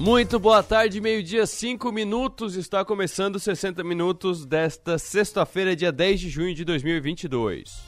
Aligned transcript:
Muito 0.00 0.38
boa 0.38 0.62
tarde, 0.62 0.98
meio-dia, 0.98 1.46
5 1.46 1.92
minutos. 1.92 2.56
Está 2.56 2.82
começando 2.82 3.38
60 3.38 3.84
minutos 3.84 4.46
desta 4.46 4.96
sexta-feira, 4.96 5.76
dia 5.76 5.92
10 5.92 6.20
de 6.20 6.30
junho 6.30 6.54
de 6.54 6.64
2022. 6.64 7.82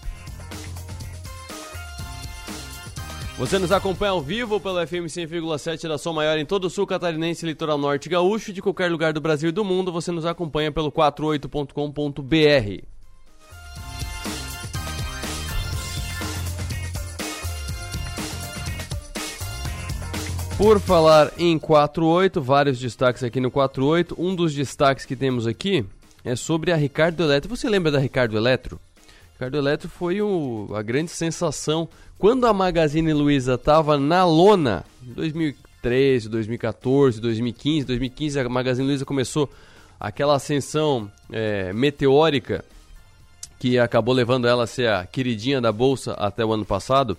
Você 3.39 3.59
nos 3.59 3.73
acompanha 3.73 4.13
ao 4.13 4.21
vivo 4.21 4.61
pelo 4.61 4.87
FM 4.87 5.09
100,7 5.09 5.89
da 5.89 5.97
Som 5.97 6.13
Maior 6.13 6.37
em 6.37 6.45
todo 6.45 6.67
o 6.67 6.71
sul 6.71 6.87
catarinense, 6.87 7.47
litoral 7.47 7.79
norte 7.79 8.11
gaúcho, 8.11 8.53
de 8.53 8.61
qualquer 8.61 8.91
lugar 8.91 9.15
do 9.15 9.21
Brasil 9.23 9.49
e 9.49 9.53
do 9.53 9.65
mundo. 9.65 9.91
Você 9.91 10.13
nos 10.13 10.27
acompanha 10.27 10.71
pelo 10.71 10.93
48.com.br. 10.93 12.92
Por 20.63 20.79
falar 20.79 21.33
em 21.39 21.59
48, 21.59 22.41
vários 22.41 22.79
destaques 22.79 23.25
aqui 23.25 23.41
no 23.41 23.51
48. 23.51 24.15
Um 24.17 24.33
dos 24.33 24.55
destaques 24.55 25.05
que 25.05 25.17
temos 25.17 25.45
aqui 25.45 25.85
é 26.25 26.37
sobre 26.37 26.71
a 26.71 26.77
Ricardo 26.77 27.21
Eletro. 27.21 27.51
Você 27.51 27.69
lembra 27.69 27.91
da 27.91 27.99
Ricardo 27.99 28.37
Eletro? 28.37 28.79
Ricardo 29.33 29.59
Eletro 29.59 29.89
foi 29.89 30.23
o, 30.23 30.69
a 30.73 30.81
grande 30.81 31.11
sensação 31.11 31.89
quando 32.17 32.47
a 32.47 32.53
Magazine 32.53 33.13
Luiza 33.13 33.55
estava 33.55 33.99
na 33.99 34.25
lona, 34.25 34.85
2013, 35.01 36.29
2014, 36.29 37.21
2015. 37.21 37.85
2015 37.85 38.39
a 38.39 38.49
Magazine 38.49 38.87
Luiza 38.87 39.05
começou 39.05 39.51
aquela 39.99 40.37
ascensão 40.37 41.11
é, 41.33 41.73
meteórica 41.73 42.65
que 43.59 43.81
acabou 43.81 44.15
levando 44.15 44.47
ela 44.47 44.63
a 44.63 44.69
ser 44.69 44.89
a 44.89 45.05
queridinha 45.07 45.61
da 45.61 45.73
bolsa 45.73 46.13
até 46.13 46.45
o 46.45 46.53
ano 46.53 46.65
passado. 46.65 47.19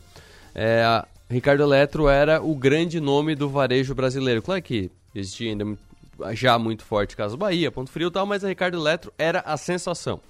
É, 0.56 1.04
Ricardo 1.34 1.64
Eletro 1.64 2.08
era 2.08 2.42
o 2.42 2.56
grande 2.56 3.00
nome 3.00 3.34
do 3.34 3.50
varejo 3.50 3.96
brasileiro. 3.96 4.42
Claro 4.42 4.62
que 4.62 4.92
existia 5.16 5.50
ainda 5.50 5.78
já 6.34 6.60
muito 6.60 6.84
forte 6.84 7.16
caso 7.16 7.36
Bahia, 7.36 7.72
Ponto 7.72 7.90
Frio 7.90 8.10
e 8.10 8.12
tal, 8.12 8.26
mas 8.26 8.44
a 8.46 8.48
Ricardo 8.48 8.78
Eletro 8.78 9.12
era 9.18 9.40
a 9.40 9.58
sensação. 9.58 10.22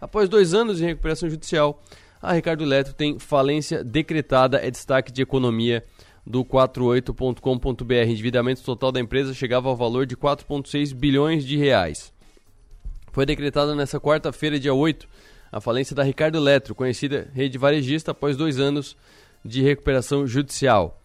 Após 0.00 0.30
dois 0.30 0.54
anos 0.54 0.78
de 0.78 0.84
recuperação 0.84 1.28
judicial, 1.28 1.82
a 2.22 2.32
Ricardo 2.32 2.64
Eletro 2.64 2.94
tem 2.94 3.18
falência 3.18 3.84
decretada, 3.84 4.56
é 4.56 4.70
destaque 4.70 5.12
de 5.12 5.20
economia 5.20 5.84
do 6.26 6.42
48.com.br. 6.42 7.94
Endividamento 8.08 8.62
total 8.62 8.90
da 8.90 8.98
empresa 8.98 9.34
chegava 9.34 9.68
ao 9.68 9.76
valor 9.76 10.06
de 10.06 10.16
4,6 10.16 10.94
bilhões 10.94 11.44
de 11.44 11.58
reais. 11.58 12.12
Foi 13.12 13.26
decretada 13.26 13.74
nesta 13.74 14.00
quarta-feira, 14.00 14.58
dia 14.58 14.72
8, 14.72 15.06
a 15.52 15.60
falência 15.60 15.94
da 15.94 16.02
Ricardo 16.02 16.38
Eletro, 16.38 16.74
conhecida 16.74 17.30
rede 17.34 17.58
varejista, 17.58 18.12
após 18.12 18.38
dois 18.38 18.58
anos 18.58 18.96
de 19.46 19.62
recuperação 19.62 20.26
judicial. 20.26 21.00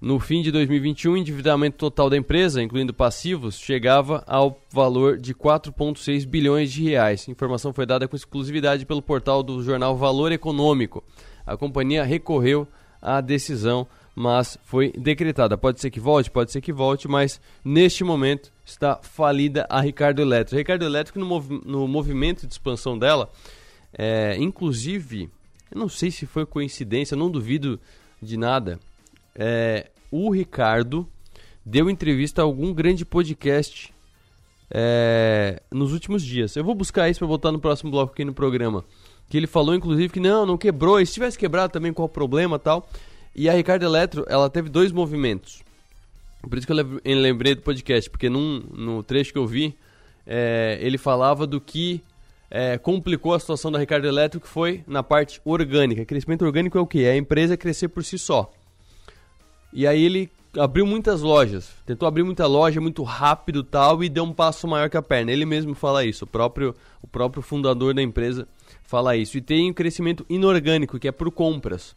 No 0.00 0.20
fim 0.20 0.42
de 0.42 0.52
2021, 0.52 1.12
o 1.12 1.16
endividamento 1.16 1.78
total 1.78 2.10
da 2.10 2.16
empresa, 2.16 2.62
incluindo 2.62 2.92
passivos, 2.92 3.58
chegava 3.58 4.22
ao 4.26 4.60
valor 4.70 5.16
de 5.16 5.34
4,6 5.34 6.26
bilhões 6.26 6.70
de 6.70 6.84
reais. 6.84 7.24
A 7.26 7.30
informação 7.32 7.72
foi 7.72 7.86
dada 7.86 8.06
com 8.06 8.14
exclusividade 8.14 8.84
pelo 8.84 9.00
portal 9.00 9.42
do 9.42 9.62
jornal 9.62 9.96
Valor 9.96 10.32
Econômico. 10.32 11.02
A 11.46 11.56
companhia 11.56 12.04
recorreu 12.04 12.68
à 13.00 13.22
decisão, 13.22 13.86
mas 14.14 14.58
foi 14.64 14.92
decretada. 14.92 15.56
Pode 15.56 15.80
ser 15.80 15.90
que 15.90 15.98
volte, 15.98 16.30
pode 16.30 16.52
ser 16.52 16.60
que 16.60 16.72
volte, 16.72 17.08
mas 17.08 17.40
neste 17.64 18.04
momento 18.04 18.52
está 18.64 19.00
falida 19.02 19.66
a 19.70 19.80
Ricardo 19.80 20.20
Elétrico. 20.20 20.58
Ricardo 20.58 20.84
Elétrico, 20.84 21.18
no, 21.18 21.26
mov 21.26 21.50
no 21.64 21.88
movimento 21.88 22.46
de 22.46 22.52
expansão 22.52 22.98
dela, 22.98 23.30
é, 23.96 24.36
inclusive 24.38 25.30
eu 25.70 25.78
não 25.78 25.88
sei 25.88 26.10
se 26.10 26.26
foi 26.26 26.46
coincidência, 26.46 27.16
não 27.16 27.30
duvido 27.30 27.80
de 28.22 28.36
nada. 28.36 28.78
É, 29.34 29.90
o 30.10 30.30
Ricardo 30.30 31.06
deu 31.64 31.90
entrevista 31.90 32.42
a 32.42 32.44
algum 32.44 32.72
grande 32.72 33.04
podcast 33.04 33.92
é, 34.70 35.60
nos 35.70 35.92
últimos 35.92 36.22
dias. 36.22 36.56
Eu 36.56 36.64
vou 36.64 36.74
buscar 36.74 37.08
isso 37.08 37.18
para 37.18 37.28
botar 37.28 37.52
no 37.52 37.60
próximo 37.60 37.90
bloco 37.90 38.12
aqui 38.12 38.24
no 38.24 38.34
programa. 38.34 38.84
Que 39.28 39.36
ele 39.36 39.46
falou, 39.46 39.74
inclusive, 39.74 40.12
que 40.12 40.20
não, 40.20 40.46
não 40.46 40.56
quebrou. 40.56 41.00
E 41.00 41.06
se 41.06 41.14
tivesse 41.14 41.38
quebrado 41.38 41.72
também, 41.72 41.92
qual 41.92 42.06
o 42.06 42.08
problema 42.08 42.58
tal. 42.58 42.88
E 43.34 43.48
a 43.48 43.52
Ricardo 43.52 43.84
Eletro, 43.84 44.24
ela 44.28 44.48
teve 44.48 44.68
dois 44.68 44.92
movimentos. 44.92 45.62
Por 46.48 46.56
isso 46.56 46.66
que 46.66 46.72
eu 46.72 47.20
lembrei 47.20 47.54
do 47.56 47.62
podcast, 47.62 48.08
porque 48.08 48.28
num, 48.28 48.62
no 48.72 49.02
trecho 49.02 49.32
que 49.32 49.38
eu 49.38 49.46
vi, 49.46 49.76
é, 50.24 50.78
ele 50.80 50.96
falava 50.96 51.46
do 51.46 51.60
que 51.60 52.00
é, 52.50 52.78
complicou 52.78 53.34
a 53.34 53.40
situação 53.40 53.70
da 53.70 53.78
Ricardo 53.78 54.06
Elétrico 54.06 54.46
foi 54.46 54.84
na 54.86 55.02
parte 55.02 55.40
orgânica. 55.44 56.04
Crescimento 56.04 56.44
orgânico 56.44 56.78
é 56.78 56.80
o 56.80 56.86
que? 56.86 57.04
É 57.04 57.12
a 57.12 57.16
empresa 57.16 57.56
crescer 57.56 57.88
por 57.88 58.04
si 58.04 58.18
só. 58.18 58.50
E 59.72 59.86
aí 59.86 60.02
ele 60.02 60.30
abriu 60.58 60.86
muitas 60.86 61.20
lojas, 61.20 61.70
tentou 61.84 62.08
abrir 62.08 62.22
muita 62.22 62.46
loja 62.46 62.80
muito 62.80 63.02
rápido 63.02 63.62
tal 63.62 64.02
e 64.02 64.08
deu 64.08 64.24
um 64.24 64.32
passo 64.32 64.66
maior 64.66 64.88
que 64.88 64.96
a 64.96 65.02
perna. 65.02 65.32
Ele 65.32 65.44
mesmo 65.44 65.74
fala 65.74 66.04
isso, 66.04 66.24
o 66.24 66.28
próprio, 66.28 66.74
o 67.02 67.06
próprio 67.06 67.42
fundador 67.42 67.92
da 67.92 68.02
empresa 68.02 68.48
fala 68.82 69.16
isso. 69.16 69.36
E 69.36 69.40
tem 69.40 69.70
um 69.70 69.74
crescimento 69.74 70.24
inorgânico, 70.28 70.98
que 70.98 71.08
é 71.08 71.12
por 71.12 71.30
compras. 71.30 71.94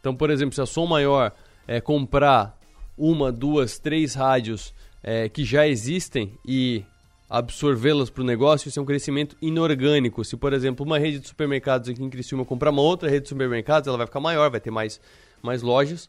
Então, 0.00 0.14
por 0.14 0.30
exemplo, 0.30 0.54
se 0.54 0.60
a 0.60 0.66
Som 0.66 0.86
Maior 0.86 1.32
é, 1.66 1.80
comprar 1.80 2.58
uma, 2.96 3.30
duas, 3.30 3.78
três 3.78 4.14
rádios 4.14 4.72
é, 5.02 5.28
que 5.28 5.44
já 5.44 5.66
existem 5.66 6.32
e 6.46 6.84
absorvê-las 7.28 8.08
para 8.08 8.22
o 8.22 8.26
negócio, 8.26 8.68
isso 8.68 8.78
é 8.78 8.82
um 8.82 8.86
crescimento 8.86 9.36
inorgânico. 9.42 10.24
Se, 10.24 10.36
por 10.36 10.52
exemplo, 10.52 10.86
uma 10.86 10.98
rede 10.98 11.20
de 11.20 11.28
supermercados 11.28 11.88
aqui 11.88 12.02
em 12.02 12.08
Criciúma 12.08 12.44
comprar 12.44 12.70
uma 12.70 12.82
outra 12.82 13.08
rede 13.08 13.24
de 13.24 13.28
supermercados, 13.28 13.86
ela 13.86 13.98
vai 13.98 14.06
ficar 14.06 14.20
maior, 14.20 14.50
vai 14.50 14.60
ter 14.60 14.70
mais, 14.70 15.00
mais 15.42 15.60
lojas, 15.60 16.08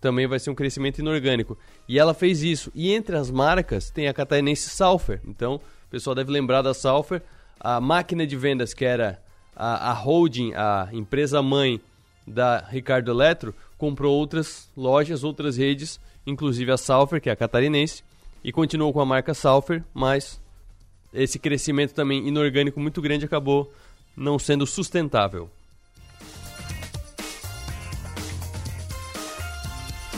também 0.00 0.26
vai 0.26 0.38
ser 0.38 0.50
um 0.50 0.54
crescimento 0.54 0.98
inorgânico. 0.98 1.58
E 1.88 1.98
ela 1.98 2.14
fez 2.14 2.42
isso. 2.42 2.70
E 2.74 2.92
entre 2.92 3.16
as 3.16 3.30
marcas 3.30 3.90
tem 3.90 4.08
a 4.08 4.14
catarinense 4.14 4.70
Salfer. 4.70 5.20
Então, 5.26 5.56
o 5.56 5.90
pessoal 5.90 6.14
deve 6.14 6.30
lembrar 6.30 6.62
da 6.62 6.74
Salfer. 6.74 7.22
A 7.58 7.80
máquina 7.80 8.26
de 8.26 8.36
vendas, 8.36 8.74
que 8.74 8.84
era 8.84 9.22
a, 9.56 9.90
a 9.90 9.92
holding, 9.92 10.52
a 10.54 10.88
empresa 10.92 11.40
mãe 11.42 11.80
da 12.26 12.58
Ricardo 12.58 13.10
Eletro, 13.10 13.54
comprou 13.78 14.14
outras 14.14 14.70
lojas, 14.76 15.24
outras 15.24 15.56
redes, 15.56 16.00
inclusive 16.26 16.70
a 16.70 16.76
Salfer, 16.76 17.20
que 17.20 17.28
é 17.28 17.32
a 17.32 17.36
catarinense, 17.36 18.02
e 18.42 18.50
continuou 18.52 18.92
com 18.92 19.00
a 19.00 19.06
marca 19.06 19.34
Salfer, 19.34 19.82
mas 19.92 20.40
esse 21.14 21.38
crescimento 21.38 21.94
também 21.94 22.26
inorgânico 22.26 22.80
muito 22.80 23.00
grande 23.00 23.24
acabou 23.24 23.72
não 24.16 24.38
sendo 24.38 24.66
sustentável. 24.66 25.48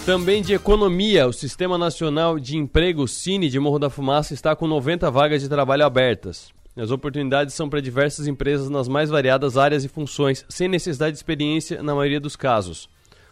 Também 0.06 0.40
de 0.40 0.54
economia, 0.54 1.26
o 1.26 1.32
Sistema 1.32 1.76
Nacional 1.76 2.38
de 2.38 2.56
Emprego, 2.56 3.08
Cine 3.08 3.48
de 3.48 3.58
Morro 3.58 3.80
da 3.80 3.90
Fumaça, 3.90 4.34
está 4.34 4.54
com 4.54 4.66
90 4.66 5.10
vagas 5.10 5.42
de 5.42 5.48
trabalho 5.48 5.84
abertas. 5.84 6.54
As 6.76 6.90
oportunidades 6.92 7.54
são 7.54 7.68
para 7.68 7.80
diversas 7.80 8.28
empresas 8.28 8.70
nas 8.70 8.86
mais 8.86 9.10
variadas 9.10 9.56
áreas 9.56 9.82
e 9.82 9.88
funções, 9.88 10.44
sem 10.48 10.68
necessidade 10.68 11.12
de 11.12 11.18
experiência 11.18 11.82
na 11.82 11.94
maioria 11.94 12.20
dos 12.20 12.36
casos. 12.36 12.88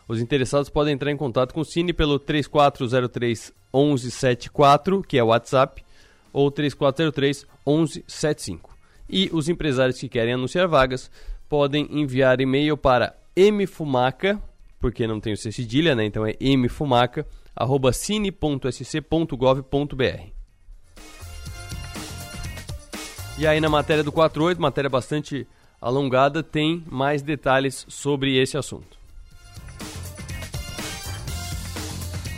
Os 0.08 0.20
interessados 0.20 0.68
podem 0.68 0.94
entrar 0.94 1.12
em 1.12 1.16
contato 1.16 1.54
com 1.54 1.60
o 1.60 1.64
Cine 1.64 1.92
pelo 1.92 2.18
3403 2.18 3.52
1174, 3.72 5.02
que 5.02 5.16
é 5.16 5.22
o 5.22 5.28
WhatsApp, 5.28 5.83
ou 6.34 6.50
3403 6.50 7.46
1175. 7.66 8.76
E 9.08 9.30
os 9.32 9.48
empresários 9.48 9.98
que 9.98 10.08
querem 10.08 10.34
anunciar 10.34 10.68
vagas 10.68 11.10
podem 11.48 11.88
enviar 11.90 12.40
e-mail 12.40 12.76
para 12.76 13.14
mfumaca, 13.36 14.42
porque 14.80 15.06
não 15.06 15.20
tem 15.20 15.32
o 15.32 15.36
C 15.36 15.52
cedilha, 15.52 15.94
né? 15.94 16.04
Então 16.04 16.26
é 16.26 16.34
mfumaca, 16.56 17.24
arroba 17.54 17.92
cine.sc.gov.br. 17.92 18.34
E 23.38 23.46
aí 23.46 23.60
na 23.60 23.68
matéria 23.68 24.02
do 24.02 24.10
48, 24.12 24.60
matéria 24.60 24.90
bastante 24.90 25.46
alongada, 25.80 26.42
tem 26.42 26.82
mais 26.90 27.22
detalhes 27.22 27.86
sobre 27.88 28.36
esse 28.36 28.56
assunto. 28.56 29.03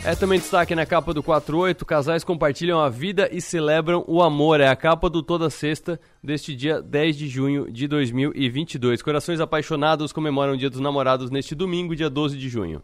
É 0.07 0.15
também 0.15 0.39
destaque 0.39 0.73
na 0.73 0.85
capa 0.85 1.13
do 1.13 1.21
48, 1.21 1.85
casais 1.85 2.23
compartilham 2.23 2.79
a 2.79 2.87
vida 2.87 3.27
e 3.29 3.41
celebram 3.41 4.05
o 4.07 4.23
amor. 4.23 4.61
É 4.61 4.69
a 4.69 4.75
capa 4.75 5.09
do 5.09 5.21
Toda 5.21 5.49
Sexta 5.49 5.99
deste 6.23 6.55
dia 6.55 6.81
10 6.81 7.17
de 7.17 7.27
junho 7.27 7.69
de 7.69 7.89
2022. 7.89 9.01
Corações 9.01 9.41
apaixonados 9.41 10.13
comemoram 10.13 10.53
o 10.53 10.57
Dia 10.57 10.69
dos 10.69 10.79
Namorados 10.79 11.29
neste 11.29 11.53
domingo, 11.53 11.93
dia 11.93 12.09
12 12.09 12.37
de 12.37 12.47
junho. 12.47 12.81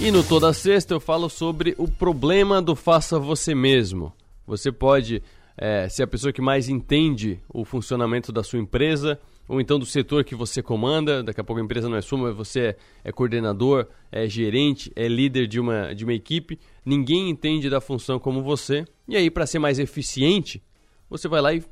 E 0.00 0.10
no 0.10 0.22
Toda 0.22 0.54
Sexta 0.54 0.94
eu 0.94 1.00
falo 1.00 1.28
sobre 1.28 1.74
o 1.76 1.86
problema 1.86 2.62
do 2.62 2.74
faça 2.74 3.18
você 3.18 3.54
mesmo. 3.54 4.10
Você 4.46 4.72
pode 4.72 5.22
é, 5.54 5.86
ser 5.86 6.04
a 6.04 6.06
pessoa 6.06 6.32
que 6.32 6.40
mais 6.40 6.70
entende 6.70 7.38
o 7.46 7.62
funcionamento 7.62 8.32
da 8.32 8.42
sua 8.42 8.58
empresa, 8.58 9.20
ou 9.50 9.60
então 9.60 9.80
do 9.80 9.84
setor 9.84 10.22
que 10.22 10.36
você 10.36 10.62
comanda, 10.62 11.24
daqui 11.24 11.40
a 11.40 11.44
pouco 11.44 11.60
a 11.60 11.64
empresa 11.64 11.88
não 11.88 11.96
é 11.96 12.00
sua, 12.00 12.18
mas 12.18 12.36
você 12.36 12.76
é 13.02 13.10
coordenador, 13.10 13.88
é 14.12 14.28
gerente, 14.28 14.92
é 14.94 15.08
líder 15.08 15.48
de 15.48 15.58
uma, 15.58 15.92
de 15.92 16.04
uma 16.04 16.14
equipe, 16.14 16.56
ninguém 16.86 17.28
entende 17.28 17.68
da 17.68 17.80
função 17.80 18.20
como 18.20 18.44
você, 18.44 18.84
e 19.08 19.16
aí 19.16 19.28
para 19.28 19.44
ser 19.46 19.58
mais 19.58 19.80
eficiente, 19.80 20.62
você 21.08 21.26
vai 21.26 21.40
lá 21.40 21.52
e 21.52 21.64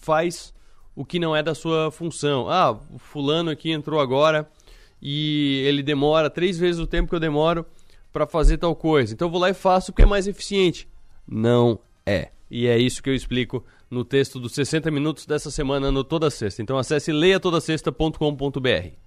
faz 0.00 0.54
o 0.94 1.04
que 1.04 1.18
não 1.18 1.34
é 1.34 1.42
da 1.42 1.56
sua 1.56 1.90
função. 1.90 2.48
Ah, 2.48 2.70
o 2.70 2.98
fulano 3.00 3.50
aqui 3.50 3.72
entrou 3.72 3.98
agora 3.98 4.48
e 5.02 5.60
ele 5.66 5.82
demora 5.82 6.30
três 6.30 6.56
vezes 6.56 6.80
o 6.80 6.86
tempo 6.86 7.08
que 7.08 7.16
eu 7.16 7.20
demoro 7.20 7.66
para 8.12 8.28
fazer 8.28 8.58
tal 8.58 8.76
coisa. 8.76 9.12
Então 9.12 9.26
eu 9.26 9.32
vou 9.32 9.40
lá 9.40 9.50
e 9.50 9.54
faço 9.54 9.90
porque 9.90 10.02
é 10.02 10.06
mais 10.06 10.28
eficiente. 10.28 10.86
Não 11.26 11.80
é. 12.06 12.30
E 12.48 12.68
é 12.68 12.78
isso 12.78 13.02
que 13.02 13.10
eu 13.10 13.14
explico 13.14 13.64
no 13.90 14.04
texto 14.04 14.38
dos 14.40 14.52
60 14.52 14.90
minutos 14.90 15.26
dessa 15.26 15.50
semana 15.50 15.90
no 15.90 16.04
Toda 16.04 16.30
Sexta. 16.30 16.62
Então 16.62 16.78
acesse 16.78 17.12
leiatodasexta.com.br. 17.12 19.04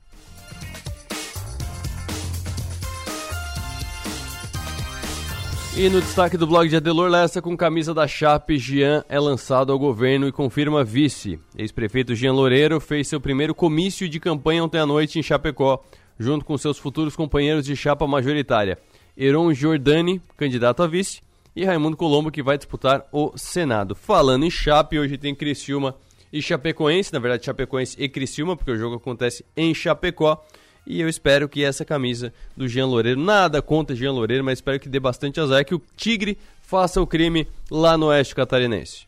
E 5.80 5.90
no 5.90 6.02
destaque 6.02 6.38
do 6.38 6.48
blog 6.48 6.68
de 6.68 6.76
Adelor 6.76 7.08
Lessa, 7.08 7.40
com 7.40 7.56
camisa 7.56 7.94
da 7.94 8.08
Chape, 8.08 8.58
Jean 8.58 9.04
é 9.08 9.20
lançado 9.20 9.72
ao 9.72 9.78
governo 9.78 10.28
e 10.28 10.32
confirma 10.32 10.84
vice. 10.84 11.40
Ex-prefeito 11.56 12.16
Jean 12.16 12.34
Loureiro 12.34 12.80
fez 12.80 13.08
seu 13.08 13.22
primeiro 13.22 13.54
comício 13.54 14.10
de 14.10 14.20
campanha 14.20 14.64
ontem 14.64 14.80
à 14.80 14.88
noite 14.88 15.20
em 15.20 15.22
Chapecó, 15.22 15.86
junto 16.18 16.44
com 16.44 16.58
seus 16.58 16.80
futuros 16.80 17.16
companheiros 17.16 17.64
de 17.64 17.76
chapa 17.76 18.08
majoritária. 18.08 18.80
Heron 19.16 19.54
Giordani, 19.54 20.20
candidato 20.36 20.82
a 20.82 20.88
vice, 20.88 21.22
e 21.58 21.66
Raimundo 21.66 21.98
Colombo, 21.98 22.30
que 22.30 22.44
vai 22.44 22.56
disputar 22.56 23.08
o 23.12 23.36
Senado. 23.36 23.96
Falando 23.96 24.46
em 24.46 24.50
Chape, 24.52 25.00
hoje 25.00 25.18
tem 25.18 25.34
Criciúma 25.34 25.96
e 26.32 26.40
Chapecoense, 26.40 27.12
na 27.12 27.18
verdade 27.18 27.46
Chapecoense 27.46 27.96
e 28.00 28.08
Criciúma, 28.08 28.56
porque 28.56 28.70
o 28.70 28.78
jogo 28.78 28.98
acontece 28.98 29.44
em 29.56 29.74
Chapecó. 29.74 30.46
E 30.86 31.02
eu 31.02 31.10
espero 31.10 31.50
que 31.50 31.64
essa 31.64 31.84
camisa 31.84 32.32
do 32.56 32.68
Jean 32.68 32.86
Loureiro, 32.86 33.20
nada 33.20 33.60
contra 33.60 33.96
Jean 33.96 34.12
Loureiro, 34.12 34.44
mas 34.44 34.60
espero 34.60 34.80
que 34.80 34.88
dê 34.88 35.00
bastante 35.00 35.40
azar, 35.40 35.66
que 35.66 35.74
o 35.74 35.82
Tigre 35.96 36.38
faça 36.62 37.02
o 37.02 37.08
crime 37.08 37.48
lá 37.72 37.98
no 37.98 38.06
Oeste 38.06 38.36
Catarinense. 38.36 39.08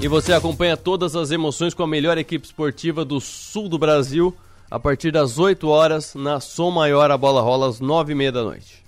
E 0.00 0.08
você 0.08 0.32
acompanha 0.32 0.76
todas 0.76 1.14
as 1.14 1.30
emoções 1.30 1.74
com 1.74 1.84
a 1.84 1.86
melhor 1.86 2.18
equipe 2.18 2.44
esportiva 2.44 3.04
do 3.04 3.20
sul 3.20 3.68
do 3.68 3.78
Brasil, 3.78 4.36
a 4.68 4.80
partir 4.80 5.12
das 5.12 5.38
8 5.38 5.68
horas, 5.68 6.16
na 6.16 6.40
Som 6.40 6.72
Maior, 6.72 7.08
a 7.12 7.16
bola 7.16 7.40
rola 7.40 7.68
às 7.68 7.78
9 7.78 8.10
e 8.10 8.14
meia 8.16 8.32
da 8.32 8.42
noite. 8.42 8.79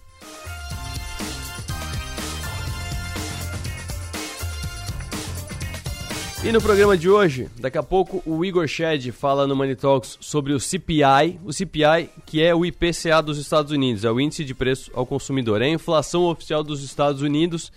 E 6.44 6.50
no 6.50 6.60
programa 6.60 6.98
de 6.98 7.08
hoje, 7.08 7.48
daqui 7.60 7.78
a 7.78 7.84
pouco 7.84 8.20
o 8.26 8.44
Igor 8.44 8.66
Shed 8.66 9.12
fala 9.12 9.46
no 9.46 9.54
Money 9.54 9.76
Talks 9.76 10.18
sobre 10.20 10.52
o 10.52 10.58
CPI, 10.58 11.38
o 11.44 11.52
CPI 11.52 12.10
que 12.26 12.42
é 12.42 12.52
o 12.52 12.66
IPCA 12.66 13.22
dos 13.22 13.38
Estados 13.38 13.70
Unidos, 13.70 14.04
é 14.04 14.10
o 14.10 14.20
índice 14.20 14.44
de 14.44 14.52
preço 14.52 14.90
ao 14.92 15.06
consumidor, 15.06 15.62
é 15.62 15.66
a 15.66 15.68
inflação 15.68 16.24
oficial 16.24 16.64
dos 16.64 16.82
Estados 16.82 17.22
Unidos 17.22 17.70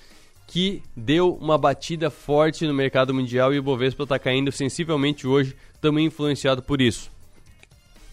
que 0.47 0.81
deu 0.95 1.35
uma 1.35 1.59
batida 1.59 2.09
forte 2.09 2.65
no 2.65 2.73
mercado 2.73 3.13
mundial 3.13 3.53
e 3.53 3.59
o 3.59 3.63
Bovespa 3.63 4.01
está 4.01 4.17
caindo 4.17 4.51
sensivelmente 4.51 5.27
hoje, 5.27 5.56
também 5.79 6.07
influenciado 6.07 6.63
por 6.63 6.81
isso. 6.81 7.11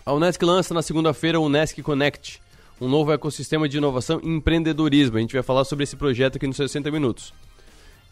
A 0.05 0.13
Unesc 0.13 0.45
lança 0.45 0.75
na 0.75 0.83
segunda-feira 0.83 1.41
o 1.41 1.47
Unesc 1.47 1.81
Connect, 1.81 2.43
um 2.79 2.91
novo 2.91 3.11
ecossistema 3.11 3.67
de 3.67 3.79
inovação 3.79 4.21
e 4.23 4.29
empreendedorismo. 4.29 5.17
A 5.17 5.21
gente 5.21 5.33
vai 5.33 5.43
falar 5.43 5.65
sobre 5.65 5.85
esse 5.85 5.97
projeto 5.97 6.37
aqui 6.37 6.47
nos 6.47 6.59
60 6.59 6.91
minutos. 6.91 7.33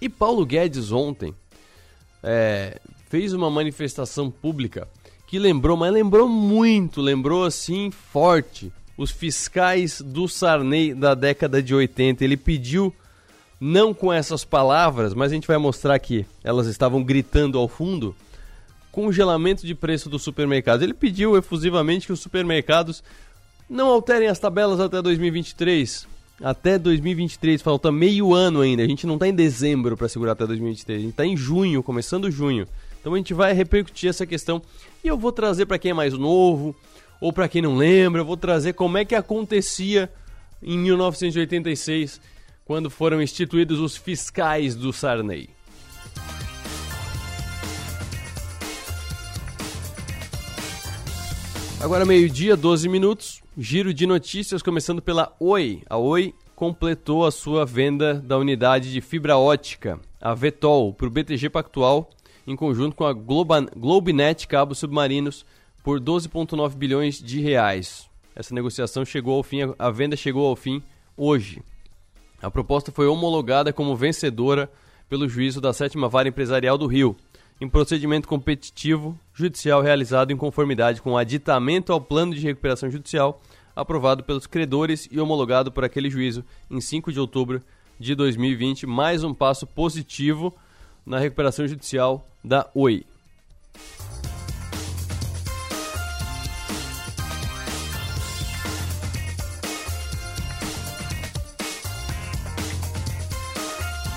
E 0.00 0.08
Paulo 0.08 0.46
Guedes 0.46 0.90
ontem 0.90 1.34
é, 2.22 2.80
fez 3.08 3.32
uma 3.32 3.50
manifestação 3.50 4.30
pública 4.30 4.88
que 5.26 5.38
lembrou, 5.38 5.76
mas 5.76 5.92
lembrou 5.92 6.28
muito, 6.28 7.00
lembrou 7.00 7.44
assim 7.44 7.90
forte 7.90 8.72
os 8.96 9.10
fiscais 9.10 10.00
do 10.00 10.28
Sarney 10.28 10.92
da 10.92 11.14
década 11.14 11.62
de 11.62 11.74
80. 11.74 12.22
Ele 12.24 12.36
pediu, 12.36 12.92
não 13.60 13.94
com 13.94 14.12
essas 14.12 14.44
palavras, 14.44 15.14
mas 15.14 15.30
a 15.30 15.34
gente 15.34 15.46
vai 15.46 15.56
mostrar 15.56 15.98
que 15.98 16.26
elas 16.42 16.66
estavam 16.66 17.02
gritando 17.02 17.58
ao 17.58 17.68
fundo, 17.68 18.14
congelamento 18.92 19.66
de 19.66 19.74
preço 19.74 20.10
dos 20.10 20.22
supermercados. 20.22 20.82
Ele 20.82 20.92
pediu 20.92 21.36
efusivamente 21.36 22.06
que 22.06 22.12
os 22.12 22.20
supermercados 22.20 23.02
não 23.68 23.88
alterem 23.88 24.28
as 24.28 24.38
tabelas 24.38 24.80
até 24.80 25.00
2023 25.00 26.06
até 26.42 26.78
2023, 26.78 27.60
falta 27.62 27.92
meio 27.92 28.34
ano 28.34 28.60
ainda. 28.60 28.82
A 28.82 28.86
gente 28.86 29.06
não 29.06 29.14
está 29.14 29.28
em 29.28 29.34
dezembro 29.34 29.96
para 29.96 30.08
segurar 30.08 30.32
até 30.32 30.46
2023, 30.46 30.98
a 30.98 31.02
gente 31.02 31.10
está 31.10 31.26
em 31.26 31.36
junho, 31.36 31.82
começando 31.82 32.30
junho. 32.30 32.66
Então 33.00 33.14
a 33.14 33.16
gente 33.16 33.32
vai 33.32 33.52
repercutir 33.52 34.10
essa 34.10 34.26
questão 34.26 34.60
e 35.02 35.08
eu 35.08 35.16
vou 35.16 35.32
trazer 35.32 35.66
para 35.66 35.78
quem 35.78 35.90
é 35.90 35.94
mais 35.94 36.12
novo 36.12 36.74
ou 37.20 37.32
para 37.32 37.48
quem 37.48 37.62
não 37.62 37.76
lembra, 37.76 38.22
eu 38.22 38.24
vou 38.24 38.36
trazer 38.36 38.72
como 38.72 38.98
é 38.98 39.04
que 39.04 39.14
acontecia 39.14 40.10
em 40.62 40.78
1986, 40.78 42.20
quando 42.64 42.90
foram 42.90 43.22
instituídos 43.22 43.80
os 43.80 43.96
fiscais 43.96 44.74
do 44.74 44.92
Sarney. 44.92 45.48
Agora 51.80 52.04
meio-dia, 52.04 52.58
12 52.58 52.90
minutos. 52.90 53.40
Giro 53.56 53.94
de 53.94 54.06
notícias 54.06 54.62
começando 54.62 55.00
pela 55.00 55.34
Oi. 55.40 55.82
A 55.88 55.96
Oi 55.96 56.34
completou 56.54 57.24
a 57.24 57.30
sua 57.30 57.64
venda 57.64 58.14
da 58.14 58.36
unidade 58.36 58.92
de 58.92 59.00
fibra 59.00 59.38
ótica, 59.38 59.98
a 60.20 60.34
Vetol, 60.34 60.92
para 60.92 61.06
o 61.06 61.10
BTG 61.10 61.48
Pactual, 61.48 62.10
em 62.46 62.54
conjunto 62.54 62.94
com 62.94 63.06
a 63.06 63.14
Globa, 63.14 63.62
Globinet 63.74 64.46
Cabos 64.46 64.78
Submarinos, 64.78 65.46
por 65.82 65.98
12,9 65.98 66.76
bilhões 66.76 67.18
de 67.18 67.40
reais. 67.40 68.10
Essa 68.36 68.54
negociação 68.54 69.02
chegou 69.02 69.38
ao 69.38 69.42
fim, 69.42 69.60
a 69.78 69.90
venda 69.90 70.16
chegou 70.16 70.46
ao 70.46 70.56
fim 70.56 70.82
hoje. 71.16 71.62
A 72.42 72.50
proposta 72.50 72.92
foi 72.92 73.06
homologada 73.06 73.72
como 73.72 73.96
vencedora 73.96 74.70
pelo 75.08 75.26
juízo 75.26 75.62
da 75.62 75.72
sétima 75.72 76.10
vara 76.10 76.28
empresarial 76.28 76.76
do 76.76 76.86
Rio 76.86 77.16
em 77.60 77.68
procedimento 77.68 78.26
competitivo 78.26 79.18
judicial 79.34 79.82
realizado 79.82 80.32
em 80.32 80.36
conformidade 80.36 81.02
com 81.02 81.12
o 81.12 81.18
aditamento 81.18 81.92
ao 81.92 82.00
plano 82.00 82.34
de 82.34 82.40
recuperação 82.40 82.90
judicial 82.90 83.40
aprovado 83.76 84.24
pelos 84.24 84.46
credores 84.46 85.06
e 85.10 85.20
homologado 85.20 85.70
por 85.70 85.84
aquele 85.84 86.08
juízo 86.08 86.44
em 86.70 86.80
5 86.80 87.12
de 87.12 87.20
outubro 87.20 87.62
de 87.98 88.14
2020, 88.14 88.86
mais 88.86 89.22
um 89.22 89.34
passo 89.34 89.66
positivo 89.66 90.54
na 91.04 91.18
recuperação 91.18 91.66
judicial 91.68 92.26
da 92.42 92.68
Oi. 92.74 93.04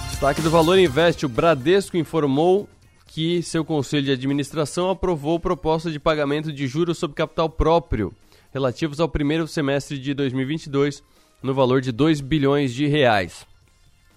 Destaque 0.09 0.41
do 0.41 0.49
Valor 0.49 0.79
Investe, 0.79 1.25
o 1.25 1.29
Bradesco 1.29 1.97
informou 1.97 2.69
que 3.13 3.43
seu 3.43 3.63
conselho 3.63 4.05
de 4.05 4.11
administração 4.11 4.89
aprovou 4.89 5.39
proposta 5.39 5.91
de 5.91 5.99
pagamento 5.99 6.51
de 6.51 6.65
juros 6.65 6.97
sobre 6.97 7.15
capital 7.15 7.47
próprio 7.47 8.11
relativos 8.51 8.99
ao 8.99 9.07
primeiro 9.07 9.47
semestre 9.47 9.99
de 9.99 10.15
2022 10.15 11.03
no 11.43 11.53
valor 11.53 11.79
de 11.79 11.91
2 11.91 12.21
bilhões 12.21 12.73
de 12.73 12.87
reais. 12.87 13.45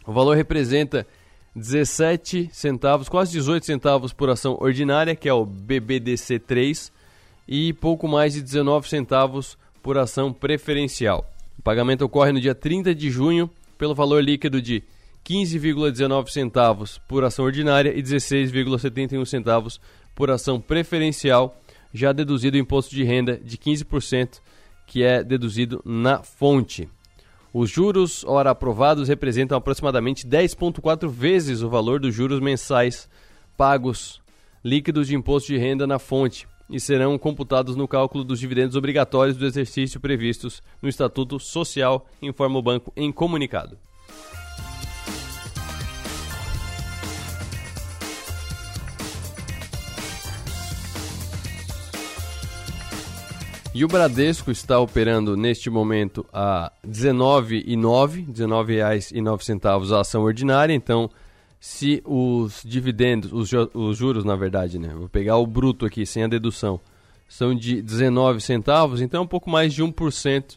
O 0.07 0.15
valor 0.15 0.35
representa 0.35 1.07
17 1.55 2.49
centavos, 2.51 3.07
quase 3.07 3.33
18 3.33 3.67
centavos 3.67 4.15
por 4.15 4.31
ação 4.31 4.57
ordinária, 4.59 5.15
que 5.15 5.29
é 5.29 5.33
o 5.33 5.45
BBDC 5.45 6.39
3, 6.39 6.91
e 7.47 7.75
pouco 7.75 8.09
mais 8.09 8.33
de 8.33 8.41
19 8.41 8.89
centavos 8.89 9.59
por 9.83 9.99
ação 9.99 10.33
preferencial. 10.33 11.31
O 11.59 11.63
pagamento 11.63 12.03
ocorre 12.03 12.33
no 12.33 12.41
dia 12.41 12.55
30 12.55 12.95
de 12.95 13.11
junho 13.11 13.51
pelo 13.77 13.95
valor 13.95 14.25
líquido 14.25 14.63
de 14.63 14.83
15,19 15.29 16.29
centavos 16.29 16.99
por 17.09 17.25
ação 17.25 17.45
ordinária 17.45 17.93
e 17.93 18.01
16,71 18.01 19.27
centavos 19.27 19.81
por 20.15 20.31
ação 20.31 20.61
preferencial, 20.61 21.61
já 21.93 22.13
deduzido 22.13 22.57
o 22.57 22.61
imposto 22.61 22.95
de 22.95 23.03
renda 23.03 23.37
de 23.37 23.59
15%, 23.59 24.41
que 24.87 25.03
é 25.03 25.25
deduzido 25.25 25.83
na 25.85 26.23
fonte. 26.23 26.89
Os 27.53 27.69
juros, 27.69 28.23
ora 28.25 28.51
aprovados, 28.51 29.09
representam 29.09 29.59
aproximadamente 29.59 30.25
10,4 30.29 31.09
vezes 31.09 31.61
o 31.61 31.69
valor 31.69 31.99
dos 31.99 32.15
juros 32.15 32.39
mensais 32.39 33.09
pagos 33.57 34.21
líquidos 34.63 35.09
de 35.09 35.17
imposto 35.17 35.53
de 35.53 35.59
renda 35.59 35.89
na 35.89 35.99
fonte 35.99 36.47
e 36.71 36.79
serão 36.79 37.19
computados 37.19 37.75
no 37.75 37.89
cálculo 37.89 38.23
dos 38.23 38.39
dividendos 38.39 38.77
obrigatórios 38.77 39.37
do 39.37 39.47
exercício 39.47 40.01
previstos 40.01 40.63
no 40.81 40.89
Estatuto 40.89 41.41
Social, 41.41 42.07
informa 42.23 42.59
o 42.59 42.63
banco 42.63 42.93
em 42.97 43.11
comunicado. 43.11 43.77
E 53.77 53.85
o 53.85 53.89
Bradesco 53.89 54.51
está 54.51 54.81
operando 54.81 55.37
neste 55.37 55.69
momento 55.69 56.25
a 56.33 56.73
R$ 56.83 56.91
19,09, 56.91 58.27
R$ 58.27 58.33
19,09 58.33 59.93
a 59.95 60.01
ação 60.01 60.23
ordinária. 60.23 60.73
Então, 60.73 61.11
se 61.61 62.03
os 62.07 62.63
dividendos, 62.65 63.31
os, 63.35 63.51
os, 63.75 63.99
juros 63.99 64.25
na 64.25 64.35
verdade, 64.35 64.79
né? 64.79 64.95
Vou 64.97 65.11
pegar 65.11 65.37
o 65.37 65.47
bruto 65.47 65.85
aqui 65.85 66.07
sem 66.07 66.25
a 66.25 66.27
dedução, 66.27 66.81
são 67.29 67.55
de 67.55 67.83
19 67.83 68.41
centavos, 68.41 69.03
então 69.03 69.21
é 69.21 69.25
um 69.25 69.27
pouco 69.27 69.51
mais 69.51 69.75
de 69.75 69.85
1% 69.85 70.57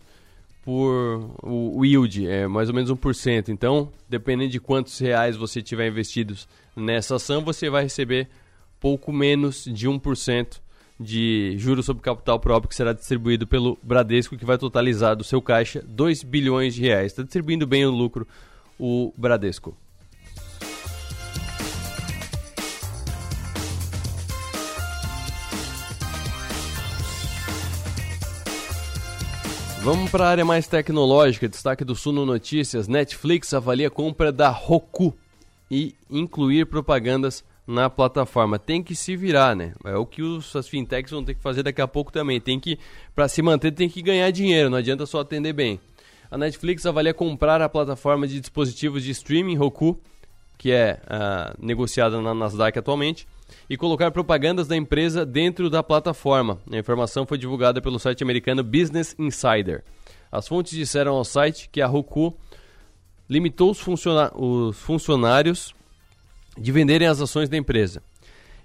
por 0.63 1.29
o, 1.43 1.83
yield, 1.83 2.25
é 2.25 2.47
mais 2.47 2.69
ou 2.69 2.75
menos 2.75 2.89
1%. 2.89 3.49
Então, 3.49 3.91
dependendo 4.07 4.51
de 4.51 4.61
quantos 4.61 4.97
reais 4.97 5.35
você 5.35 5.61
tiver 5.61 5.89
investidos 5.89 6.47
nessa 6.73 7.17
ação, 7.17 7.43
você 7.43 7.69
vai 7.69 7.83
receber 7.83 8.29
pouco 8.79 9.11
menos 9.11 9.65
de 9.65 9.89
1% 9.89 10.61
de 10.99 11.55
juros 11.57 11.85
sobre 11.85 12.03
capital 12.03 12.39
próprio 12.39 12.67
que 12.67 12.75
será 12.75 12.91
distribuído 12.91 13.47
pelo 13.47 13.77
Bradesco, 13.81 14.37
que 14.37 14.45
vai 14.45 14.57
totalizar 14.57 15.15
do 15.15 15.23
seu 15.23 15.41
caixa 15.41 15.81
2 15.87 16.23
bilhões 16.23 16.75
de 16.75 16.81
reais. 16.81 17.11
Está 17.11 17.23
distribuindo 17.23 17.65
bem 17.65 17.85
o 17.85 17.91
lucro 17.91 18.27
o 18.77 19.13
Bradesco. 19.17 19.75
Vamos 29.81 30.11
para 30.11 30.25
a 30.25 30.29
área 30.29 30.45
mais 30.45 30.67
tecnológica. 30.67 31.47
Destaque 31.47 31.85
do 31.85 31.95
Suno 31.95 32.25
Notícias: 32.25 32.87
Netflix 32.87 33.53
avalia 33.53 33.87
a 33.87 33.91
compra 33.91 34.31
da 34.31 34.49
Roku 34.49 35.17
e 35.71 35.95
incluir 36.09 36.65
propagandas 36.65 37.45
na 37.69 37.87
plataforma. 37.87 38.57
Tem 38.57 38.81
que 38.81 38.95
se 38.95 39.15
virar, 39.15 39.55
né? 39.55 39.73
É 39.85 39.95
o 39.95 40.03
que 40.03 40.23
os, 40.23 40.55
as 40.55 40.67
fintechs 40.67 41.11
vão 41.11 41.23
ter 41.23 41.35
que 41.35 41.41
fazer 41.41 41.61
daqui 41.61 41.79
a 41.79 41.87
pouco 41.87 42.11
também. 42.11 42.41
Tem 42.41 42.59
que, 42.59 42.79
para 43.13 43.27
se 43.27 43.43
manter, 43.43 43.71
tem 43.71 43.87
que 43.87 44.01
ganhar 44.01 44.31
dinheiro. 44.31 44.71
Não 44.71 44.79
adianta 44.79 45.05
só 45.05 45.19
atender 45.19 45.53
bem. 45.53 45.79
A 46.31 46.37
Netflix 46.37 46.85
avalia 46.87 47.13
comprar 47.13 47.61
a 47.61 47.69
plataforma 47.69 48.27
de 48.27 48.39
dispositivos 48.39 49.03
de 49.03 49.11
streaming 49.11 49.55
Roku, 49.55 49.99
que 50.57 50.71
é 50.71 50.99
uh, 51.05 51.55
negociada 51.63 52.19
na 52.19 52.33
Nasdaq 52.33 52.77
atualmente 52.77 53.27
e 53.69 53.77
colocar 53.77 54.09
propagandas 54.09 54.67
da 54.67 54.75
empresa 54.75 55.23
dentro 55.23 55.69
da 55.69 55.83
plataforma. 55.83 56.57
A 56.71 56.77
informação 56.77 57.25
foi 57.25 57.37
divulgada 57.37 57.79
pelo 57.79 57.99
site 57.99 58.23
americano 58.23 58.63
Business 58.63 59.15
Insider. 59.17 59.83
As 60.31 60.47
fontes 60.47 60.73
disseram 60.73 61.13
ao 61.13 61.23
site 61.23 61.69
que 61.71 61.81
a 61.81 61.87
Roku 61.87 62.35
limitou 63.29 63.69
os, 63.69 63.79
funciona 63.79 64.31
os 64.35 64.77
funcionários 64.79 65.73
de 66.59 66.71
venderem 66.71 67.07
as 67.07 67.21
ações 67.21 67.49
da 67.49 67.57
empresa. 67.57 68.03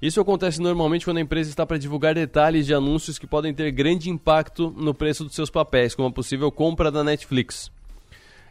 Isso 0.03 0.21
acontece 0.21 0.61
normalmente 0.61 1.05
quando 1.05 1.19
a 1.19 1.23
empresa 1.23 1.49
está 1.49 1.65
para 1.65 1.79
divulgar 1.79 2.15
detalhes 2.15 2.67
de 2.67 2.75
anúncios 2.75 3.19
que 3.19 3.27
podem 3.27 3.55
ter 3.55 3.71
grande 3.71 4.11
impacto 4.11 4.75
no 4.77 4.93
preço 4.93 5.25
dos 5.25 5.35
seus 5.35 5.49
papéis, 5.49 5.95
como 5.95 6.09
a 6.09 6.13
possível 6.13 6.51
compra 6.53 6.91
da 6.91 7.03
Netflix. 7.03 7.71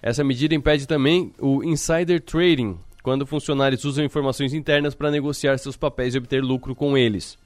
Essa 0.01 0.23
medida 0.23 0.55
impede 0.55 0.87
também 0.87 1.31
o 1.39 1.63
insider 1.63 2.21
trading, 2.21 2.77
quando 3.03 3.27
funcionários 3.27 3.83
usam 3.85 4.03
informações 4.03 4.53
internas 4.53 4.95
para 4.95 5.11
negociar 5.11 5.57
seus 5.57 5.77
papéis 5.77 6.15
e 6.15 6.17
obter 6.17 6.41
lucro 6.41 6.73
com 6.73 6.97
eles. 6.97 7.37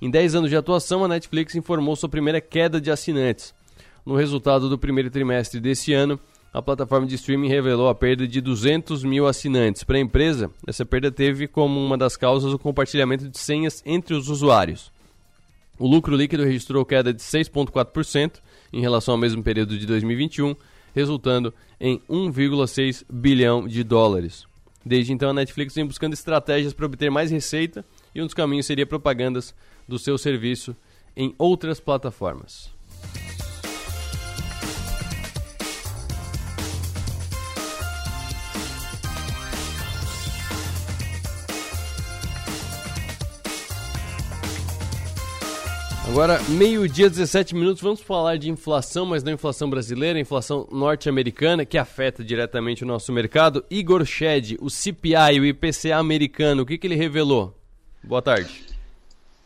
Em 0.00 0.08
10 0.10 0.36
anos 0.36 0.50
de 0.50 0.56
atuação, 0.56 1.04
a 1.04 1.08
Netflix 1.08 1.54
informou 1.54 1.94
sua 1.94 2.08
primeira 2.08 2.40
queda 2.40 2.80
de 2.80 2.90
assinantes. 2.90 3.52
No 4.06 4.16
resultado 4.16 4.68
do 4.70 4.78
primeiro 4.78 5.10
trimestre 5.10 5.60
desse 5.60 5.92
ano, 5.92 6.18
a 6.52 6.60
plataforma 6.60 7.06
de 7.06 7.14
streaming 7.14 7.48
revelou 7.48 7.88
a 7.88 7.94
perda 7.94 8.26
de 8.26 8.40
200 8.40 9.04
mil 9.04 9.26
assinantes. 9.26 9.84
Para 9.84 9.96
a 9.98 10.00
empresa, 10.00 10.50
essa 10.66 10.84
perda 10.84 11.10
teve 11.10 11.46
como 11.46 11.78
uma 11.78 11.96
das 11.96 12.16
causas 12.16 12.52
o 12.52 12.58
compartilhamento 12.58 13.28
de 13.28 13.38
senhas 13.38 13.82
entre 13.86 14.14
os 14.14 14.28
usuários. 14.28 14.90
O 15.78 15.86
lucro 15.86 16.14
líquido 16.14 16.44
registrou 16.44 16.84
queda 16.84 17.12
de 17.12 17.22
6,4% 17.22 18.40
em 18.72 18.80
relação 18.80 19.14
ao 19.14 19.18
mesmo 19.18 19.42
período 19.42 19.78
de 19.78 19.86
2021, 19.86 20.54
resultando 20.94 21.54
em 21.80 22.00
1,6 22.10 23.04
bilhão 23.08 23.66
de 23.66 23.84
dólares. 23.84 24.44
Desde 24.84 25.12
então, 25.12 25.30
a 25.30 25.34
Netflix 25.34 25.74
vem 25.74 25.86
buscando 25.86 26.14
estratégias 26.14 26.72
para 26.72 26.86
obter 26.86 27.10
mais 27.10 27.30
receita 27.30 27.84
e 28.14 28.20
um 28.20 28.26
dos 28.26 28.34
caminhos 28.34 28.66
seria 28.66 28.86
propagandas 28.86 29.54
do 29.86 29.98
seu 29.98 30.18
serviço 30.18 30.74
em 31.16 31.34
outras 31.38 31.78
plataformas. 31.78 32.70
Agora, 46.10 46.40
meio-dia, 46.48 47.08
17 47.08 47.54
minutos, 47.54 47.80
vamos 47.80 48.00
falar 48.00 48.36
de 48.36 48.50
inflação, 48.50 49.06
mas 49.06 49.22
não 49.22 49.32
inflação 49.32 49.70
brasileira, 49.70 50.18
inflação 50.18 50.66
norte-americana, 50.72 51.64
que 51.64 51.78
afeta 51.78 52.24
diretamente 52.24 52.82
o 52.82 52.86
nosso 52.86 53.12
mercado. 53.12 53.64
Igor 53.70 54.04
Shed, 54.04 54.58
o 54.60 54.68
CPI, 54.68 55.38
o 55.38 55.46
IPCA 55.46 55.96
americano, 55.96 56.62
o 56.62 56.66
que, 56.66 56.76
que 56.76 56.88
ele 56.88 56.96
revelou? 56.96 57.56
Boa 58.02 58.20
tarde. 58.20 58.66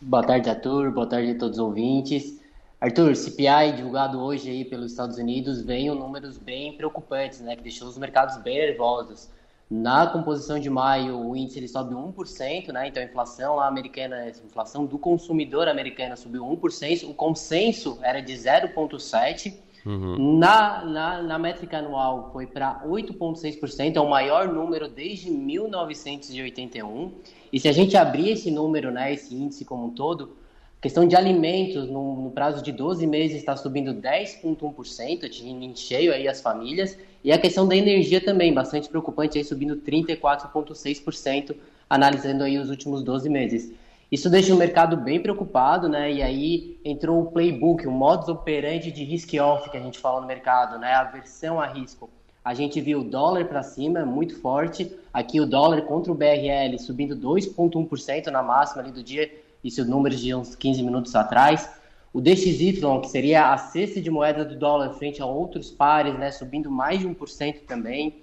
Boa 0.01 0.23
tarde, 0.23 0.49
Arthur. 0.49 0.91
Boa 0.91 1.07
tarde 1.07 1.33
a 1.33 1.39
todos 1.39 1.59
os 1.59 1.63
ouvintes. 1.63 2.41
Arthur, 2.81 3.15
CPI 3.15 3.77
divulgado 3.77 4.19
hoje 4.19 4.49
aí 4.49 4.65
pelos 4.65 4.91
Estados 4.91 5.19
Unidos 5.19 5.61
veio 5.61 5.95
números 5.95 6.39
bem 6.39 6.73
preocupantes, 6.79 7.41
né, 7.41 7.57
que 7.57 7.63
deixou 7.63 7.89
os 7.89 7.99
mercados 7.99 8.39
bem 8.39 8.57
nervosos. 8.57 9.29
Na 9.71 10.07
composição 10.07 10.59
de 10.59 10.69
maio, 10.69 11.19
o 11.19 11.35
índice 11.35 11.59
ele 11.59 11.69
sobe 11.69 11.95
1%, 11.95 12.73
né? 12.73 12.89
Então 12.89 13.03
a 13.03 13.07
inflação 13.07 13.57
lá 13.57 13.67
americana, 13.67 14.17
a 14.17 14.29
inflação 14.29 14.85
do 14.85 14.99
consumidor 14.99 15.69
americano 15.69 16.17
subiu 16.17 16.45
1%, 16.45 17.09
o 17.09 17.15
consenso 17.15 17.99
era 18.03 18.21
de 18.21 18.35
0,7%. 18.35 19.65
Uhum. 19.87 20.39
Na, 20.39 20.83
na, 20.83 21.23
na 21.23 21.39
métrica 21.39 21.77
anual 21.79 22.31
foi 22.33 22.47
para 22.47 22.83
8,6%, 22.87 23.97
é 23.97 24.01
o 24.01 24.09
maior 24.09 24.49
número 24.49 24.89
desde 24.89 25.31
1981. 25.31 27.13
E 27.53 27.61
se 27.61 27.69
a 27.69 27.73
gente 27.73 27.95
abrir 27.97 28.31
esse 28.31 28.51
número, 28.51 28.91
né, 28.91 29.13
esse 29.13 29.35
índice 29.35 29.65
como 29.65 29.87
um 29.87 29.91
todo, 29.91 30.37
questão 30.81 31.07
de 31.07 31.17
alimentos, 31.17 31.89
no, 31.89 32.23
no 32.23 32.31
prazo 32.31 32.63
de 32.63 32.73
12 32.73 33.07
meses, 33.07 33.37
está 33.37 33.57
subindo 33.57 33.93
10,1%, 33.95 35.25
atingindo 35.25 35.79
cheio 35.79 36.13
aí 36.13 36.29
as 36.29 36.41
famílias. 36.41 36.99
E 37.25 37.33
a 37.33 37.39
questão 37.39 37.67
da 37.67 37.75
energia 37.75 38.23
também, 38.23 38.53
bastante 38.53 38.87
preocupante, 38.87 39.39
aí 39.39 39.45
subindo 39.45 39.77
34,6%, 39.77 41.57
analisando 41.89 42.45
aí 42.45 42.59
os 42.59 42.69
últimos 42.69 43.03
12 43.03 43.31
meses. 43.31 43.73
Isso 44.13 44.29
deixa 44.29 44.55
o 44.55 44.59
mercado 44.59 44.95
bem 44.97 45.19
preocupado, 45.19 45.89
né? 45.89 46.13
E 46.13 46.23
aí 46.23 46.79
entrou 46.85 47.23
o 47.23 47.33
playbook, 47.33 47.87
o 47.87 47.91
modus 47.91 48.29
operandi 48.29 48.93
de 48.93 49.03
risk-off 49.03 49.71
que 49.71 49.77
a 49.79 49.81
gente 49.81 49.99
fala 49.99 50.21
no 50.21 50.27
mercado, 50.27 50.79
né? 50.79 50.93
A 50.93 51.05
versão 51.05 51.59
a 51.59 51.67
risco. 51.67 52.11
A 52.45 52.53
gente 52.53 52.79
viu 52.79 53.01
o 53.01 53.05
dólar 53.05 53.47
para 53.47 53.63
cima, 53.63 54.05
muito 54.05 54.39
forte. 54.39 54.95
Aqui 55.11 55.41
o 55.41 55.47
dólar 55.47 55.81
contra 55.83 56.13
o 56.13 56.15
BRL 56.15 56.79
subindo 56.79 57.17
2,1% 57.17 58.27
na 58.27 58.43
máxima 58.43 58.83
ali 58.83 58.93
do 58.93 59.03
dia, 59.03 59.33
isso 59.65 59.83
números 59.83 60.21
de 60.21 60.35
uns 60.35 60.55
15 60.55 60.83
minutos 60.83 61.17
atrás. 61.17 61.71
O 62.15 62.21
DXY, 62.21 62.81
que 63.03 63.09
seria 63.09 63.53
a 63.53 63.59
cesta 63.59 64.01
de 64.01 64.09
moeda 64.09 64.45
do 64.45 64.55
dólar 64.55 64.95
frente 64.95 65.21
a 65.21 65.27
outros 65.27 65.73
pares, 65.73 66.17
né, 66.17 66.31
subindo 66.31 66.71
mais 66.71 67.01
de 67.01 67.09
1% 67.09 67.63
também. 67.67 68.15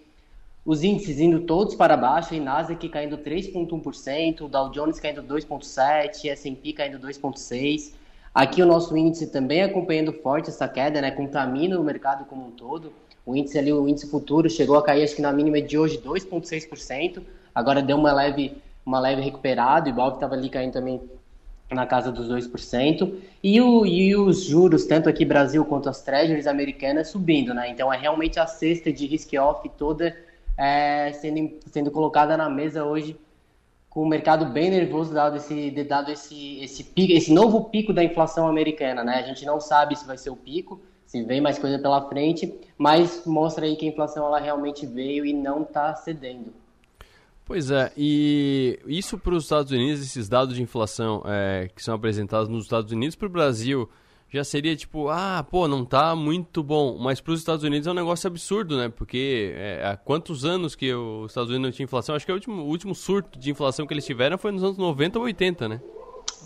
Os 0.65 0.81
índices 0.81 1.19
indo 1.19 1.41
todos 1.41 1.75
para 1.75 1.98
baixo, 1.98 2.33
a 2.33 2.39
Nasdaq 2.39 2.88
caindo 2.88 3.17
3,1%, 3.17 4.45
o 4.45 4.48
Dow 4.48 4.69
Jones 4.69 4.98
caindo 4.98 5.21
2,7%, 5.21 6.29
S&P 6.29 6.71
caindo 6.71 7.00
2,6%. 7.05 7.91
Aqui 8.33 8.62
o 8.62 8.65
nosso 8.65 8.95
índice 8.95 9.27
também 9.27 9.62
acompanhando 9.62 10.13
forte 10.13 10.48
essa 10.48 10.69
queda, 10.69 11.01
né, 11.01 11.12
contamina 11.12 11.77
o 11.77 11.83
mercado 11.83 12.24
como 12.24 12.48
um 12.48 12.51
todo. 12.51 12.93
O 13.25 13.36
índice 13.36 13.60
ali, 13.60 13.74
o 13.74 13.89
índice 13.89 14.10
futuro, 14.10 14.50
chegou 14.50 14.77
a 14.77 14.83
cair 14.83 15.03
acho 15.03 15.17
que 15.17 15.21
na 15.21 15.33
mínima 15.33 15.62
de 15.62 15.77
hoje 15.77 15.98
2,6%, 15.98 17.21
agora 17.53 17.81
deu 17.81 17.98
uma 17.98 18.13
leve, 18.13 18.53
uma 18.86 19.01
leve 19.01 19.21
recuperada, 19.21 19.89
o 19.89 19.89
Ibov 19.89 20.13
estava 20.13 20.36
ali 20.36 20.50
caindo 20.50 20.71
também 20.71 21.01
na 21.74 21.86
casa 21.86 22.12
dos 22.12 22.30
2%, 22.30 23.13
e, 23.44 23.62
o, 23.62 23.86
e 23.86 24.16
os 24.16 24.44
juros, 24.44 24.86
tanto 24.86 25.10
aqui 25.10 25.25
Brasil 25.25 25.63
quanto 25.66 25.90
as 25.90 26.01
treasuries 26.01 26.48
americanas, 26.48 27.10
subindo, 27.10 27.54
né? 27.54 27.70
Então 27.70 27.92
é 27.92 27.98
realmente 27.98 28.40
a 28.40 28.46
cesta 28.46 28.92
de 28.92 29.06
risk-off 29.06 29.70
toda 29.78 30.16
é, 30.58 31.12
sendo, 31.13 31.60
sendo 31.72 31.92
colocada 31.92 32.38
na 32.38 32.50
mesa 32.50 32.84
hoje, 32.84 33.18
com 33.90 34.04
o 34.04 34.08
mercado 34.08 34.46
bem 34.46 34.70
nervoso, 34.70 35.13
dado 35.13 35.38
esse, 35.38 35.72
dado 35.84 36.12
esse, 36.12 36.63
esse, 36.63 36.84
pico, 36.84 37.13
esse 37.13 37.34
novo 37.34 37.66
pico 37.66 37.92
da 37.92 38.04
inflação 38.04 38.48
americana, 38.48 39.04
né? 39.04 39.16
A 39.16 39.24
gente 39.24 39.46
não 39.46 39.60
sabe 39.60 39.96
se 39.96 40.06
vai 40.06 40.18
ser 40.18 40.30
o 40.30 40.36
pico, 40.36 40.82
se 41.06 41.22
vem 41.24 41.42
mais 41.42 41.60
coisa 41.60 41.78
pela 41.78 42.08
frente, 42.08 42.54
mas 42.78 43.25
mostra 43.25 43.66
aí 43.66 43.75
que 43.75 43.86
a 43.86 43.90
inflação 43.90 44.25
ela 44.25 44.40
realmente 44.40 44.86
veio 44.86 45.25
e 45.25 45.34
não 45.34 45.63
está 45.63 45.94
cedendo. 45.96 46.54
Pois 47.51 47.70
é, 47.70 47.91
e 47.98 48.79
isso 48.88 49.17
para 49.17 49.36
os 49.36 49.43
Estados 49.43 49.74
Unidos, 49.74 50.01
esses 50.01 50.29
dados 50.29 50.55
de 50.55 50.63
inflação 50.63 51.22
é, 51.25 51.70
que 51.75 51.84
são 51.84 51.93
apresentados 51.93 52.48
nos 52.48 52.63
Estados 52.63 52.93
Unidos, 52.93 53.13
para 53.13 53.27
o 53.27 53.29
Brasil 53.29 53.89
já 54.29 54.41
seria 54.41 54.74
tipo, 54.74 55.10
ah, 55.10 55.46
pô, 55.51 55.67
não 55.67 55.84
tá 55.84 56.15
muito 56.15 56.63
bom. 56.63 56.98
Mas 56.98 57.20
para 57.20 57.34
os 57.34 57.39
Estados 57.41 57.65
Unidos 57.65 57.88
é 57.88 57.91
um 57.91 57.93
negócio 57.93 58.25
absurdo, 58.25 58.77
né? 58.77 58.88
Porque 58.88 59.53
é, 59.53 59.86
há 59.86 59.98
quantos 59.98 60.46
anos 60.46 60.75
que 60.75 60.93
os 60.93 61.31
Estados 61.31 61.50
Unidos 61.50 61.67
não 61.67 61.72
tinha 61.74 61.84
inflação? 61.84 62.15
Acho 62.15 62.25
que 62.25 62.31
o 62.31 62.36
último, 62.36 62.62
o 62.62 62.67
último 62.67 62.96
surto 62.96 63.38
de 63.38 63.51
inflação 63.51 63.86
que 63.86 63.93
eles 63.93 64.05
tiveram 64.05 64.38
foi 64.38 64.53
nos 64.53 64.63
anos 64.63 64.77
90 64.77 65.20
ou 65.20 65.25
80, 65.25 65.67
né? 65.67 65.81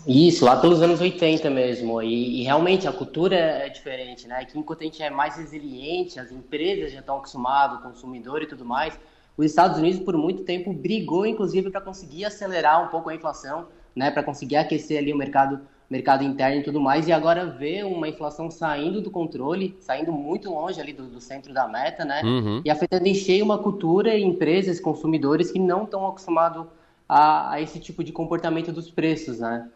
Isso, 0.08 0.44
lá 0.44 0.56
pelos 0.56 0.82
anos 0.82 1.00
80 1.00 1.48
mesmo. 1.50 2.02
E, 2.02 2.40
e, 2.40 2.42
realmente 2.42 2.88
a 2.88 2.92
cultura 2.92 3.36
é 3.36 3.68
diferente, 3.68 4.26
né? 4.26 4.40
Aqui 4.40 4.58
enquanto 4.58 4.80
a 4.80 4.84
gente 4.84 5.00
é 5.00 5.08
mais 5.08 5.36
resiliente, 5.36 6.18
as 6.18 6.32
empresas 6.32 6.90
já 6.90 6.98
estão 6.98 7.18
acostumadas, 7.18 7.78
o 7.78 7.82
consumidor 7.82 8.42
e 8.42 8.46
tudo 8.46 8.64
mais 8.64 8.98
os 9.36 9.44
Estados 9.44 9.78
Unidos, 9.78 10.00
por 10.00 10.16
muito 10.16 10.44
tempo, 10.44 10.72
brigou, 10.72 11.26
inclusive, 11.26 11.70
para 11.70 11.80
conseguir 11.80 12.24
acelerar 12.24 12.84
um 12.84 12.88
pouco 12.88 13.10
a 13.10 13.14
inflação, 13.14 13.66
né, 13.94 14.10
para 14.10 14.22
conseguir 14.22 14.56
aquecer 14.56 14.98
ali 14.98 15.12
o 15.12 15.16
mercado, 15.16 15.60
mercado 15.90 16.24
interno 16.24 16.60
e 16.60 16.64
tudo 16.64 16.80
mais, 16.80 17.06
e 17.06 17.12
agora 17.12 17.46
vê 17.46 17.82
uma 17.82 18.08
inflação 18.08 18.50
saindo 18.50 19.00
do 19.00 19.10
controle, 19.10 19.76
saindo 19.80 20.12
muito 20.12 20.50
longe 20.50 20.80
ali 20.80 20.92
do, 20.92 21.06
do 21.06 21.20
centro 21.20 21.52
da 21.52 21.68
meta, 21.68 22.04
né, 22.04 22.22
uhum. 22.24 22.62
e 22.64 22.70
afetando 22.70 23.06
em 23.06 23.14
cheio 23.14 23.44
uma 23.44 23.58
cultura 23.58 24.14
e 24.14 24.22
empresas, 24.22 24.80
consumidores 24.80 25.50
que 25.50 25.58
não 25.58 25.84
estão 25.84 26.06
acostumados 26.06 26.66
a, 27.08 27.52
a, 27.52 27.60
esse 27.60 27.78
tipo 27.78 28.02
de 28.02 28.12
comportamento 28.12 28.72
dos 28.72 28.90
preços, 28.90 29.38
né. 29.38 29.68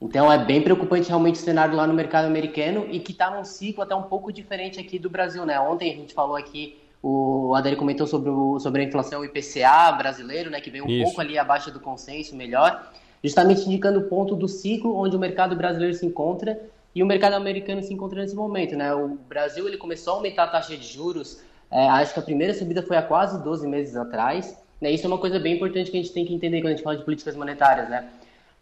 Então 0.00 0.30
é 0.30 0.36
bem 0.36 0.60
preocupante 0.60 1.08
realmente 1.08 1.36
o 1.36 1.38
cenário 1.38 1.74
lá 1.74 1.86
no 1.86 1.94
mercado 1.94 2.26
americano 2.26 2.86
e 2.90 3.00
que 3.00 3.12
está 3.12 3.30
num 3.30 3.44
ciclo 3.44 3.82
até 3.82 3.94
um 3.94 4.02
pouco 4.02 4.30
diferente 4.30 4.78
aqui 4.78 4.98
do 4.98 5.08
Brasil, 5.08 5.46
né? 5.46 5.58
Ontem 5.58 5.90
a 5.90 5.96
gente 5.96 6.12
falou 6.12 6.36
aqui, 6.36 6.76
o 7.08 7.54
Adri 7.54 7.76
comentou 7.76 8.04
sobre, 8.04 8.30
o, 8.30 8.58
sobre 8.58 8.82
a 8.82 8.84
inflação 8.84 9.24
IPCA 9.24 9.92
brasileiro, 9.92 10.50
né? 10.50 10.60
Que 10.60 10.70
veio 10.70 10.84
um 10.84 10.88
Isso. 10.88 11.04
pouco 11.04 11.20
ali 11.20 11.38
abaixo 11.38 11.70
do 11.70 11.78
consenso, 11.78 12.34
melhor, 12.34 12.90
justamente 13.22 13.60
indicando 13.60 14.00
o 14.00 14.02
ponto 14.08 14.34
do 14.34 14.48
ciclo 14.48 14.96
onde 14.96 15.14
o 15.14 15.18
mercado 15.18 15.54
brasileiro 15.54 15.94
se 15.94 16.04
encontra 16.04 16.60
e 16.92 17.04
o 17.04 17.06
mercado 17.06 17.34
americano 17.34 17.80
se 17.80 17.94
encontra 17.94 18.20
nesse 18.20 18.34
momento, 18.34 18.74
né? 18.74 18.92
O 18.92 19.16
Brasil 19.28 19.68
ele 19.68 19.76
começou 19.76 20.14
a 20.14 20.16
aumentar 20.16 20.44
a 20.44 20.48
taxa 20.48 20.76
de 20.76 20.84
juros, 20.84 21.40
é, 21.70 21.86
acho 21.88 22.12
que 22.12 22.18
a 22.18 22.22
primeira 22.22 22.52
subida 22.52 22.82
foi 22.82 22.96
há 22.96 23.02
quase 23.02 23.40
12 23.40 23.68
meses 23.68 23.94
atrás, 23.94 24.58
né? 24.80 24.90
Isso 24.90 25.06
é 25.06 25.08
uma 25.08 25.18
coisa 25.18 25.38
bem 25.38 25.54
importante 25.54 25.92
que 25.92 25.96
a 25.96 26.02
gente 26.02 26.12
tem 26.12 26.26
que 26.26 26.34
entender 26.34 26.60
quando 26.60 26.72
a 26.72 26.76
gente 26.76 26.82
fala 26.82 26.96
de 26.96 27.04
políticas 27.04 27.36
monetárias, 27.36 27.88
né? 27.88 28.08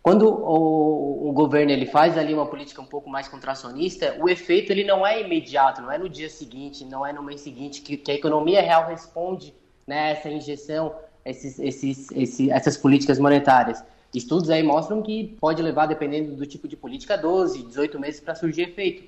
Quando 0.05 0.29
o, 0.29 1.31
o, 1.31 1.33
governo 1.33 1.73
ele 1.73 1.87
faz 1.87 2.19
ali 2.19 2.35
uma 2.35 2.45
política 2.45 2.83
um 2.83 2.85
pouco 2.85 3.09
mais 3.09 3.27
contracionista, 3.27 4.15
o 4.21 4.29
efeito 4.29 4.71
ele 4.71 4.85
não 4.85 5.07
é 5.07 5.23
imediato, 5.23 5.81
não 5.81 5.91
é 5.91 5.97
no 5.97 6.11
dia 6.11 6.29
seguinte, 6.29 6.85
não 6.85 7.07
é 7.07 7.11
no 7.11 7.23
mês 7.23 7.41
seguinte 7.41 7.81
que, 7.81 7.97
que 7.97 8.13
a 8.13 8.15
economia 8.15 8.61
real 8.61 8.87
responde 8.87 9.55
né, 9.87 10.13
essa 10.13 10.29
injeção, 10.29 10.95
esses, 11.25 11.59
esses, 11.59 12.49
essas 12.51 12.77
políticas 12.77 13.19
monetárias. 13.19 13.83
Estudos 14.13 14.51
aí 14.51 14.63
mostram 14.63 15.01
que 15.01 15.39
pode 15.41 15.63
levar, 15.63 15.87
dependendo 15.87 16.37
do 16.37 16.45
tipo 16.45 16.69
de 16.69 16.77
política, 16.77 17.17
12, 17.17 17.63
18 17.63 17.99
meses 17.99 18.21
para 18.21 18.35
surgir 18.35 18.65
efeito. 18.65 19.05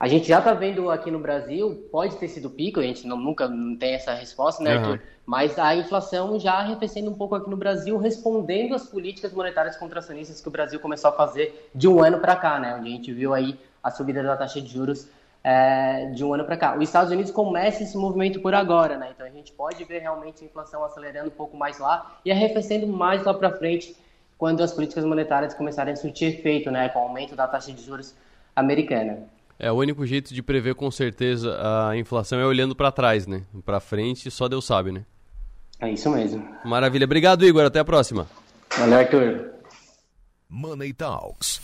A 0.00 0.08
gente 0.08 0.26
já 0.26 0.38
está 0.38 0.54
vendo 0.54 0.90
aqui 0.90 1.10
no 1.10 1.18
Brasil, 1.18 1.86
pode 1.92 2.16
ter 2.16 2.26
sido 2.26 2.48
pico, 2.48 2.80
a 2.80 2.82
gente 2.82 3.06
não, 3.06 3.18
nunca 3.18 3.46
não 3.46 3.76
tem 3.76 3.92
essa 3.92 4.14
resposta, 4.14 4.64
né, 4.64 4.78
Arthur? 4.78 4.92
Uhum. 4.92 4.98
Mas 5.26 5.58
a 5.58 5.76
inflação 5.76 6.40
já 6.40 6.54
arrefecendo 6.54 7.10
um 7.10 7.14
pouco 7.14 7.34
aqui 7.34 7.50
no 7.50 7.56
Brasil, 7.56 7.98
respondendo 7.98 8.74
às 8.74 8.86
políticas 8.86 9.30
monetárias 9.34 9.76
contracionistas 9.76 10.40
que 10.40 10.48
o 10.48 10.50
Brasil 10.50 10.80
começou 10.80 11.10
a 11.10 11.12
fazer 11.12 11.68
de 11.74 11.86
um 11.86 12.02
ano 12.02 12.18
para 12.18 12.34
cá, 12.34 12.58
né? 12.58 12.74
Onde 12.76 12.88
a 12.88 12.92
gente 12.92 13.12
viu 13.12 13.34
aí 13.34 13.60
a 13.82 13.90
subida 13.90 14.22
da 14.22 14.38
taxa 14.38 14.58
de 14.58 14.68
juros 14.68 15.06
é, 15.44 16.06
de 16.06 16.24
um 16.24 16.32
ano 16.32 16.46
para 16.46 16.56
cá. 16.56 16.76
Os 16.76 16.82
Estados 16.82 17.12
Unidos 17.12 17.30
começa 17.30 17.82
esse 17.82 17.98
movimento 17.98 18.40
por 18.40 18.54
agora, 18.54 18.96
né? 18.96 19.10
Então 19.14 19.26
a 19.26 19.30
gente 19.30 19.52
pode 19.52 19.84
ver 19.84 19.98
realmente 19.98 20.42
a 20.42 20.46
inflação 20.46 20.82
acelerando 20.82 21.28
um 21.28 21.32
pouco 21.32 21.58
mais 21.58 21.78
lá 21.78 22.18
e 22.24 22.32
arrefecendo 22.32 22.86
mais 22.86 23.22
lá 23.22 23.34
para 23.34 23.50
frente 23.50 23.94
quando 24.38 24.62
as 24.62 24.72
políticas 24.72 25.04
monetárias 25.04 25.52
começarem 25.52 25.92
a 25.92 25.96
surtir 25.96 26.38
efeito, 26.38 26.70
né? 26.70 26.88
Com 26.88 27.00
o 27.00 27.02
aumento 27.02 27.36
da 27.36 27.46
taxa 27.46 27.70
de 27.70 27.82
juros 27.82 28.14
americana. 28.56 29.28
É, 29.62 29.70
o 29.70 29.74
único 29.74 30.06
jeito 30.06 30.32
de 30.32 30.42
prever 30.42 30.74
com 30.74 30.90
certeza 30.90 31.54
a 31.86 31.94
inflação 31.94 32.40
é 32.40 32.46
olhando 32.46 32.74
para 32.74 32.90
trás, 32.90 33.26
né? 33.26 33.42
Para 33.62 33.78
frente 33.78 34.30
só 34.30 34.48
Deus 34.48 34.64
sabe, 34.64 34.90
né? 34.90 35.04
É 35.78 35.90
isso 35.90 36.08
mesmo. 36.08 36.42
Maravilha. 36.64 37.04
Obrigado, 37.04 37.44
Igor. 37.44 37.66
Até 37.66 37.78
a 37.78 37.84
próxima. 37.84 38.26
Valeu, 38.78 38.98
Arthur. 38.98 39.50
Money 40.48 40.94
Talks. 40.94 41.60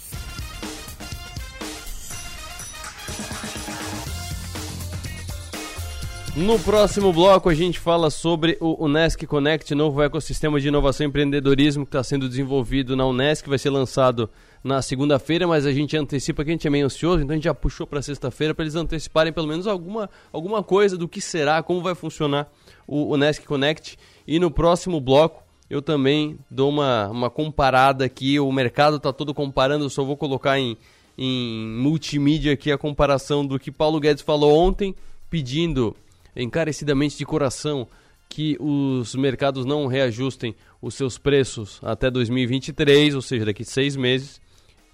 No 6.36 6.58
próximo 6.58 7.14
bloco 7.14 7.48
a 7.48 7.54
gente 7.54 7.80
fala 7.80 8.10
sobre 8.10 8.58
o 8.60 8.84
Unesc 8.84 9.24
Connect, 9.26 9.74
novo 9.74 10.02
ecossistema 10.02 10.60
de 10.60 10.68
inovação 10.68 11.06
e 11.06 11.08
empreendedorismo 11.08 11.86
que 11.86 11.88
está 11.88 12.04
sendo 12.04 12.28
desenvolvido 12.28 12.94
na 12.94 13.06
Unesc, 13.06 13.48
vai 13.48 13.56
ser 13.56 13.70
lançado 13.70 14.28
na 14.66 14.82
segunda-feira, 14.82 15.46
mas 15.46 15.64
a 15.64 15.72
gente 15.72 15.96
antecipa 15.96 16.44
que 16.44 16.50
a 16.50 16.52
gente 16.52 16.66
é 16.66 16.70
meio 16.70 16.86
ansioso, 16.86 17.22
então 17.22 17.32
a 17.32 17.36
gente 17.36 17.44
já 17.44 17.54
puxou 17.54 17.86
para 17.86 18.02
sexta-feira 18.02 18.52
para 18.52 18.64
eles 18.64 18.74
anteciparem 18.74 19.32
pelo 19.32 19.46
menos 19.46 19.64
alguma, 19.68 20.10
alguma 20.32 20.60
coisa 20.60 20.98
do 20.98 21.06
que 21.06 21.20
será, 21.20 21.62
como 21.62 21.80
vai 21.80 21.94
funcionar 21.94 22.52
o 22.84 23.14
Unesc 23.14 23.46
Connect. 23.46 23.96
E 24.26 24.40
no 24.40 24.50
próximo 24.50 25.00
bloco 25.00 25.40
eu 25.70 25.80
também 25.80 26.36
dou 26.50 26.68
uma, 26.68 27.08
uma 27.08 27.30
comparada 27.30 28.04
aqui, 28.04 28.40
o 28.40 28.50
mercado 28.50 28.96
está 28.96 29.12
todo 29.12 29.32
comparando, 29.32 29.84
eu 29.84 29.90
só 29.90 30.02
vou 30.02 30.16
colocar 30.16 30.58
em, 30.58 30.76
em 31.16 31.68
multimídia 31.80 32.52
aqui 32.52 32.72
a 32.72 32.78
comparação 32.78 33.46
do 33.46 33.60
que 33.60 33.70
Paulo 33.70 34.00
Guedes 34.00 34.24
falou 34.24 34.52
ontem, 34.58 34.96
pedindo 35.30 35.96
encarecidamente 36.34 37.16
de 37.16 37.24
coração 37.24 37.86
que 38.28 38.56
os 38.58 39.14
mercados 39.14 39.64
não 39.64 39.86
reajustem 39.86 40.56
os 40.82 40.94
seus 40.94 41.18
preços 41.18 41.78
até 41.84 42.10
2023, 42.10 43.14
ou 43.14 43.22
seja, 43.22 43.44
daqui 43.44 43.64
seis 43.64 43.94
meses, 43.94 44.40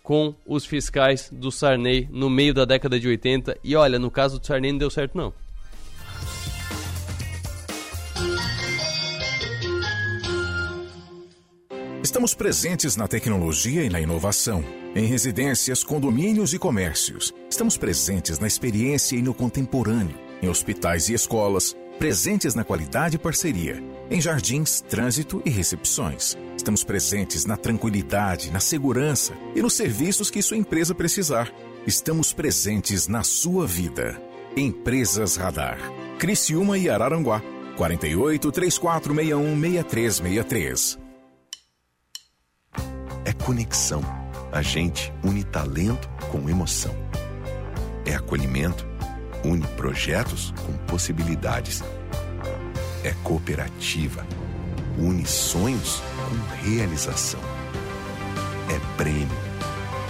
com 0.02 0.34
os 0.46 0.64
fiscais 0.66 1.30
do 1.30 1.50
Sarney 1.50 2.08
no 2.10 2.28
meio 2.28 2.52
da 2.52 2.64
década 2.64 2.98
de 2.98 3.06
80. 3.06 3.58
E 3.62 3.76
olha, 3.76 3.98
no 3.98 4.10
caso 4.10 4.38
do 4.38 4.46
Sarney 4.46 4.72
não 4.72 4.78
deu 4.78 4.90
certo 4.90 5.16
não. 5.16 5.32
Estamos 12.02 12.34
presentes 12.34 12.96
na 12.96 13.06
tecnologia 13.06 13.84
e 13.84 13.88
na 13.88 14.00
inovação, 14.00 14.64
em 14.94 15.06
residências, 15.06 15.84
condomínios 15.84 16.52
e 16.52 16.58
comércios. 16.58 17.32
Estamos 17.48 17.76
presentes 17.76 18.38
na 18.38 18.46
experiência 18.46 19.16
e 19.16 19.22
no 19.22 19.32
contemporâneo 19.32 20.32
em 20.42 20.48
hospitais 20.48 21.08
e 21.08 21.14
escolas, 21.14 21.76
presentes 21.98 22.54
na 22.54 22.64
qualidade 22.64 23.16
e 23.16 23.18
parceria, 23.18 23.82
em 24.10 24.20
jardins, 24.20 24.80
trânsito 24.80 25.42
e 25.44 25.50
recepções. 25.50 26.36
Estamos 26.56 26.84
presentes 26.84 27.44
na 27.44 27.56
tranquilidade, 27.56 28.50
na 28.50 28.60
segurança 28.60 29.34
e 29.54 29.62
nos 29.62 29.74
serviços 29.74 30.30
que 30.30 30.42
sua 30.42 30.56
empresa 30.56 30.94
precisar. 30.94 31.52
Estamos 31.86 32.32
presentes 32.32 33.08
na 33.08 33.22
sua 33.22 33.66
vida. 33.66 34.20
Empresas 34.56 35.36
Radar. 35.36 35.78
Criciúma 36.18 36.78
e 36.78 36.88
Araranguá. 36.88 37.42
48 37.76 38.52
3461 38.52 39.60
6363. 39.60 40.98
É 43.24 43.32
conexão. 43.32 44.02
A 44.52 44.60
gente 44.60 45.12
une 45.24 45.42
talento 45.42 46.08
com 46.30 46.48
emoção. 46.48 46.94
É 48.04 48.14
acolhimento 48.14 48.91
une 49.44 49.66
projetos 49.76 50.52
com 50.64 50.72
possibilidades. 50.86 51.82
É 53.04 53.12
cooperativa, 53.24 54.24
une 54.98 55.26
sonhos 55.26 56.00
com 56.28 56.64
realização. 56.64 57.40
É 58.70 58.96
prêmio, 58.96 59.28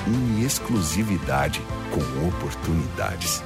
une 0.06 0.44
exclusividade 0.44 1.60
com 1.90 2.28
oportunidades. 2.28 3.42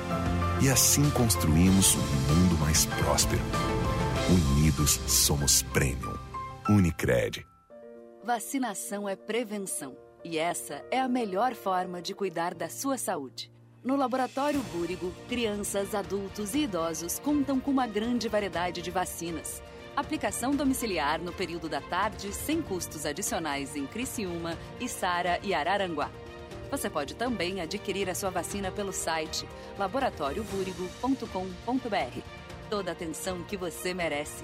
E 0.60 0.68
assim 0.68 1.08
construímos 1.10 1.94
um 1.94 2.34
mundo 2.34 2.58
mais 2.58 2.86
próspero. 2.86 3.42
Unidos 4.28 4.98
somos 5.06 5.62
Premium. 5.62 6.16
Unicred. 6.68 7.46
Vacinação 8.24 9.08
é 9.08 9.14
prevenção. 9.14 9.96
E 10.24 10.36
essa 10.36 10.84
é 10.90 10.98
a 10.98 11.06
melhor 11.06 11.54
forma 11.54 12.02
de 12.02 12.12
cuidar 12.12 12.54
da 12.54 12.68
sua 12.68 12.98
saúde. 12.98 13.52
No 13.86 13.94
Laboratório 13.94 14.60
Búrigo, 14.72 15.14
crianças, 15.28 15.94
adultos 15.94 16.56
e 16.56 16.64
idosos 16.64 17.20
contam 17.20 17.60
com 17.60 17.70
uma 17.70 17.86
grande 17.86 18.28
variedade 18.28 18.82
de 18.82 18.90
vacinas. 18.90 19.62
Aplicação 19.94 20.56
domiciliar 20.56 21.20
no 21.20 21.32
período 21.32 21.68
da 21.68 21.80
tarde, 21.80 22.32
sem 22.32 22.60
custos 22.60 23.06
adicionais 23.06 23.76
em 23.76 23.86
Criciúma, 23.86 24.58
Içara 24.80 25.38
e 25.40 25.54
Araranguá. 25.54 26.10
Você 26.68 26.90
pode 26.90 27.14
também 27.14 27.60
adquirir 27.60 28.10
a 28.10 28.14
sua 28.16 28.30
vacina 28.30 28.72
pelo 28.72 28.92
site 28.92 29.48
laboratóriobúrigo.com.br. 29.78 32.20
Toda 32.68 32.90
a 32.90 32.92
atenção 32.92 33.44
que 33.44 33.56
você 33.56 33.94
merece. 33.94 34.42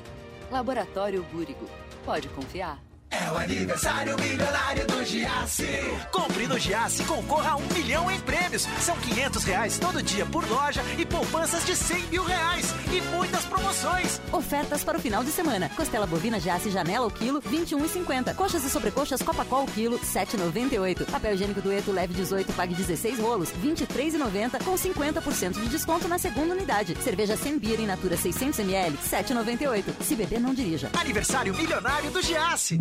Laboratório 0.53 1.21
Búrigo. 1.33 1.67
Pode 2.05 2.29
confiar. 2.29 2.92
É 3.13 3.31
o 3.31 3.37
aniversário 3.37 4.17
milionário 4.19 4.87
do 4.87 5.05
Giasse. 5.05 5.69
Compre 6.11 6.47
no 6.47 6.59
Giasse 6.59 7.03
e 7.03 7.05
concorra 7.05 7.51
a 7.51 7.57
um 7.57 7.67
milhão 7.75 8.11
em 8.11 8.19
prêmios. 8.21 8.67
São 8.81 8.97
500 8.97 9.45
reais 9.45 9.79
todo 9.79 10.03
dia 10.03 10.25
por 10.25 10.49
loja 10.49 10.83
e 10.97 11.05
poupanças 11.05 11.65
de 11.67 11.77
100 11.77 12.07
mil 12.07 12.25
reais. 12.25 12.75
E 12.91 13.03
muitas 13.15 13.45
promoções. 13.45 14.19
Ofertas 14.33 14.83
para 14.83 14.97
o 14.97 15.01
final 15.01 15.23
de 15.23 15.31
semana. 15.31 15.69
Costela 15.77 16.07
bovina 16.07 16.41
Giasse 16.41 16.71
Janela 16.71 17.07
o 17.07 17.11
quilo, 17.11 17.43
21,50. 17.43 18.35
Coxas 18.35 18.65
e 18.65 18.71
sobrecoxas 18.71 19.21
Copacol 19.21 19.65
o 19.65 19.67
quilo, 19.67 19.99
7,98. 19.99 21.05
Papel 21.11 21.35
higiênico 21.35 21.61
dueto 21.61 21.93
leve 21.93 22.15
18, 22.15 22.51
pague 22.55 22.75
16 22.75 23.19
rolos, 23.19 23.51
23,90 23.63 24.65
com 24.65 24.73
50% 24.73 25.61
de 25.61 25.69
desconto 25.69 26.09
na 26.09 26.17
segunda 26.17 26.55
unidade. 26.55 26.97
Cerveja 27.03 27.37
Sembier 27.37 27.79
in 27.79 27.87
Natura 27.87 28.17
600 28.17 28.61
ml, 28.61 28.97
7,98. 28.97 29.85
Se 30.01 30.17
beber, 30.17 30.41
não 30.41 30.55
dirija. 30.55 30.91
Aniversário 30.99 31.55
milionário 31.55 32.11
do 32.11 32.23
Giasse. 32.23 32.81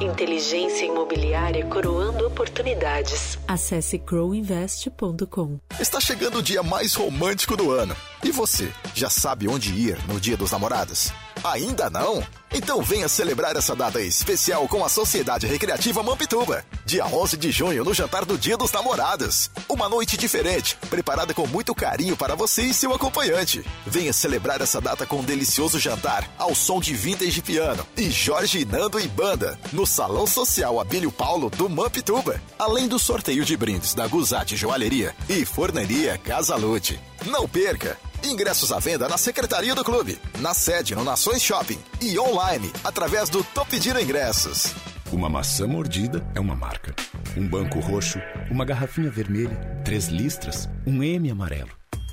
Inteligência 0.00 0.84
imobiliária 0.84 1.64
coroando 1.66 2.26
oportunidades. 2.26 3.38
Acesse 3.48 3.98
crowinvest.com. 3.98 5.58
Está 5.80 5.98
chegando 6.00 6.38
o 6.38 6.42
dia 6.42 6.62
mais 6.62 6.92
romântico 6.94 7.56
do 7.56 7.70
ano. 7.70 7.96
E 8.22 8.30
você, 8.30 8.70
já 8.94 9.08
sabe 9.08 9.48
onde 9.48 9.72
ir 9.72 9.96
no 10.06 10.20
Dia 10.20 10.36
dos 10.36 10.50
Namorados? 10.50 11.12
Ainda 11.42 11.88
não? 11.88 12.22
Então 12.56 12.80
venha 12.80 13.06
celebrar 13.06 13.54
essa 13.54 13.76
data 13.76 14.00
especial 14.00 14.66
com 14.66 14.82
a 14.82 14.88
Sociedade 14.88 15.46
Recreativa 15.46 16.02
Mampituba. 16.02 16.64
Dia 16.86 17.04
11 17.04 17.36
de 17.36 17.50
junho, 17.50 17.84
no 17.84 17.92
jantar 17.92 18.24
do 18.24 18.38
Dia 18.38 18.56
dos 18.56 18.72
Namorados. 18.72 19.50
Uma 19.68 19.90
noite 19.90 20.16
diferente, 20.16 20.74
preparada 20.88 21.34
com 21.34 21.46
muito 21.46 21.74
carinho 21.74 22.16
para 22.16 22.34
você 22.34 22.62
e 22.62 22.72
seu 22.72 22.94
acompanhante. 22.94 23.62
Venha 23.84 24.10
celebrar 24.10 24.62
essa 24.62 24.80
data 24.80 25.04
com 25.04 25.18
um 25.18 25.22
delicioso 25.22 25.78
jantar, 25.78 26.26
ao 26.38 26.54
som 26.54 26.80
de 26.80 26.94
vintage 26.94 27.42
piano 27.42 27.86
e 27.94 28.10
Jorge 28.10 28.64
Nando 28.64 28.98
e 28.98 29.06
Banda, 29.06 29.60
no 29.70 29.86
Salão 29.86 30.26
Social 30.26 30.80
Abílio 30.80 31.12
Paulo 31.12 31.50
do 31.50 31.68
Mampituba. 31.68 32.40
Além 32.58 32.88
do 32.88 32.98
sorteio 32.98 33.44
de 33.44 33.54
brindes 33.54 33.92
da 33.92 34.06
Guzate 34.06 34.56
Joalheria 34.56 35.14
e 35.28 35.44
Forneria 35.44 36.16
Casa 36.16 36.56
Lute. 36.56 36.98
Não 37.26 37.46
perca! 37.46 37.98
Ingressos 38.26 38.72
à 38.72 38.80
venda 38.80 39.08
na 39.08 39.16
secretaria 39.16 39.74
do 39.74 39.84
clube, 39.84 40.18
na 40.40 40.52
sede 40.52 40.96
no 40.96 41.04
Nações 41.04 41.42
Shopping 41.42 41.78
e 42.00 42.18
online 42.18 42.72
através 42.82 43.30
do 43.30 43.44
Top 43.44 43.78
Dira 43.78 44.02
Ingressos. 44.02 44.74
Uma 45.12 45.28
maçã 45.28 45.66
mordida 45.66 46.26
é 46.34 46.40
uma 46.40 46.56
marca. 46.56 46.92
Um 47.36 47.46
banco 47.46 47.78
roxo, 47.78 48.18
uma 48.50 48.64
garrafinha 48.64 49.08
vermelha, 49.08 49.56
três 49.84 50.08
listras, 50.08 50.68
um 50.84 51.02
M 51.02 51.30
amarelo. 51.30 51.70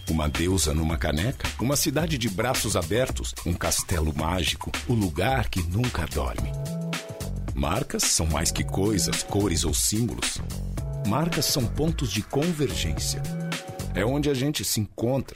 Uma 0.07 0.29
deusa 0.29 0.73
numa 0.73 0.97
caneca, 0.97 1.49
uma 1.59 1.75
cidade 1.75 2.17
de 2.19 2.29
braços 2.29 2.75
abertos, 2.75 3.33
um 3.45 3.53
castelo 3.53 4.13
mágico, 4.15 4.71
o 4.87 4.93
lugar 4.93 5.49
que 5.49 5.63
nunca 5.63 6.05
dorme. 6.05 6.51
Marcas 7.55 8.03
são 8.03 8.27
mais 8.27 8.51
que 8.51 8.63
coisas, 8.63 9.23
cores 9.23 9.63
ou 9.63 9.73
símbolos. 9.73 10.37
Marcas 11.07 11.45
são 11.45 11.65
pontos 11.65 12.11
de 12.11 12.21
convergência. 12.21 13.23
É 13.95 14.05
onde 14.05 14.29
a 14.29 14.33
gente 14.33 14.63
se 14.63 14.79
encontra 14.79 15.35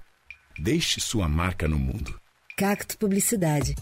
Deixe 0.59 0.99
sua 0.99 1.27
marca 1.27 1.67
no 1.67 1.79
mundo. 1.79 2.19
Cacto 2.57 2.97
Publicidade. 2.97 3.75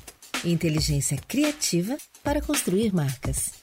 Inteligência 0.46 1.18
criativa 1.28 1.98
para 2.24 2.42
construir 2.42 2.94
marcas. 2.94 3.54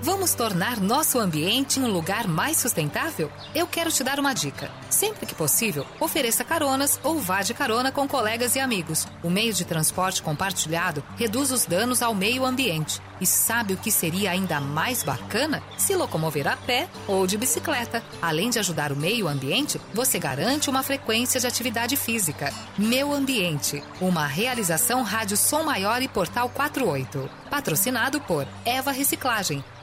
Vamos 0.00 0.32
tornar 0.32 0.80
nosso 0.80 1.18
ambiente 1.18 1.80
um 1.80 1.88
lugar 1.88 2.28
mais 2.28 2.56
sustentável? 2.56 3.32
Eu 3.52 3.66
quero 3.66 3.90
te 3.90 4.04
dar 4.04 4.20
uma 4.20 4.32
dica. 4.32 4.70
Sempre 4.88 5.26
que 5.26 5.34
possível, 5.34 5.84
ofereça 5.98 6.44
caronas 6.44 7.00
ou 7.02 7.18
vá 7.18 7.42
de 7.42 7.52
carona 7.52 7.90
com 7.90 8.06
colegas 8.06 8.54
e 8.54 8.60
amigos. 8.60 9.08
O 9.24 9.28
meio 9.28 9.52
de 9.52 9.64
transporte 9.64 10.22
compartilhado 10.22 11.02
reduz 11.16 11.50
os 11.50 11.66
danos 11.66 12.00
ao 12.00 12.14
meio 12.14 12.46
ambiente. 12.46 13.02
E 13.20 13.26
sabe 13.26 13.74
o 13.74 13.76
que 13.76 13.90
seria 13.90 14.30
ainda 14.30 14.60
mais 14.60 15.02
bacana? 15.02 15.60
Se 15.76 15.96
locomover 15.96 16.46
a 16.46 16.56
pé 16.56 16.88
ou 17.08 17.26
de 17.26 17.36
bicicleta. 17.36 18.00
Além 18.22 18.50
de 18.50 18.60
ajudar 18.60 18.92
o 18.92 18.96
meio 18.96 19.26
ambiente, 19.26 19.80
você 19.92 20.16
garante 20.20 20.70
uma 20.70 20.84
frequência 20.84 21.40
de 21.40 21.46
atividade 21.48 21.96
física. 21.96 22.54
Meu 22.78 23.12
Ambiente, 23.12 23.82
uma 24.00 24.26
realização 24.26 25.02
Rádio 25.02 25.36
Som 25.36 25.64
Maior 25.64 26.00
e 26.00 26.06
Portal 26.06 26.48
48. 26.48 27.28
Patrocinado 27.50 28.20
por 28.20 28.46
Eva 28.64 28.92
Reciclagem 28.92 29.64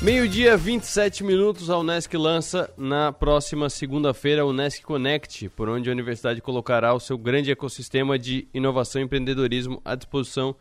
Meio-dia, 0.00 0.56
27 0.56 1.24
minutos, 1.24 1.68
a 1.68 1.76
Unesc 1.76 2.16
lança 2.16 2.72
na 2.78 3.10
próxima 3.10 3.68
segunda-feira 3.68 4.42
a 4.42 4.44
Unesc 4.44 4.80
Connect, 4.80 5.48
por 5.48 5.68
onde 5.68 5.90
a 5.90 5.92
universidade 5.92 6.40
colocará 6.40 6.94
o 6.94 7.00
seu 7.00 7.18
grande 7.18 7.50
ecossistema 7.50 8.16
de 8.16 8.46
inovação 8.54 9.02
e 9.02 9.04
empreendedorismo 9.04 9.82
à 9.84 9.96
disposição 9.96 10.54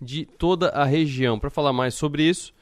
de 0.00 0.24
toda 0.24 0.68
a 0.68 0.84
região. 0.84 1.40
Para 1.40 1.50
falar 1.50 1.72
mais 1.72 1.94
sobre 1.94 2.22
isso, 2.22 2.54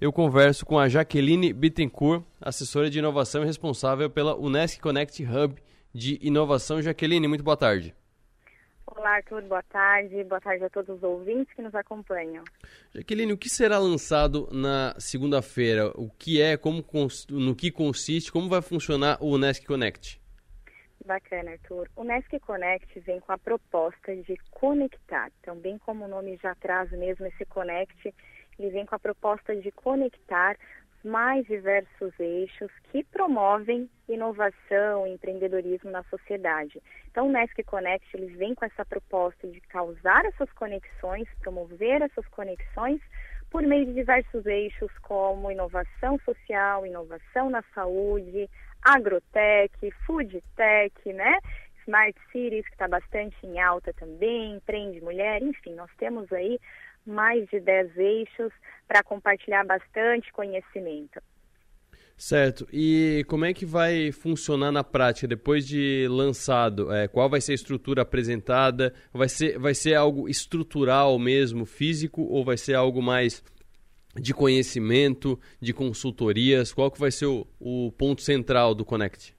eu 0.00 0.12
converso 0.12 0.64
com 0.64 0.78
a 0.78 0.88
Jaqueline 0.88 1.52
Bittencourt, 1.52 2.22
assessora 2.40 2.88
de 2.88 3.00
inovação 3.00 3.42
e 3.42 3.46
responsável 3.46 4.08
pela 4.08 4.36
Unesc 4.36 4.78
Connect 4.80 5.24
Hub 5.24 5.56
de 5.92 6.20
inovação. 6.22 6.80
Jaqueline, 6.80 7.26
muito 7.26 7.42
boa 7.42 7.56
tarde. 7.56 7.92
Olá, 8.96 9.16
Arthur, 9.16 9.42
boa 9.42 9.62
tarde. 9.62 10.24
Boa 10.24 10.40
tarde 10.40 10.64
a 10.64 10.68
todos 10.68 10.96
os 10.96 11.02
ouvintes 11.02 11.54
que 11.54 11.62
nos 11.62 11.74
acompanham. 11.74 12.42
Jaqueline, 12.92 13.32
o 13.32 13.38
que 13.38 13.48
será 13.48 13.78
lançado 13.78 14.48
na 14.50 14.94
segunda-feira? 14.98 15.92
O 15.94 16.10
que 16.10 16.42
é, 16.42 16.56
como, 16.56 16.84
no 17.30 17.54
que 17.54 17.70
consiste, 17.70 18.32
como 18.32 18.48
vai 18.48 18.60
funcionar 18.60 19.16
o 19.20 19.34
Unesc 19.34 19.64
Connect? 19.64 20.20
Bacana, 21.06 21.52
Arthur. 21.52 21.88
O 21.94 22.02
Unesc 22.02 22.38
Connect 22.40 22.98
vem 23.00 23.20
com 23.20 23.32
a 23.32 23.38
proposta 23.38 24.14
de 24.14 24.36
conectar. 24.50 25.30
Então, 25.40 25.56
bem 25.56 25.78
como 25.78 26.04
o 26.04 26.08
nome 26.08 26.38
já 26.42 26.54
traz 26.56 26.90
mesmo 26.90 27.26
esse 27.26 27.44
Connect, 27.46 28.12
ele 28.58 28.70
vem 28.70 28.84
com 28.84 28.96
a 28.96 28.98
proposta 28.98 29.54
de 29.54 29.70
conectar 29.70 30.56
mais 31.04 31.46
diversos 31.46 32.12
eixos 32.18 32.70
que 32.90 33.02
promovem 33.04 33.88
inovação 34.08 35.06
e 35.06 35.12
empreendedorismo 35.12 35.90
na 35.90 36.02
sociedade. 36.04 36.82
Então, 37.10 37.28
o 37.28 37.32
Nesc 37.32 37.62
Connect 37.64 38.06
ele 38.14 38.26
vem 38.36 38.54
com 38.54 38.64
essa 38.64 38.84
proposta 38.84 39.48
de 39.48 39.60
causar 39.62 40.24
essas 40.26 40.50
conexões, 40.52 41.28
promover 41.40 42.02
essas 42.02 42.26
conexões 42.28 43.00
por 43.50 43.62
meio 43.62 43.86
de 43.86 43.94
diversos 43.94 44.46
eixos 44.46 44.90
como 45.02 45.50
inovação 45.50 46.18
social, 46.24 46.86
inovação 46.86 47.50
na 47.50 47.62
saúde, 47.74 48.48
agrotech, 48.82 49.90
foodtech, 50.06 51.12
né? 51.12 51.38
Smart 51.82 52.16
Cities, 52.30 52.66
que 52.66 52.74
está 52.74 52.86
bastante 52.86 53.36
em 53.44 53.60
alta 53.60 53.92
também, 53.94 54.54
empreende 54.54 55.00
mulher, 55.00 55.42
enfim, 55.42 55.74
nós 55.74 55.90
temos 55.98 56.30
aí 56.32 56.60
mais 57.10 57.48
de 57.48 57.60
10 57.60 57.96
eixos 57.98 58.52
para 58.86 59.02
compartilhar 59.02 59.64
bastante 59.64 60.32
conhecimento. 60.32 61.20
Certo. 62.16 62.68
E 62.70 63.24
como 63.28 63.46
é 63.46 63.54
que 63.54 63.64
vai 63.64 64.12
funcionar 64.12 64.70
na 64.70 64.84
prática 64.84 65.26
depois 65.26 65.66
de 65.66 66.06
lançado? 66.10 66.92
É, 66.92 67.08
qual 67.08 67.30
vai 67.30 67.40
ser 67.40 67.52
a 67.52 67.54
estrutura 67.54 68.02
apresentada? 68.02 68.92
Vai 69.10 69.28
ser, 69.28 69.58
vai 69.58 69.74
ser 69.74 69.94
algo 69.94 70.28
estrutural 70.28 71.18
mesmo, 71.18 71.64
físico, 71.64 72.20
ou 72.22 72.44
vai 72.44 72.58
ser 72.58 72.74
algo 72.74 73.00
mais 73.00 73.42
de 74.14 74.34
conhecimento, 74.34 75.40
de 75.58 75.72
consultorias? 75.72 76.74
Qual 76.74 76.90
que 76.90 77.00
vai 77.00 77.10
ser 77.10 77.24
o, 77.24 77.46
o 77.58 77.90
ponto 77.92 78.20
central 78.20 78.74
do 78.74 78.84
Connect? 78.84 79.34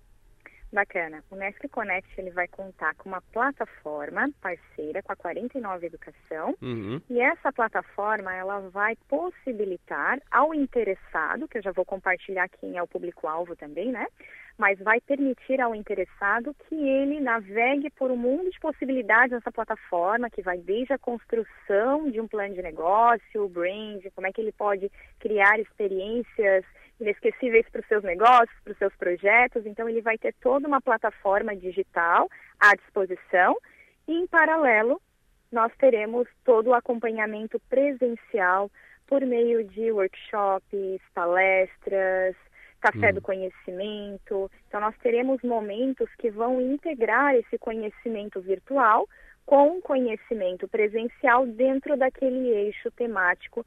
Bacana. 0.71 1.21
O 1.29 1.35
Nestle 1.35 1.67
Connect 1.67 2.09
ele 2.17 2.31
vai 2.31 2.47
contar 2.47 2.95
com 2.95 3.09
uma 3.09 3.21
plataforma 3.33 4.29
parceira 4.41 5.03
com 5.03 5.11
a 5.11 5.15
49 5.15 5.85
Educação 5.85 6.55
uhum. 6.61 7.01
e 7.09 7.19
essa 7.19 7.51
plataforma 7.51 8.33
ela 8.33 8.59
vai 8.69 8.95
possibilitar 9.09 10.19
ao 10.31 10.53
interessado, 10.53 11.47
que 11.47 11.57
eu 11.57 11.61
já 11.61 11.71
vou 11.71 11.83
compartilhar 11.83 12.47
quem 12.47 12.77
é 12.77 12.83
o 12.83 12.87
público-alvo 12.87 13.55
também, 13.55 13.91
né? 13.91 14.07
Mas 14.57 14.79
vai 14.79 15.01
permitir 15.01 15.59
ao 15.59 15.75
interessado 15.75 16.55
que 16.67 16.75
ele 16.75 17.19
navegue 17.19 17.89
por 17.89 18.11
um 18.11 18.17
mundo 18.17 18.49
de 18.49 18.59
possibilidades 18.59 19.31
nessa 19.31 19.51
plataforma, 19.51 20.29
que 20.29 20.41
vai 20.41 20.57
desde 20.57 20.93
a 20.93 20.99
construção 20.99 22.09
de 22.09 22.21
um 22.21 22.27
plano 22.27 22.53
de 22.53 22.61
negócio, 22.61 23.43
o 23.43 23.49
brand, 23.49 24.03
como 24.13 24.27
é 24.27 24.31
que 24.31 24.39
ele 24.39 24.51
pode 24.51 24.91
criar 25.19 25.59
experiências 25.59 26.63
inesquecíveis 27.01 27.67
para 27.69 27.81
os 27.81 27.87
seus 27.87 28.03
negócios, 28.03 28.57
para 28.63 28.71
os 28.71 28.77
seus 28.77 28.95
projetos. 28.95 29.65
Então, 29.65 29.89
ele 29.89 30.01
vai 30.01 30.17
ter 30.17 30.33
toda 30.41 30.67
uma 30.67 30.79
plataforma 30.79 31.55
digital 31.55 32.29
à 32.59 32.75
disposição 32.75 33.57
e, 34.07 34.13
em 34.13 34.27
paralelo, 34.27 35.01
nós 35.51 35.71
teremos 35.77 36.27
todo 36.45 36.67
o 36.67 36.73
acompanhamento 36.73 37.59
presencial 37.69 38.71
por 39.07 39.21
meio 39.25 39.63
de 39.65 39.91
workshops, 39.91 41.01
palestras, 41.13 42.35
café 42.79 43.11
Hum. 43.11 43.15
do 43.15 43.21
conhecimento. 43.21 44.49
Então, 44.67 44.79
nós 44.79 44.95
teremos 44.99 45.41
momentos 45.43 46.09
que 46.17 46.29
vão 46.29 46.61
integrar 46.61 47.35
esse 47.35 47.57
conhecimento 47.57 48.39
virtual 48.39 49.07
com 49.45 49.77
o 49.77 49.81
conhecimento 49.81 50.67
presencial 50.67 51.45
dentro 51.45 51.97
daquele 51.97 52.49
eixo 52.49 52.89
temático 52.91 53.65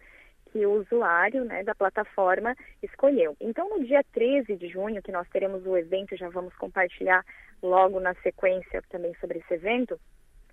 que 0.54 0.64
o 0.64 0.74
usuário 0.74 1.44
né, 1.44 1.64
da 1.64 1.74
plataforma 1.74 2.54
escolheu. 2.80 3.36
Então, 3.40 3.68
no 3.68 3.84
dia 3.84 4.04
13 4.12 4.54
de 4.54 4.68
junho, 4.68 5.02
que 5.02 5.10
nós 5.10 5.28
teremos 5.28 5.66
o 5.66 5.76
evento, 5.76 6.16
já 6.16 6.28
vamos 6.28 6.54
compartilhar 6.54 7.26
logo 7.60 7.98
na 7.98 8.14
sequência 8.22 8.80
também 8.88 9.12
sobre 9.20 9.40
esse 9.40 9.54
evento, 9.54 9.98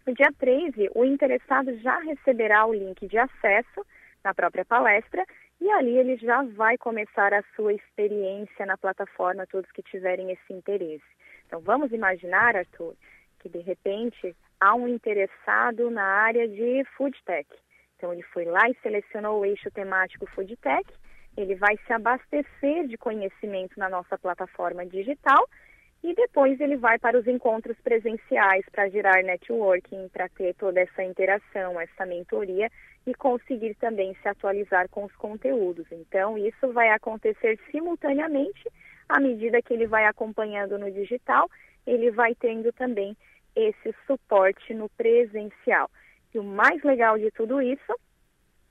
no 0.07 0.15
dia 0.15 0.33
13, 0.39 0.89
o 0.95 1.05
interessado 1.05 1.77
já 1.77 1.99
receberá 1.99 2.65
o 2.65 2.73
link 2.73 3.07
de 3.07 3.19
acesso 3.19 3.85
na 4.23 4.33
própria 4.33 4.65
palestra 4.65 5.23
e 5.59 5.69
ali 5.69 5.95
ele 5.95 6.17
já 6.17 6.41
vai 6.41 6.79
começar 6.79 7.31
a 7.31 7.43
sua 7.55 7.71
experiência 7.71 8.65
na 8.65 8.79
plataforma, 8.79 9.45
todos 9.45 9.71
que 9.71 9.83
tiverem 9.83 10.31
esse 10.31 10.51
interesse. 10.51 11.05
Então, 11.45 11.59
vamos 11.59 11.91
imaginar, 11.91 12.55
Arthur, 12.55 12.95
que 13.37 13.49
de 13.49 13.59
repente 13.59 14.35
há 14.59 14.73
um 14.73 14.87
interessado 14.87 15.91
na 15.91 16.03
área 16.03 16.47
de 16.47 16.83
food 16.97 17.15
tech. 17.23 17.47
Então, 18.01 18.11
ele 18.11 18.23
foi 18.23 18.45
lá 18.45 18.67
e 18.67 18.75
selecionou 18.81 19.39
o 19.39 19.45
eixo 19.45 19.69
temático 19.69 20.25
food 20.31 20.57
tech, 20.57 20.83
ele 21.37 21.53
vai 21.53 21.77
se 21.85 21.93
abastecer 21.93 22.87
de 22.87 22.97
conhecimento 22.97 23.77
na 23.77 23.87
nossa 23.87 24.17
plataforma 24.17 24.83
digital 24.83 25.47
e 26.03 26.15
depois 26.15 26.59
ele 26.59 26.77
vai 26.77 26.97
para 26.97 27.15
os 27.15 27.27
encontros 27.27 27.77
presenciais 27.83 28.65
para 28.71 28.89
gerar 28.89 29.21
networking, 29.21 30.09
para 30.09 30.27
ter 30.29 30.55
toda 30.55 30.79
essa 30.79 31.03
interação, 31.03 31.79
essa 31.79 32.03
mentoria 32.03 32.71
e 33.05 33.13
conseguir 33.13 33.75
também 33.75 34.17
se 34.19 34.27
atualizar 34.27 34.89
com 34.89 35.03
os 35.03 35.15
conteúdos. 35.15 35.85
Então, 35.91 36.39
isso 36.39 36.73
vai 36.73 36.89
acontecer 36.89 37.59
simultaneamente 37.69 38.67
à 39.07 39.19
medida 39.19 39.61
que 39.61 39.75
ele 39.75 39.85
vai 39.85 40.05
acompanhando 40.05 40.79
no 40.79 40.89
digital, 40.89 41.47
ele 41.85 42.09
vai 42.09 42.33
tendo 42.33 42.73
também 42.73 43.15
esse 43.55 43.93
suporte 44.07 44.73
no 44.73 44.89
presencial. 44.89 45.87
E 46.33 46.39
o 46.39 46.43
mais 46.43 46.81
legal 46.83 47.17
de 47.17 47.31
tudo 47.31 47.61
isso 47.61 47.95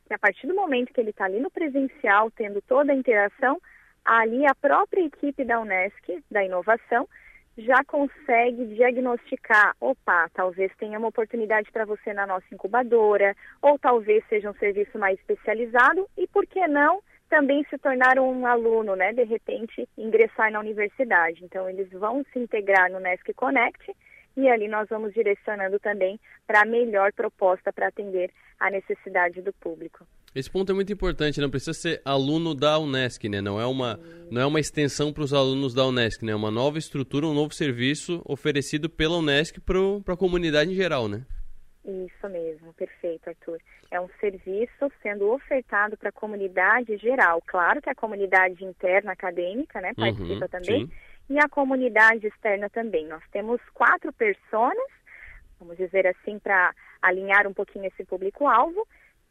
que 0.07 0.14
a 0.14 0.18
partir 0.18 0.49
do 0.49 0.55
momento 0.55 0.92
que 0.92 1.01
ele 1.01 1.11
está 1.11 1.27
ali 1.27 1.38
no 1.38 1.51
presencial, 1.51 2.31
tendo 2.33 2.61
toda 2.62 2.92
a 2.92 2.96
interação, 2.96 3.61
ali 4.05 4.44
a 4.44 4.55
própria 4.55 5.05
equipe 5.05 5.44
da 5.44 5.61
Unesc, 5.61 6.25
da 6.29 6.42
inovação, 6.42 7.09
já 7.57 7.85
consegue 7.85 8.66
diagnosticar, 8.75 9.77
opa, 9.81 10.29
talvez 10.35 10.73
tenha 10.79 10.99
uma 10.99 11.09
oportunidade 11.09 11.70
para 11.70 11.85
você 11.85 12.12
na 12.12 12.27
nossa 12.27 12.46
incubadora, 12.53 13.37
ou 13.62 13.79
talvez 13.79 14.25
seja 14.29 14.51
um 14.51 14.55
serviço 14.55 14.99
mais 14.99 15.18
especializado, 15.18 16.09
e 16.16 16.27
por 16.27 16.46
que 16.46 16.66
não 16.66 17.01
também 17.29 17.64
se 17.70 17.79
tornar 17.79 18.18
um 18.18 18.44
aluno, 18.44 18.96
né, 18.96 19.12
de 19.12 19.23
repente 19.23 19.88
ingressar 19.96 20.51
na 20.51 20.59
universidade. 20.59 21.44
Então 21.44 21.70
eles 21.70 21.88
vão 21.92 22.25
se 22.33 22.38
integrar 22.38 22.90
no 22.90 22.99
Nesc 22.99 23.33
Connect 23.35 23.94
e 24.37 24.49
ali 24.49 24.69
nós 24.69 24.88
vamos 24.88 25.12
direcionando 25.12 25.79
também 25.79 26.19
para 26.47 26.62
a 26.62 26.66
melhor 26.66 27.12
proposta 27.12 27.73
para 27.73 27.88
atender 27.88 28.31
a 28.59 28.71
necessidade 28.71 29.40
do 29.43 29.53
público. 29.53 30.07
Esse 30.35 30.49
ponto 30.49 30.71
é 30.71 30.75
muito 30.75 30.93
importante, 30.93 31.40
não 31.40 31.51
precisa 31.51 31.73
ser 31.73 32.01
aluno 32.05 32.55
da 32.55 32.79
Unesc, 32.79 33.29
né? 33.29 33.40
Não 33.40 33.61
é 33.61 33.66
uma, 33.66 33.99
não 34.31 34.40
é 34.40 34.47
uma 34.47 34.61
extensão 34.61 35.12
para 35.12 35.25
os 35.25 35.35
alunos 35.35 35.75
da 35.75 35.85
Unesc, 35.85 36.25
né? 36.25 36.31
É 36.31 36.37
uma 36.37 36.53
nova 36.53 36.79
estrutura, 36.79 37.27
um 37.27 37.35
novo 37.35 37.53
serviço 37.53 38.23
oferecido 38.25 38.88
pela 38.88 39.16
Unesc 39.19 39.61
para 39.61 40.14
a 40.14 40.16
comunidade 40.16 40.71
em 40.71 40.75
geral, 40.75 41.09
né? 41.09 41.27
Isso 41.85 42.29
mesmo, 42.29 42.73
perfeito, 42.75 43.29
Arthur. 43.29 43.59
É 43.90 44.01
um 44.01 44.09
serviço 44.21 44.93
sendo 45.03 45.33
ofertado 45.33 45.97
para 45.97 46.11
a 46.11 46.12
comunidade 46.12 46.97
geral. 46.99 47.43
Claro 47.47 47.81
que 47.83 47.90
a 47.90 47.95
comunidade 47.95 48.64
interna 48.64 49.12
acadêmica, 49.12 49.81
né, 49.81 49.93
participa 49.95 50.45
Uhum, 50.45 50.49
também, 50.49 50.87
sim. 50.87 50.93
E 51.31 51.38
a 51.38 51.49
comunidade 51.49 52.27
externa 52.27 52.69
também. 52.69 53.07
Nós 53.07 53.23
temos 53.31 53.61
quatro 53.73 54.12
personas, 54.12 54.90
vamos 55.61 55.77
dizer 55.77 56.05
assim, 56.09 56.40
para 56.40 56.75
alinhar 57.01 57.47
um 57.47 57.55
pouquinho 57.55 57.87
esse 57.87 58.05
público-alvo, 58.05 58.87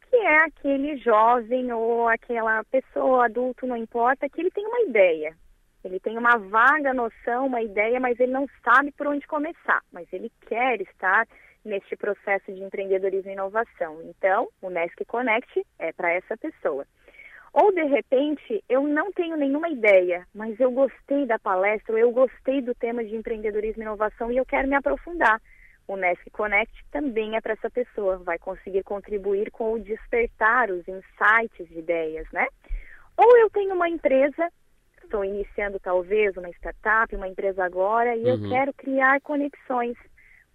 que 0.10 0.16
é 0.16 0.38
aquele 0.46 0.96
jovem 0.98 1.72
ou 1.74 2.08
aquela 2.08 2.64
pessoa, 2.64 3.26
adulto, 3.26 3.68
não 3.68 3.76
importa, 3.76 4.30
que 4.30 4.40
ele 4.40 4.50
tem 4.50 4.66
uma 4.66 4.82
ideia. 4.82 5.36
Ele 5.84 6.00
tem 6.00 6.18
uma 6.18 6.38
vaga 6.38 6.94
noção, 6.94 7.46
uma 7.46 7.62
ideia, 7.62 8.00
mas 8.00 8.18
ele 8.20 8.32
não 8.32 8.48
sabe 8.64 8.92
por 8.94 9.08
onde 9.08 9.28
começar. 9.28 9.82
Mas 9.92 10.12
ele 10.14 10.32
quer 10.48 10.82
estar 10.82 11.28
neste 11.66 11.98
processo 11.98 12.52
de 12.54 12.64
empreendedorismo 12.64 13.30
e 13.30 13.34
inovação. 13.34 14.02
Então, 14.04 14.48
o 14.62 14.70
Nesc 14.70 15.04
Connect 15.06 15.66
é 15.78 15.92
para 15.92 16.12
essa 16.12 16.38
pessoa. 16.38 16.86
Ou, 17.54 17.72
de 17.74 17.84
repente, 17.84 18.64
eu 18.70 18.84
não 18.84 19.12
tenho 19.12 19.36
nenhuma 19.36 19.70
ideia, 19.70 20.26
mas 20.34 20.60
eu 20.60 20.72
gostei 20.72 21.26
da 21.26 21.40
palestra, 21.40 21.94
ou 21.94 22.00
eu 22.00 22.12
gostei 22.12 22.62
do 22.62 22.76
tema 22.76 23.04
de 23.04 23.16
empreendedorismo 23.16 23.82
e 23.82 23.86
inovação 23.86 24.32
e 24.32 24.38
eu 24.38 24.46
quero 24.46 24.68
me 24.68 24.76
aprofundar. 24.76 25.42
O 25.88 25.96
Nesc 25.98 26.30
Connect 26.30 26.72
também 26.92 27.36
é 27.36 27.42
para 27.42 27.54
essa 27.54 27.70
pessoa, 27.70 28.18
vai 28.18 28.38
conseguir 28.38 28.84
contribuir 28.84 29.50
com 29.50 29.74
o 29.74 29.80
despertar, 29.80 30.70
os 30.70 30.88
insights 30.88 31.68
de 31.68 31.80
ideias, 31.80 32.28
né? 32.32 32.48
Ou 33.18 33.38
eu 33.38 33.50
tenho 33.50 33.74
uma 33.74 33.90
empresa, 33.90 34.52
estou 35.04 35.26
iniciando 35.26 35.80
talvez 35.80 36.38
uma 36.38 36.50
startup, 36.52 37.16
uma 37.16 37.28
empresa 37.28 37.66
agora, 37.66 38.16
e 38.16 38.28
eu 38.28 38.36
Uhum. 38.36 38.50
quero 38.50 38.74
criar 38.74 39.20
conexões. 39.22 39.98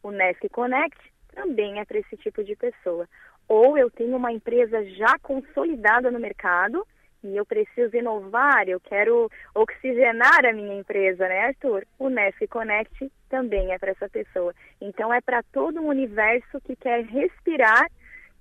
O 0.04 0.12
Nesc 0.12 0.48
Connect 0.50 0.96
também 1.35 1.80
é 1.80 1.85
para 1.85 1.98
esse 1.98 2.16
tipo 2.18 2.44
de 2.44 2.54
pessoa. 2.54 3.09
Ou 3.48 3.76
eu 3.76 3.90
tenho 3.90 4.16
uma 4.16 4.33
empresa 4.33 4.85
já 4.90 5.18
consolidada 5.22 6.11
no 6.11 6.18
mercado 6.18 6.87
e 7.22 7.37
eu 7.37 7.46
preciso 7.46 7.96
inovar, 7.96 8.68
eu 8.68 8.78
quero 8.80 9.30
oxigenar 9.54 10.44
a 10.44 10.52
minha 10.52 10.74
empresa, 10.74 11.26
né, 11.26 11.46
Arthur? 11.46 11.87
O 11.98 12.09
Nesc 12.11 12.46
Connect 12.48 13.11
também 13.30 13.72
é 13.72 13.78
para 13.78 13.92
essa 13.92 14.09
pessoa. 14.09 14.52
Então 14.80 15.12
é 15.12 15.20
para 15.20 15.42
todo 15.42 15.80
um 15.80 15.88
universo 15.88 16.61
que 16.64 16.76
quer 16.76 17.04
respirar, 17.04 17.87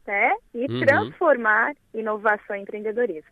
né, 0.06 0.32
e 0.54 0.70
Uhum. 0.70 0.82
transformar 0.82 1.74
inovação 1.94 2.58
em 2.58 2.64
empreendedorismo. 2.64 3.32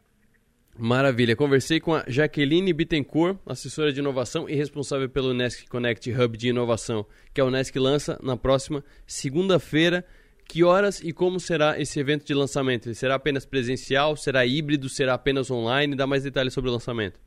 Maravilha. 0.78 1.36
Conversei 1.36 1.82
com 1.82 1.94
a 1.94 2.04
Jaqueline 2.08 2.72
Bittencourt, 2.72 3.38
assessora 3.46 3.92
de 3.92 4.00
inovação 4.00 4.48
e 4.48 4.56
responsável 4.56 5.10
pelo 5.10 5.34
Nesc 5.34 5.68
Connect 5.68 6.10
Hub 6.14 6.38
de 6.38 6.48
inovação, 6.48 7.06
que 7.34 7.42
a 7.42 7.46
Unesc 7.46 7.78
lança 7.78 8.18
na 8.24 8.38
próxima 8.38 8.82
segunda-feira. 9.06 10.06
Que 10.48 10.64
horas 10.64 11.02
e 11.02 11.14
como 11.14 11.40
será 11.40 11.80
esse 11.80 12.00
evento 12.00 12.26
de 12.26 12.34
lançamento? 12.34 12.88
Ele 12.88 12.96
será 12.96 13.16
apenas 13.16 13.46
presencial? 13.46 14.16
Será 14.16 14.46
híbrido? 14.46 14.90
Será 14.90 15.14
apenas 15.14 15.50
online? 15.50 15.96
Dá 15.96 16.06
mais 16.06 16.24
detalhes 16.24 16.54
sobre 16.54 16.70
o 16.70 16.74
lançamento. 16.74 17.20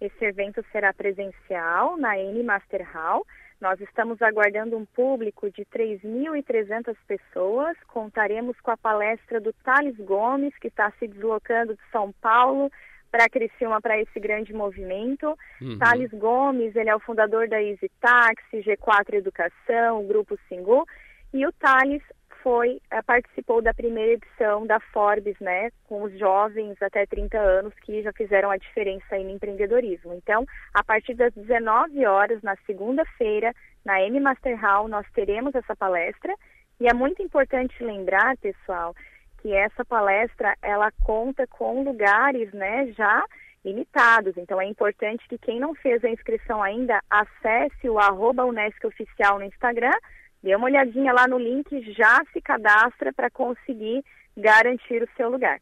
Esse 0.00 0.24
evento 0.24 0.64
será 0.72 0.92
presencial 0.92 1.96
na 1.96 2.18
N 2.18 2.42
Master 2.42 2.86
Hall. 2.92 3.24
Nós 3.60 3.80
estamos 3.80 4.20
aguardando 4.20 4.76
um 4.76 4.84
público 4.84 5.50
de 5.50 5.64
3.300 5.64 6.94
pessoas. 7.06 7.76
Contaremos 7.86 8.60
com 8.60 8.70
a 8.70 8.76
palestra 8.76 9.40
do 9.40 9.52
Thales 9.64 9.96
Gomes, 9.96 10.52
que 10.58 10.68
está 10.68 10.92
se 10.98 11.08
deslocando 11.08 11.74
de 11.74 11.80
São 11.90 12.12
Paulo 12.20 12.70
para 13.10 13.30
Criciúma 13.30 13.80
para 13.80 13.98
esse 13.98 14.20
grande 14.20 14.52
movimento. 14.52 15.38
Uhum. 15.60 15.78
Thales 15.78 16.10
Gomes, 16.10 16.76
ele 16.76 16.90
é 16.90 16.96
o 16.96 17.00
fundador 17.00 17.48
da 17.48 17.62
Easy 17.62 17.90
Taxi, 17.98 18.58
G4 18.58 19.14
Educação, 19.14 20.06
Grupo 20.06 20.38
Singu. 20.48 20.84
E 21.32 21.46
o 21.46 21.52
Thales 21.52 22.02
foi, 22.46 22.80
eh, 22.92 23.02
participou 23.02 23.60
da 23.60 23.74
primeira 23.74 24.12
edição 24.12 24.64
da 24.68 24.78
Forbes, 24.78 25.34
né, 25.40 25.68
com 25.88 26.04
os 26.04 26.16
jovens 26.16 26.80
até 26.80 27.04
30 27.04 27.36
anos 27.36 27.74
que 27.80 28.04
já 28.04 28.12
fizeram 28.12 28.52
a 28.52 28.56
diferença 28.56 29.04
aí 29.10 29.24
no 29.24 29.30
empreendedorismo. 29.30 30.14
Então, 30.14 30.46
a 30.72 30.84
partir 30.84 31.14
das 31.14 31.34
19 31.34 32.06
horas, 32.06 32.40
na 32.42 32.54
segunda-feira, 32.64 33.52
na 33.84 34.00
M 34.00 34.20
Master 34.20 34.56
Hall, 34.60 34.86
nós 34.86 35.04
teremos 35.12 35.56
essa 35.56 35.74
palestra. 35.74 36.32
E 36.78 36.86
é 36.86 36.94
muito 36.94 37.20
importante 37.20 37.82
lembrar, 37.82 38.36
pessoal, 38.36 38.94
que 39.42 39.52
essa 39.52 39.84
palestra, 39.84 40.54
ela 40.62 40.92
conta 41.02 41.48
com 41.48 41.82
lugares, 41.82 42.52
né, 42.52 42.86
já 42.96 43.24
limitados. 43.64 44.36
Então, 44.36 44.60
é 44.60 44.66
importante 44.66 45.26
que 45.28 45.36
quem 45.36 45.58
não 45.58 45.74
fez 45.74 46.04
a 46.04 46.10
inscrição 46.10 46.62
ainda, 46.62 47.02
acesse 47.10 47.88
o 47.88 47.98
arroba 47.98 48.44
Unesc 48.44 48.86
Oficial 48.86 49.40
no 49.40 49.46
Instagram, 49.46 49.98
dê 50.42 50.54
uma 50.54 50.66
olhadinha 50.66 51.12
lá 51.12 51.26
no 51.26 51.38
link, 51.38 51.68
já 51.92 52.22
se 52.32 52.40
cadastra 52.40 53.12
para 53.12 53.30
conseguir 53.30 54.04
garantir 54.36 55.02
o 55.02 55.08
seu 55.16 55.30
lugar. 55.30 55.60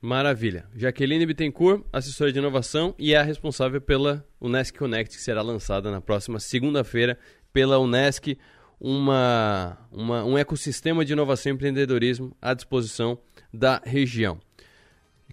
Maravilha. 0.00 0.64
Jaqueline 0.74 1.24
Bittencourt, 1.24 1.84
assessora 1.92 2.32
de 2.32 2.38
inovação 2.38 2.92
e 2.98 3.14
é 3.14 3.18
a 3.18 3.22
responsável 3.22 3.80
pela 3.80 4.26
Unesc 4.40 4.76
Connect, 4.76 5.16
que 5.16 5.22
será 5.22 5.42
lançada 5.42 5.92
na 5.92 6.00
próxima 6.00 6.40
segunda-feira 6.40 7.16
pela 7.52 7.78
Unesc, 7.78 8.36
uma, 8.80 9.78
uma, 9.92 10.24
um 10.24 10.36
ecossistema 10.36 11.04
de 11.04 11.12
inovação 11.12 11.52
e 11.52 11.54
empreendedorismo 11.54 12.36
à 12.42 12.52
disposição 12.52 13.16
da 13.54 13.80
região. 13.84 14.40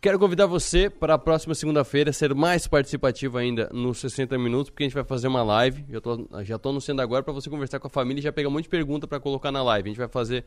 Quero 0.01 0.17
convidar 0.17 0.45
você 0.45 0.89
para 0.89 1.15
a 1.15 1.17
próxima 1.17 1.53
segunda-feira 1.53 2.13
ser 2.13 2.33
mais 2.33 2.65
participativo 2.65 3.37
ainda 3.37 3.69
nos 3.73 3.97
60 3.97 4.37
minutos, 4.37 4.69
porque 4.69 4.83
a 4.83 4.87
gente 4.87 4.93
vai 4.93 5.03
fazer 5.03 5.27
uma 5.27 5.43
live. 5.43 5.83
Já 5.89 5.99
tô, 5.99 6.27
já 6.41 6.57
tô 6.57 6.69
anunciando 6.69 7.01
agora 7.01 7.21
para 7.21 7.33
você 7.33 7.49
conversar 7.49 7.81
com 7.81 7.87
a 7.87 7.89
família 7.89 8.21
e 8.21 8.23
já 8.23 8.31
pegar 8.31 8.47
um 8.47 8.51
monte 8.51 8.63
de 8.63 8.69
pergunta 8.69 9.05
para 9.05 9.19
colocar 9.19 9.51
na 9.51 9.61
live. 9.61 9.89
A 9.89 9.91
gente 9.91 9.97
vai 9.97 10.07
fazer 10.07 10.45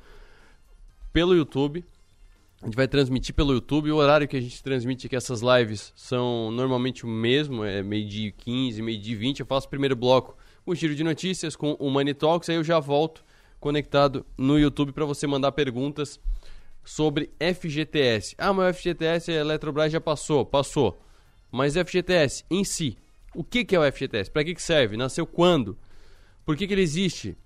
pelo 1.12 1.34
YouTube. 1.34 1.84
A 2.62 2.64
gente 2.64 2.76
vai 2.76 2.88
transmitir 2.88 3.34
pelo 3.34 3.52
YouTube. 3.52 3.92
O 3.92 3.96
horário 3.96 4.26
que 4.26 4.38
a 4.38 4.40
gente 4.40 4.62
transmite 4.62 5.06
aqui 5.06 5.16
essas 5.16 5.42
lives 5.42 5.92
são 5.94 6.50
normalmente 6.50 7.04
o 7.04 7.08
mesmo, 7.08 7.62
é 7.62 7.82
meio-dia 7.82 8.32
15, 8.32 8.80
meio-dia 8.80 9.18
20. 9.18 9.40
Eu 9.40 9.46
faço 9.46 9.66
o 9.66 9.70
primeiro 9.70 9.94
bloco 9.94 10.34
com 10.64 10.70
o 10.70 10.74
giro 10.74 10.94
de 10.94 11.04
notícias, 11.04 11.54
com 11.54 11.72
o 11.78 11.90
Money 11.90 12.14
Talks, 12.14 12.48
aí 12.48 12.56
eu 12.56 12.64
já 12.64 12.80
volto 12.80 13.22
conectado 13.60 14.24
no 14.38 14.58
YouTube 14.58 14.92
para 14.92 15.04
você 15.04 15.26
mandar 15.26 15.52
perguntas 15.52 16.18
sobre 16.84 17.30
FGTS. 17.38 18.34
Ah, 18.38 18.52
mas 18.52 18.74
o 18.74 18.78
FGTS 18.78 19.30
a 19.30 19.34
Eletrobras 19.34 19.92
já 19.92 20.00
passou, 20.00 20.44
passou. 20.44 21.00
Mas 21.50 21.74
FGTS 21.74 22.44
em 22.50 22.64
si, 22.64 22.96
o 23.34 23.44
que, 23.44 23.64
que 23.64 23.76
é 23.76 23.78
o 23.78 23.92
FGTS? 23.92 24.30
Para 24.30 24.44
que, 24.44 24.54
que 24.54 24.62
serve? 24.62 24.96
Nasceu 24.96 25.26
quando? 25.26 25.76
Por 26.44 26.56
que, 26.56 26.66
que 26.66 26.74
ele 26.74 26.82
existe? 26.82 27.36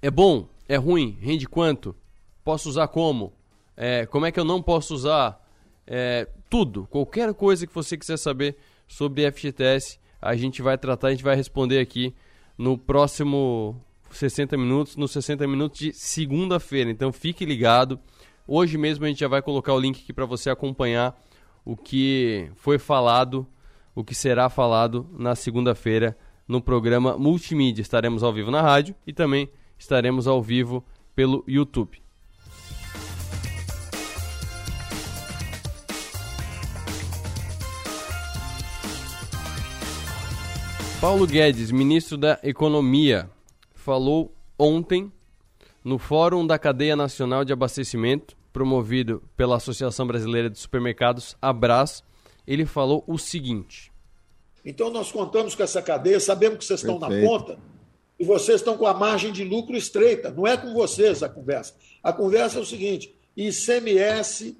É 0.00 0.10
bom? 0.10 0.48
É 0.68 0.76
ruim? 0.76 1.18
Rende 1.20 1.46
quanto? 1.46 1.96
Posso 2.44 2.68
usar 2.68 2.88
como? 2.88 3.32
É, 3.76 4.06
como 4.06 4.26
é 4.26 4.32
que 4.32 4.38
eu 4.38 4.44
não 4.44 4.62
posso 4.62 4.94
usar? 4.94 5.42
É, 5.86 6.28
tudo, 6.48 6.86
qualquer 6.86 7.34
coisa 7.34 7.66
que 7.66 7.74
você 7.74 7.96
quiser 7.96 8.16
saber 8.16 8.56
sobre 8.86 9.30
FGTS, 9.30 9.98
a 10.20 10.34
gente 10.36 10.62
vai 10.62 10.78
tratar, 10.78 11.08
a 11.08 11.10
gente 11.10 11.24
vai 11.24 11.36
responder 11.36 11.78
aqui 11.80 12.14
no 12.56 12.78
próximo 12.78 13.78
60 14.10 14.56
minutos, 14.56 14.96
nos 14.96 15.10
60 15.10 15.46
minutos 15.46 15.78
de 15.78 15.92
segunda-feira. 15.92 16.90
Então 16.90 17.12
fique 17.12 17.44
ligado. 17.44 17.98
Hoje 18.46 18.76
mesmo 18.76 19.06
a 19.06 19.08
gente 19.08 19.20
já 19.20 19.28
vai 19.28 19.40
colocar 19.40 19.72
o 19.72 19.80
link 19.80 20.02
aqui 20.02 20.12
para 20.12 20.26
você 20.26 20.50
acompanhar 20.50 21.18
o 21.64 21.74
que 21.74 22.50
foi 22.56 22.78
falado, 22.78 23.46
o 23.94 24.04
que 24.04 24.14
será 24.14 24.50
falado 24.50 25.08
na 25.18 25.34
segunda-feira 25.34 26.14
no 26.46 26.60
programa 26.60 27.16
Multimídia. 27.16 27.80
Estaremos 27.80 28.22
ao 28.22 28.34
vivo 28.34 28.50
na 28.50 28.60
rádio 28.60 28.94
e 29.06 29.14
também 29.14 29.48
estaremos 29.78 30.26
ao 30.26 30.42
vivo 30.42 30.84
pelo 31.16 31.42
YouTube. 31.48 32.02
Paulo 41.00 41.26
Guedes, 41.26 41.70
ministro 41.70 42.18
da 42.18 42.38
Economia, 42.42 43.30
falou 43.72 44.36
ontem 44.58 45.10
no 45.84 45.98
Fórum 45.98 46.46
da 46.46 46.58
Cadeia 46.58 46.96
Nacional 46.96 47.44
de 47.44 47.52
Abastecimento, 47.52 48.34
promovido 48.52 49.22
pela 49.36 49.56
Associação 49.56 50.06
Brasileira 50.06 50.48
de 50.48 50.58
Supermercados, 50.58 51.36
Abras. 51.42 52.02
Ele 52.46 52.64
falou 52.64 53.04
o 53.06 53.18
seguinte: 53.18 53.92
Então 54.64 54.90
nós 54.90 55.12
contamos 55.12 55.54
com 55.54 55.62
essa 55.62 55.82
cadeia, 55.82 56.18
sabemos 56.18 56.58
que 56.58 56.64
vocês 56.64 56.80
estão 56.80 56.98
na 56.98 57.08
ponta 57.08 57.58
e 58.18 58.24
vocês 58.24 58.60
estão 58.60 58.78
com 58.78 58.86
a 58.86 58.94
margem 58.94 59.30
de 59.30 59.44
lucro 59.44 59.76
estreita. 59.76 60.30
Não 60.30 60.46
é 60.46 60.56
com 60.56 60.72
vocês 60.72 61.22
a 61.22 61.28
conversa. 61.28 61.74
A 62.02 62.12
conversa 62.12 62.58
é 62.58 62.62
o 62.62 62.66
seguinte: 62.66 63.14
ICMS, 63.36 64.56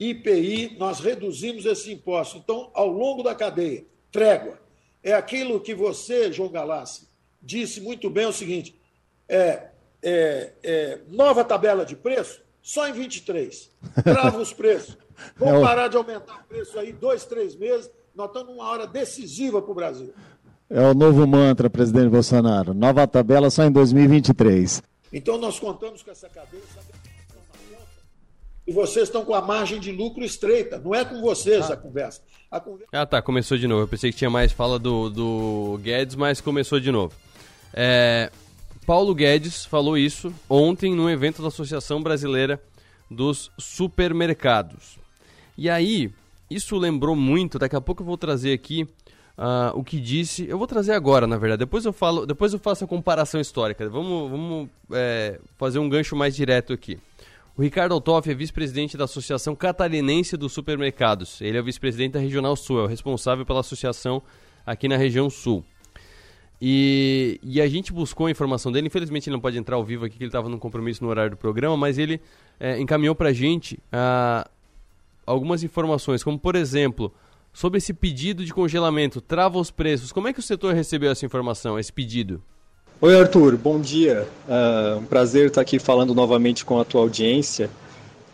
IPI, 0.00 0.76
nós 0.78 0.98
reduzimos 0.98 1.66
esse 1.66 1.92
imposto. 1.92 2.38
Então, 2.38 2.70
ao 2.74 2.88
longo 2.88 3.22
da 3.22 3.34
cadeia, 3.34 3.86
trégua 4.10 4.58
é 5.02 5.12
aquilo 5.12 5.60
que 5.60 5.74
você, 5.74 6.32
João 6.32 6.50
Galassi, 6.50 7.08
disse 7.40 7.80
muito 7.80 8.10
bem: 8.10 8.24
é 8.24 8.28
o 8.28 8.32
seguinte, 8.32 8.74
é, 9.28 9.68
é, 10.02 10.52
é, 10.62 10.98
nova 11.08 11.44
tabela 11.44 11.84
de 11.84 11.96
preço 11.96 12.40
só 12.62 12.88
em 12.88 12.92
23. 12.92 13.70
Trava 14.02 14.38
os 14.38 14.52
preços. 14.52 14.96
Vamos 15.36 15.62
parar 15.62 15.88
de 15.88 15.96
aumentar 15.96 16.36
o 16.44 16.48
preço 16.48 16.78
aí 16.78 16.92
dois, 16.92 17.24
três 17.24 17.56
meses. 17.56 17.90
Nós 18.14 18.28
estamos 18.28 18.54
numa 18.54 18.68
hora 18.68 18.86
decisiva 18.86 19.60
para 19.60 19.70
o 19.70 19.74
Brasil. 19.74 20.12
É 20.70 20.80
o 20.80 20.94
novo 20.94 21.26
mantra, 21.26 21.70
presidente 21.70 22.10
Bolsonaro. 22.10 22.74
Nova 22.74 23.06
tabela 23.06 23.50
só 23.50 23.64
em 23.64 23.72
2023. 23.72 24.82
Então 25.12 25.38
nós 25.38 25.58
contamos 25.58 26.02
com 26.02 26.10
essa 26.10 26.28
cadeia 26.28 26.62
e 28.68 28.72
vocês 28.72 29.08
estão 29.08 29.24
com 29.24 29.32
a 29.34 29.40
margem 29.40 29.80
de 29.80 29.90
lucro 29.90 30.22
estreita. 30.22 30.78
Não 30.78 30.94
é 30.94 31.02
com 31.02 31.22
vocês 31.22 31.70
ah. 31.70 31.72
a 31.72 31.76
conversa. 31.76 32.20
A 32.50 32.60
conversa... 32.60 32.90
Ah, 32.92 33.06
tá. 33.06 33.22
Começou 33.22 33.56
de 33.56 33.66
novo. 33.66 33.84
Eu 33.84 33.88
pensei 33.88 34.12
que 34.12 34.18
tinha 34.18 34.28
mais 34.28 34.52
fala 34.52 34.78
do, 34.78 35.08
do 35.08 35.80
Guedes, 35.82 36.14
mas 36.14 36.42
começou 36.42 36.78
de 36.78 36.92
novo. 36.92 37.14
É, 37.72 38.30
Paulo 38.88 39.14
Guedes 39.14 39.66
falou 39.66 39.98
isso 39.98 40.32
ontem 40.48 40.94
no 40.94 41.10
evento 41.10 41.42
da 41.42 41.48
Associação 41.48 42.02
Brasileira 42.02 42.58
dos 43.10 43.52
Supermercados. 43.58 44.98
E 45.58 45.68
aí, 45.68 46.10
isso 46.50 46.74
lembrou 46.74 47.14
muito. 47.14 47.58
Daqui 47.58 47.76
a 47.76 47.82
pouco 47.82 48.00
eu 48.00 48.06
vou 48.06 48.16
trazer 48.16 48.54
aqui 48.54 48.84
uh, 49.36 49.78
o 49.78 49.84
que 49.84 50.00
disse. 50.00 50.48
Eu 50.48 50.56
vou 50.56 50.66
trazer 50.66 50.92
agora, 50.92 51.26
na 51.26 51.36
verdade. 51.36 51.58
Depois 51.58 51.84
eu 51.84 51.92
falo, 51.92 52.24
depois 52.24 52.54
eu 52.54 52.58
faço 52.58 52.82
a 52.82 52.88
comparação 52.88 53.38
histórica. 53.38 53.86
Vamos, 53.90 54.30
vamos 54.30 54.70
é, 54.92 55.38
fazer 55.58 55.78
um 55.78 55.88
gancho 55.90 56.16
mais 56.16 56.34
direto 56.34 56.72
aqui. 56.72 56.98
O 57.58 57.60
Ricardo 57.60 57.92
Altoff 57.92 58.30
é 58.30 58.34
vice-presidente 58.34 58.96
da 58.96 59.04
Associação 59.04 59.54
Catarinense 59.54 60.34
dos 60.34 60.54
Supermercados. 60.54 61.42
Ele 61.42 61.58
é 61.58 61.60
o 61.60 61.64
vice-presidente 61.64 62.12
da 62.12 62.20
Regional 62.20 62.56
Sul, 62.56 62.80
é 62.80 62.84
o 62.84 62.86
responsável 62.86 63.44
pela 63.44 63.60
associação 63.60 64.22
aqui 64.64 64.88
na 64.88 64.96
região 64.96 65.28
Sul. 65.28 65.62
E, 66.60 67.38
e, 67.42 67.60
a 67.60 67.68
gente 67.68 67.92
buscou 67.92 68.26
a 68.26 68.30
informação 68.30 68.72
dele. 68.72 68.88
Infelizmente 68.88 69.28
ele 69.28 69.36
não 69.36 69.40
pode 69.40 69.56
entrar 69.56 69.76
ao 69.76 69.84
vivo 69.84 70.04
aqui, 70.04 70.16
que 70.16 70.24
ele 70.24 70.28
estava 70.28 70.48
num 70.48 70.58
compromisso 70.58 71.04
no 71.04 71.10
horário 71.10 71.30
do 71.30 71.36
programa, 71.36 71.76
mas 71.76 71.98
ele 71.98 72.20
é, 72.58 72.80
encaminhou 72.80 73.14
para 73.14 73.28
a 73.28 73.32
gente 73.32 73.78
ah, 73.92 74.48
algumas 75.24 75.62
informações, 75.62 76.24
como 76.24 76.38
por 76.38 76.56
exemplo, 76.56 77.12
sobre 77.52 77.78
esse 77.78 77.92
pedido 77.92 78.44
de 78.44 78.52
congelamento, 78.52 79.20
trava 79.20 79.58
os 79.58 79.70
preços. 79.70 80.10
Como 80.10 80.26
é 80.28 80.32
que 80.32 80.40
o 80.40 80.42
setor 80.42 80.74
recebeu 80.74 81.10
essa 81.10 81.24
informação, 81.24 81.78
esse 81.78 81.92
pedido? 81.92 82.42
Oi, 83.00 83.16
Arthur, 83.16 83.56
bom 83.56 83.80
dia. 83.80 84.26
Uh, 84.48 84.98
um 84.98 85.04
prazer 85.04 85.46
estar 85.46 85.60
aqui 85.60 85.78
falando 85.78 86.14
novamente 86.14 86.64
com 86.64 86.80
a 86.80 86.84
tua 86.84 87.02
audiência. 87.02 87.70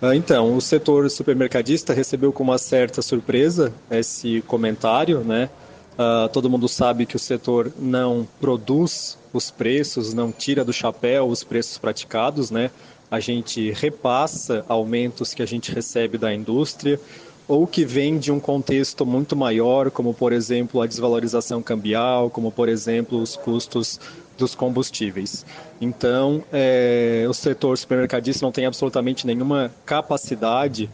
Uh, 0.01 0.15
então, 0.15 0.57
o 0.57 0.61
setor 0.61 1.11
supermercadista 1.11 1.93
recebeu 1.93 2.33
com 2.33 2.43
uma 2.43 2.57
certa 2.57 3.03
surpresa 3.03 3.75
esse 3.91 4.43
comentário, 4.47 5.21
né? 5.21 5.51
Uh, 5.95 6.29
todo 6.31 6.51
mundo 6.51 6.69
sabe 6.69 7.07
que 7.07 7.15
o 7.15 7.19
setor 7.19 7.73
não 7.79 8.27
produz 8.41 9.17
os 9.33 9.51
preços, 9.51 10.13
não 10.13 10.33
tira 10.33 10.65
do 10.65 10.73
chapéu 10.73 11.29
os 11.29 11.45
preços 11.45 11.79
praticados, 11.79 12.51
né? 12.51 12.71
A 13.11 13.21
gente 13.21 13.71
repassa 13.71 14.65
aumentos 14.69 15.33
que 15.35 15.43
a 15.43 15.47
gente 15.47 15.73
recebe 15.73 16.19
da 16.19 16.35
indústria 16.35 16.99
ou 17.47 17.67
que 17.67 17.85
vem 17.85 18.19
de 18.19 18.33
um 18.33 18.41
contexto 18.41 19.05
muito 19.05 19.37
maior, 19.37 19.91
como 19.91 20.15
por 20.15 20.33
exemplo 20.33 20.81
a 20.81 20.87
desvalorização 20.87 21.63
cambial, 21.63 22.31
como 22.31 22.51
por 22.51 22.69
exemplo 22.69 23.21
os 23.21 23.37
custos 23.37 24.01
dos 24.37 24.55
combustíveis. 24.55 25.45
Então, 25.81 26.43
é, 26.53 27.25
o 27.29 27.35
setor 27.35 27.79
supermercadista 27.79 28.45
não 28.45 28.51
tem 28.51 28.67
absolutamente 28.67 29.27
nenhuma 29.27 29.71
capacidade 29.85 30.91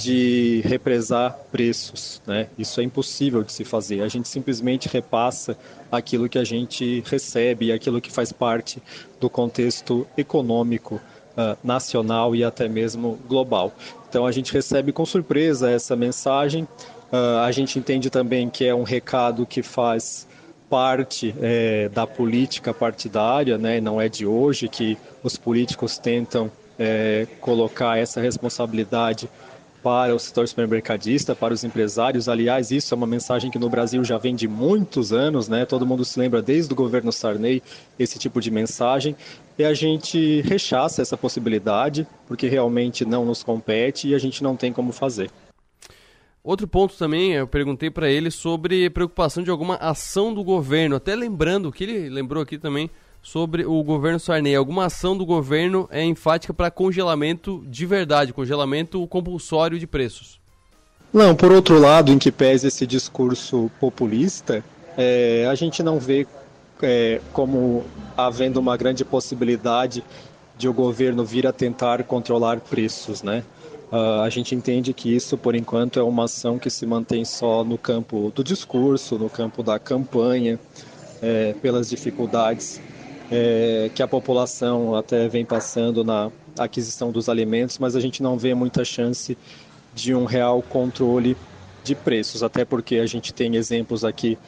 de 0.00 0.62
represar 0.64 1.38
preços, 1.52 2.22
né? 2.26 2.48
Isso 2.58 2.80
é 2.80 2.84
impossível 2.84 3.42
de 3.42 3.52
se 3.52 3.64
fazer. 3.64 4.00
A 4.00 4.08
gente 4.08 4.28
simplesmente 4.28 4.88
repassa 4.88 5.56
aquilo 5.92 6.28
que 6.28 6.38
a 6.38 6.44
gente 6.44 7.02
recebe, 7.06 7.70
aquilo 7.70 8.00
que 8.00 8.10
faz 8.10 8.32
parte 8.32 8.82
do 9.20 9.28
contexto 9.28 10.06
econômico 10.16 10.94
uh, 10.94 11.58
nacional 11.62 12.34
e 12.34 12.42
até 12.42 12.66
mesmo 12.66 13.18
global. 13.28 13.74
Então 14.08 14.24
a 14.24 14.32
gente 14.32 14.52
recebe 14.52 14.90
com 14.90 15.04
surpresa 15.04 15.70
essa 15.70 15.94
mensagem. 15.94 16.64
Uh, 17.12 17.40
a 17.44 17.52
gente 17.52 17.78
entende 17.78 18.08
também 18.08 18.48
que 18.48 18.64
é 18.64 18.74
um 18.74 18.84
recado 18.84 19.44
que 19.44 19.62
faz 19.62 20.26
parte 20.70 21.34
é, 21.42 21.88
da 21.88 22.06
política 22.06 22.72
partidária, 22.72 23.58
né? 23.58 23.80
não 23.80 24.00
é 24.00 24.08
de 24.08 24.24
hoje 24.24 24.68
que 24.68 24.96
os 25.20 25.36
políticos 25.36 25.98
tentam 25.98 26.48
é, 26.78 27.26
colocar 27.40 27.98
essa 27.98 28.20
responsabilidade 28.20 29.28
para 29.82 30.14
o 30.14 30.18
setor 30.18 30.46
supermercadista, 30.46 31.34
para 31.34 31.54
os 31.54 31.64
empresários. 31.64 32.28
Aliás, 32.28 32.70
isso 32.70 32.92
é 32.92 32.96
uma 32.96 33.06
mensagem 33.06 33.50
que 33.50 33.58
no 33.58 33.68
Brasil 33.68 34.04
já 34.04 34.18
vem 34.18 34.34
de 34.34 34.46
muitos 34.46 35.12
anos, 35.12 35.48
né? 35.48 35.64
Todo 35.64 35.86
mundo 35.86 36.04
se 36.04 36.18
lembra 36.18 36.42
desde 36.42 36.72
o 36.72 36.76
governo 36.76 37.12
Sarney 37.12 37.62
esse 37.98 38.18
tipo 38.18 38.40
de 38.40 38.50
mensagem. 38.50 39.16
E 39.58 39.64
a 39.64 39.74
gente 39.74 40.40
rechaça 40.42 41.02
essa 41.02 41.16
possibilidade, 41.16 42.06
porque 42.26 42.48
realmente 42.48 43.04
não 43.04 43.24
nos 43.24 43.42
compete 43.42 44.08
e 44.08 44.14
a 44.14 44.18
gente 44.18 44.42
não 44.42 44.56
tem 44.56 44.72
como 44.72 44.92
fazer. 44.92 45.30
Outro 46.42 46.66
ponto 46.66 46.96
também, 46.96 47.32
eu 47.34 47.46
perguntei 47.46 47.90
para 47.90 48.08
ele 48.08 48.30
sobre 48.30 48.88
preocupação 48.88 49.42
de 49.42 49.50
alguma 49.50 49.74
ação 49.76 50.32
do 50.32 50.42
governo, 50.42 50.96
até 50.96 51.14
lembrando 51.14 51.70
que 51.70 51.84
ele 51.84 52.08
lembrou 52.08 52.42
aqui 52.42 52.56
também 52.56 52.90
sobre 53.22 53.64
o 53.64 53.82
governo 53.82 54.18
Sarney. 54.18 54.54
Alguma 54.54 54.86
ação 54.86 55.16
do 55.16 55.26
governo 55.26 55.88
é 55.90 56.04
enfática 56.04 56.52
para 56.52 56.70
congelamento 56.70 57.64
de 57.66 57.86
verdade, 57.86 58.32
congelamento 58.32 59.06
compulsório 59.06 59.78
de 59.78 59.86
preços? 59.86 60.40
Não, 61.12 61.34
por 61.34 61.50
outro 61.50 61.78
lado, 61.78 62.12
em 62.12 62.18
que 62.18 62.30
pese 62.30 62.68
esse 62.68 62.86
discurso 62.86 63.70
populista, 63.80 64.64
é, 64.96 65.46
a 65.50 65.54
gente 65.54 65.82
não 65.82 65.98
vê 65.98 66.26
é, 66.82 67.20
como 67.32 67.84
havendo 68.16 68.58
uma 68.58 68.76
grande 68.76 69.04
possibilidade 69.04 70.04
de 70.56 70.68
o 70.68 70.72
governo 70.72 71.24
vir 71.24 71.46
a 71.46 71.52
tentar 71.52 72.04
controlar 72.04 72.60
preços, 72.60 73.22
né? 73.22 73.42
Uh, 73.90 74.20
a 74.20 74.30
gente 74.30 74.54
entende 74.54 74.92
que 74.92 75.12
isso, 75.12 75.36
por 75.36 75.56
enquanto, 75.56 75.98
é 75.98 76.02
uma 76.02 76.24
ação 76.24 76.60
que 76.60 76.70
se 76.70 76.86
mantém 76.86 77.24
só 77.24 77.64
no 77.64 77.76
campo 77.76 78.30
do 78.32 78.44
discurso, 78.44 79.18
no 79.18 79.28
campo 79.28 79.64
da 79.64 79.80
campanha, 79.80 80.60
é, 81.20 81.54
pelas 81.60 81.90
dificuldades 81.90 82.80
é, 83.30 83.90
que 83.94 84.02
a 84.02 84.08
população 84.08 84.94
até 84.94 85.28
vem 85.28 85.44
passando 85.44 86.02
na, 86.02 86.30
aquisição 86.58 87.10
dos 87.10 87.28
alimentos, 87.28 87.78
mas 87.78 87.96
a 87.96 88.00
gente 88.00 88.22
não 88.22 88.38
vê 88.38 88.54
muita 88.54 88.84
chance 88.84 89.36
de 89.94 90.14
um 90.14 90.24
real 90.24 90.62
controle 90.62 91.36
de 91.82 91.94
preços, 91.94 92.42
até 92.42 92.64
porque 92.64 92.96
a 92.96 93.06
gente 93.06 93.32
tem 93.32 93.56
exemplos 93.56 94.04
aqui 94.04 94.38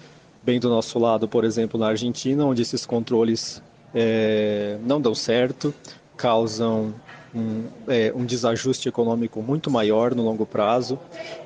bem 0.43 0.59
do 0.61 0.69
nosso 0.69 0.99
lado, 0.99 1.29
por 1.29 1.45
exemplo, 1.45 1.79
na 1.79 1.89
Argentina, 1.89 2.45
onde 2.45 2.63
esses 2.63 2.85
controles 2.85 3.63
é, 3.95 4.77
não 4.85 5.01
dão 5.01 5.15
certo, 5.15 5.73
causam 6.17 6.95
um, 7.35 7.65
é, 7.89 8.13
um, 8.15 8.25
desajuste 8.25 8.89
econômico 8.89 9.41
muito 9.41 9.71
maior 9.71 10.15
no 10.15 10.23
longo 10.23 10.45
prazo. 10.45 10.99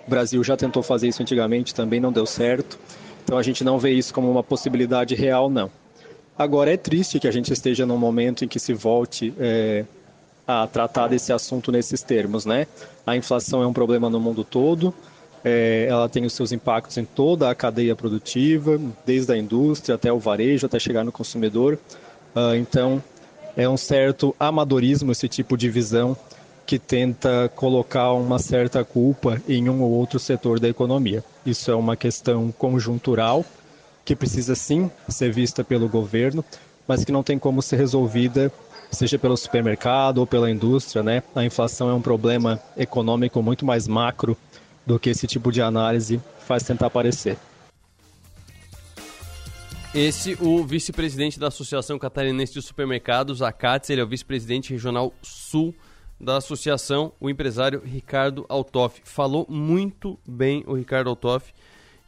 O 0.06 0.10
Brasil 0.10 0.42
já 0.42 0.56
tentou 0.56 0.82
fazer 0.82 1.08
isso 1.08 1.22
antigamente, 1.22 1.74
também 1.74 2.00
não 2.00 2.10
deu 2.10 2.26
certo. 2.26 2.78
Então 3.24 3.38
a 3.38 3.42
gente 3.42 3.62
não 3.62 3.78
vê 3.78 3.92
isso 3.92 4.12
como 4.12 4.30
uma 4.30 4.42
possibilidade 4.42 5.14
real, 5.14 5.48
não. 5.48 5.70
Agora 6.38 6.72
é 6.72 6.76
triste 6.76 7.18
que 7.18 7.26
a 7.26 7.30
gente 7.30 7.52
esteja 7.52 7.86
num 7.86 7.96
momento 7.96 8.44
em 8.44 8.48
que 8.48 8.58
se 8.58 8.74
volte 8.74 9.32
é, 9.38 9.84
a 10.46 10.66
tratar 10.66 11.08
desse 11.08 11.32
assunto 11.32 11.72
nesses 11.72 12.02
termos, 12.02 12.44
né? 12.44 12.66
A 13.06 13.16
inflação 13.16 13.62
é 13.62 13.66
um 13.66 13.72
problema 13.72 14.10
no 14.10 14.20
mundo 14.20 14.44
todo. 14.44 14.92
É, 15.42 15.86
ela 15.88 16.08
tem 16.08 16.26
os 16.26 16.34
seus 16.34 16.52
impactos 16.52 16.98
em 16.98 17.04
toda 17.04 17.48
a 17.48 17.54
cadeia 17.54 17.96
produtiva, 17.96 18.78
desde 19.06 19.32
a 19.32 19.36
indústria 19.36 19.94
até 19.94 20.12
o 20.12 20.18
varejo, 20.18 20.66
até 20.66 20.78
chegar 20.78 21.04
no 21.04 21.12
consumidor. 21.12 21.78
Uh, 22.34 22.54
então, 22.56 23.02
é 23.56 23.66
um 23.66 23.76
certo 23.76 24.34
amadorismo 24.38 25.12
esse 25.12 25.28
tipo 25.28 25.56
de 25.56 25.70
visão 25.70 26.16
que 26.66 26.78
tenta 26.78 27.50
colocar 27.54 28.12
uma 28.12 28.38
certa 28.38 28.84
culpa 28.84 29.40
em 29.48 29.68
um 29.70 29.82
ou 29.82 29.90
outro 29.92 30.18
setor 30.18 30.60
da 30.60 30.68
economia. 30.68 31.24
Isso 31.46 31.70
é 31.70 31.74
uma 31.74 31.96
questão 31.96 32.52
conjuntural 32.58 33.44
que 34.06 34.14
precisa 34.14 34.54
sim 34.54 34.88
ser 35.08 35.32
vista 35.32 35.64
pelo 35.64 35.88
governo, 35.88 36.44
mas 36.86 37.04
que 37.04 37.10
não 37.10 37.24
tem 37.24 37.38
como 37.38 37.60
ser 37.60 37.76
resolvida 37.76 38.52
seja 38.88 39.18
pelo 39.18 39.36
supermercado 39.36 40.18
ou 40.18 40.26
pela 40.26 40.48
indústria, 40.48 41.02
né? 41.02 41.20
A 41.34 41.44
inflação 41.44 41.90
é 41.90 41.92
um 41.92 42.00
problema 42.00 42.62
econômico 42.76 43.42
muito 43.42 43.66
mais 43.66 43.88
macro 43.88 44.36
do 44.86 44.96
que 44.96 45.10
esse 45.10 45.26
tipo 45.26 45.50
de 45.50 45.60
análise 45.60 46.20
faz 46.46 46.62
tentar 46.62 46.88
parecer. 46.88 47.36
Esse, 49.92 50.38
o 50.40 50.64
vice-presidente 50.64 51.40
da 51.40 51.48
Associação 51.48 51.98
Catarinense 51.98 52.52
de 52.52 52.62
Supermercados, 52.62 53.42
a 53.42 53.50
CATS, 53.50 53.90
ele 53.90 54.00
é 54.00 54.04
o 54.04 54.06
vice-presidente 54.06 54.72
regional 54.72 55.12
sul 55.20 55.74
da 56.20 56.36
associação, 56.36 57.12
o 57.18 57.28
empresário 57.28 57.82
Ricardo 57.84 58.46
Altoff. 58.48 59.00
Falou 59.04 59.46
muito 59.48 60.16
bem 60.24 60.62
o 60.66 60.74
Ricardo 60.74 61.10
Altoff 61.10 61.52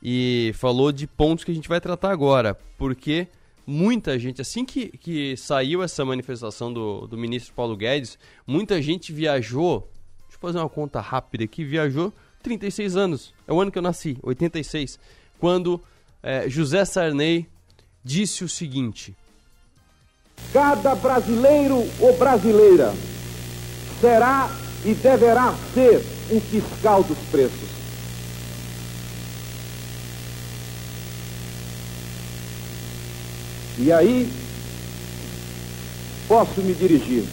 e 0.03 0.53
falou 0.55 0.93
de 0.93 1.07
pontos 1.07 1.45
que 1.45 1.51
a 1.51 1.55
gente 1.55 1.69
vai 1.69 1.81
tratar 1.81 2.11
agora, 2.11 2.57
porque 2.77 3.29
muita 3.67 4.19
gente, 4.19 4.41
assim 4.41 4.65
que, 4.65 4.89
que 4.99 5.37
saiu 5.37 5.83
essa 5.83 6.05
manifestação 6.05 6.73
do, 6.73 7.07
do 7.07 7.19
ministro 7.19 7.53
Paulo 7.55 7.77
Guedes, 7.77 8.19
muita 8.47 8.81
gente 8.81 9.13
viajou, 9.13 9.89
deixa 10.23 10.37
eu 10.37 10.41
fazer 10.41 10.59
uma 10.59 10.69
conta 10.69 11.01
rápida 11.01 11.45
aqui, 11.45 11.65
viajou 11.65 12.13
36 12.43 12.97
anos, 12.97 13.35
é 13.47 13.53
o 13.53 13.61
ano 13.61 13.71
que 13.71 13.79
eu 13.79 13.83
nasci, 13.83 14.17
86, 14.23 14.99
quando 15.39 15.81
é, 16.23 16.49
José 16.49 16.85
Sarney 16.85 17.47
disse 18.03 18.45
o 18.45 18.49
seguinte: 18.49 19.15
Cada 20.53 20.95
brasileiro 20.95 21.87
ou 22.01 22.17
brasileira 22.17 22.95
será 24.01 24.51
e 24.85 24.95
deverá 24.95 25.55
ser 25.75 26.03
um 26.31 26.41
fiscal 26.41 27.03
dos 27.03 27.19
preços. 27.31 27.78
E 33.79 33.93
aí, 33.93 34.31
posso 36.27 36.61
me 36.61 36.75
dirigir 36.75 37.25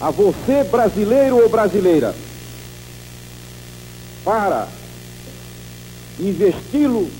a 0.00 0.10
você, 0.10 0.62
brasileiro 0.64 1.42
ou 1.42 1.48
brasileira, 1.48 2.14
para 4.24 4.68
investi-lo 6.20 7.10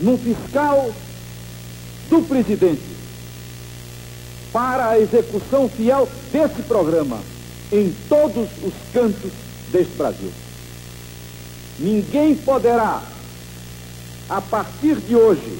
num 0.00 0.18
fiscal 0.18 0.92
do 2.10 2.22
presidente 2.22 2.82
para 4.52 4.90
a 4.90 4.98
execução 4.98 5.68
fiel 5.68 6.08
desse 6.32 6.62
programa 6.62 7.18
em 7.72 7.94
todos 8.08 8.48
os 8.62 8.72
cantos 8.92 9.30
deste 9.70 9.92
Brasil. 9.96 10.32
Ninguém 11.78 12.34
poderá, 12.34 13.02
a 14.28 14.40
partir 14.40 14.96
de 14.96 15.14
hoje, 15.14 15.58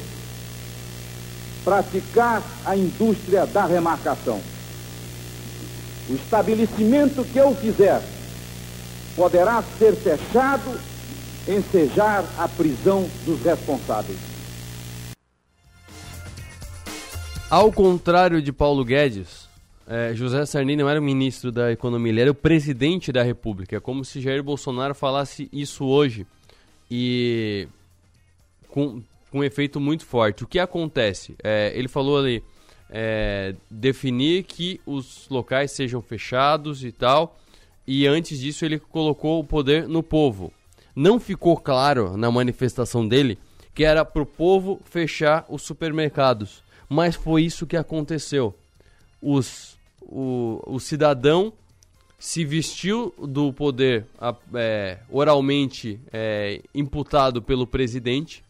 praticar 1.65 2.43
a 2.65 2.77
indústria 2.77 3.47
da 3.47 3.65
remarcação. 3.65 4.41
O 6.09 6.15
estabelecimento 6.15 7.25
que 7.25 7.39
eu 7.39 7.55
fizer 7.55 8.01
poderá 9.17 9.63
ser 9.79 9.95
fechado 9.97 10.79
ensejar 11.49 12.25
a 12.39 12.49
prisão 12.49 13.09
dos 13.25 13.41
responsáveis. 13.43 14.19
Ao 17.49 17.71
contrário 17.71 18.43
de 18.43 18.53
Paulo 18.53 18.85
Guedes, 18.85 19.49
é, 19.87 20.13
José 20.15 20.45
Sarney 20.45 20.77
não 20.77 20.89
era 20.89 21.01
o 21.01 21.03
ministro 21.03 21.53
da 21.53 21.71
Economia, 21.71 22.11
ele 22.11 22.21
era 22.21 22.31
o 22.31 22.35
presidente 22.35 23.13
da 23.13 23.23
República. 23.23 23.77
É 23.77 23.81
como 23.81 24.05
se 24.05 24.21
Jair 24.21 24.43
Bolsonaro 24.43 24.95
falasse 24.95 25.49
isso 25.53 25.85
hoje 25.85 26.27
e 26.91 27.69
com, 28.69 29.03
com 29.31 29.39
um 29.39 29.45
efeito 29.45 29.81
muito 29.81 30.05
forte. 30.05 30.45
O 30.45 30.47
que 30.47 30.59
acontece? 30.59 31.35
É, 31.43 31.73
ele 31.75 31.89
falou 31.89 32.19
ali 32.19 32.43
é, 32.91 33.55
definir 33.71 34.45
que 34.45 34.81
os 34.87 35.29
locais 35.29 35.73
sejam 35.73 36.01
fechados 36.01 36.85
e 36.85 36.93
tal, 36.93 37.39
e 37.87 38.07
antes 38.07 38.41
disso 38.41 38.65
ele 38.65 38.79
colocou 38.79 39.41
o 39.41 39.45
poder 39.45 39.89
no 39.89 40.03
povo 40.03 40.53
não 40.97 41.21
ficou 41.21 41.59
claro 41.59 42.17
na 42.17 42.31
manifestação 42.31 43.07
dele 43.07 43.39
que 43.75 43.85
era 43.85 44.03
para 44.03 44.23
o 44.23 44.27
povo 44.27 44.81
fechar 44.87 45.45
os 45.51 45.61
supermercados. 45.61 46.63
Mas 46.89 47.15
foi 47.15 47.43
isso 47.43 47.67
que 47.67 47.77
aconteceu. 47.77 48.55
Os, 49.21 49.77
o, 50.01 50.63
o 50.67 50.81
cidadão 50.81 51.53
se 52.19 52.43
vestiu 52.43 53.13
do 53.19 53.53
poder 53.53 54.07
é, 54.55 54.99
oralmente 55.11 56.01
é, 56.11 56.63
imputado 56.75 57.43
pelo 57.43 57.67
presidente, 57.67 58.43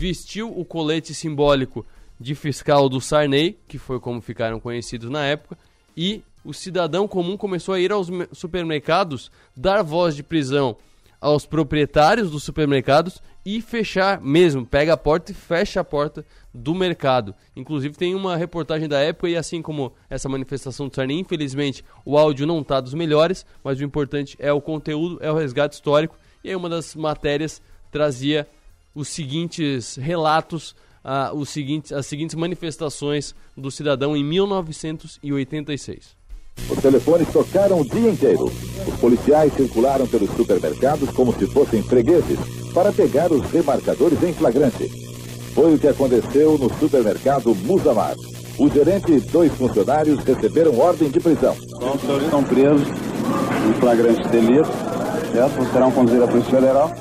vestiu 0.00 0.50
o 0.58 0.64
colete 0.64 1.12
simbólico 1.12 1.84
de 2.18 2.34
fiscal 2.34 2.88
do 2.88 3.02
Sarney, 3.02 3.58
que 3.68 3.76
foi 3.76 4.00
como 4.00 4.22
ficaram 4.22 4.58
conhecidos 4.58 5.10
na 5.10 5.26
época, 5.26 5.58
e 5.94 6.22
o 6.42 6.54
cidadão 6.54 7.06
comum 7.06 7.36
começou 7.36 7.74
a 7.74 7.80
ir 7.80 7.92
aos 7.92 8.08
supermercados 8.32 9.30
dar 9.54 9.82
voz 9.82 10.16
de 10.16 10.22
prisão 10.22 10.74
aos 11.20 11.44
proprietários 11.44 12.30
dos 12.30 12.42
supermercados 12.42 13.20
e 13.44 13.60
fechar 13.60 14.22
mesmo, 14.22 14.64
pega 14.64 14.94
a 14.94 14.96
porta 14.96 15.32
e 15.32 15.34
fecha 15.34 15.80
a 15.80 15.84
porta 15.84 16.24
do 16.52 16.74
mercado. 16.74 17.34
Inclusive 17.54 17.94
tem 17.94 18.14
uma 18.14 18.38
reportagem 18.38 18.88
da 18.88 19.00
época 19.00 19.28
e 19.28 19.36
assim 19.36 19.60
como 19.60 19.92
essa 20.08 20.30
manifestação 20.30 20.88
do 20.88 20.96
Sarney, 20.96 21.20
infelizmente 21.20 21.84
o 22.06 22.16
áudio 22.16 22.46
não 22.46 22.60
está 22.62 22.80
dos 22.80 22.94
melhores, 22.94 23.44
mas 23.62 23.78
o 23.78 23.84
importante 23.84 24.34
é 24.38 24.50
o 24.50 24.62
conteúdo, 24.62 25.18
é 25.20 25.30
o 25.30 25.36
resgate 25.36 25.74
histórico. 25.74 26.16
E 26.42 26.48
aí 26.48 26.56
uma 26.56 26.70
das 26.70 26.94
matérias 26.94 27.60
trazia 27.90 28.48
os 28.94 29.08
seguintes 29.08 29.96
relatos, 29.96 30.74
uh, 31.04 31.34
os 31.34 31.48
seguintes, 31.48 31.92
as 31.92 32.06
seguintes 32.06 32.34
manifestações 32.34 33.34
do 33.56 33.70
cidadão 33.70 34.16
em 34.16 34.24
1986. 34.24 36.18
Os 36.68 36.78
telefones 36.78 37.28
tocaram 37.32 37.80
o 37.80 37.88
dia 37.88 38.10
inteiro. 38.10 38.44
Os 38.86 39.00
policiais 39.00 39.52
circularam 39.54 40.06
pelos 40.06 40.30
supermercados 40.30 41.10
como 41.10 41.32
se 41.32 41.46
fossem 41.46 41.82
fregueses 41.82 42.38
para 42.74 42.92
pegar 42.92 43.32
os 43.32 43.48
remarcadores 43.50 44.22
em 44.22 44.32
flagrante. 44.32 44.88
Foi 45.54 45.74
o 45.74 45.78
que 45.78 45.88
aconteceu 45.88 46.58
no 46.58 46.72
supermercado 46.78 47.54
Musamar. 47.54 48.14
O 48.58 48.68
gerente 48.68 49.12
e 49.12 49.20
dois 49.20 49.52
funcionários 49.54 50.22
receberam 50.22 50.78
ordem 50.78 51.08
de 51.08 51.18
prisão. 51.18 51.56
Os 51.94 52.00
senhores 52.00 52.24
estão 52.24 52.44
presos 52.44 52.88
em 52.88 53.80
flagrante 53.80 54.28
delito, 54.28 54.68
certo? 55.32 55.72
Serão 55.72 55.90
conduzidos 55.90 56.28
à 56.28 56.30
Polícia 56.30 56.50
Federal 56.50 56.94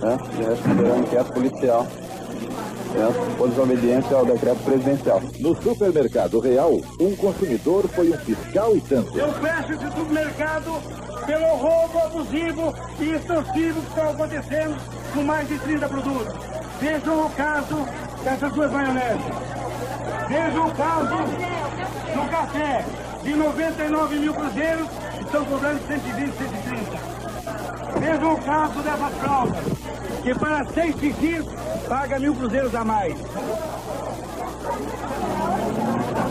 certo? 0.00 0.30
e 0.38 0.44
responderão 0.44 0.98
inquérito 1.00 1.32
policial 1.32 1.86
certo? 2.92 3.36
por 3.36 3.48
desobediência 3.48 4.16
ao 4.16 4.24
decreto 4.24 4.58
presidencial. 4.64 5.22
No 5.38 5.62
supermercado 5.62 6.40
real, 6.40 6.80
um 7.00 7.16
consumidor 7.16 7.88
foi 7.88 8.10
um 8.10 8.18
fiscal 8.18 8.76
e 8.76 8.80
tanto. 8.80 9.16
Eu 9.16 9.32
fecho 9.34 9.72
esse 9.74 9.96
supermercado 9.96 10.82
pelo 11.26 11.46
roubo 11.56 11.98
abusivo 11.98 12.74
e 12.98 13.10
extorsivo 13.10 13.80
que 13.82 13.88
está 13.88 14.10
acontecendo 14.10 14.76
com 15.14 15.22
mais 15.22 15.48
de 15.48 15.58
30 15.58 15.88
produtos. 15.88 16.34
Vejam 16.80 17.26
o 17.26 17.30
caso 17.30 17.86
dessas 18.24 18.52
duas 18.52 18.72
maioneses. 18.72 19.24
Vejam 20.28 20.66
o 20.66 20.74
caso 20.74 21.16
do 22.14 22.30
café. 22.30 22.84
De 23.22 23.34
99 23.34 24.16
mil 24.18 24.32
cruzeiros, 24.32 24.88
estão 25.20 25.44
cobrando 25.44 25.86
120, 25.86 26.32
130. 26.32 27.09
Vejam 27.98 28.34
o 28.34 28.40
caso 28.42 28.82
dessas 28.82 29.14
fraldas, 29.14 29.64
que 30.22 30.34
para 30.34 30.64
seis 30.66 30.96
xixis 30.96 31.44
paga 31.88 32.18
mil 32.18 32.34
cruzeiros 32.34 32.74
a 32.74 32.84
mais. 32.84 33.14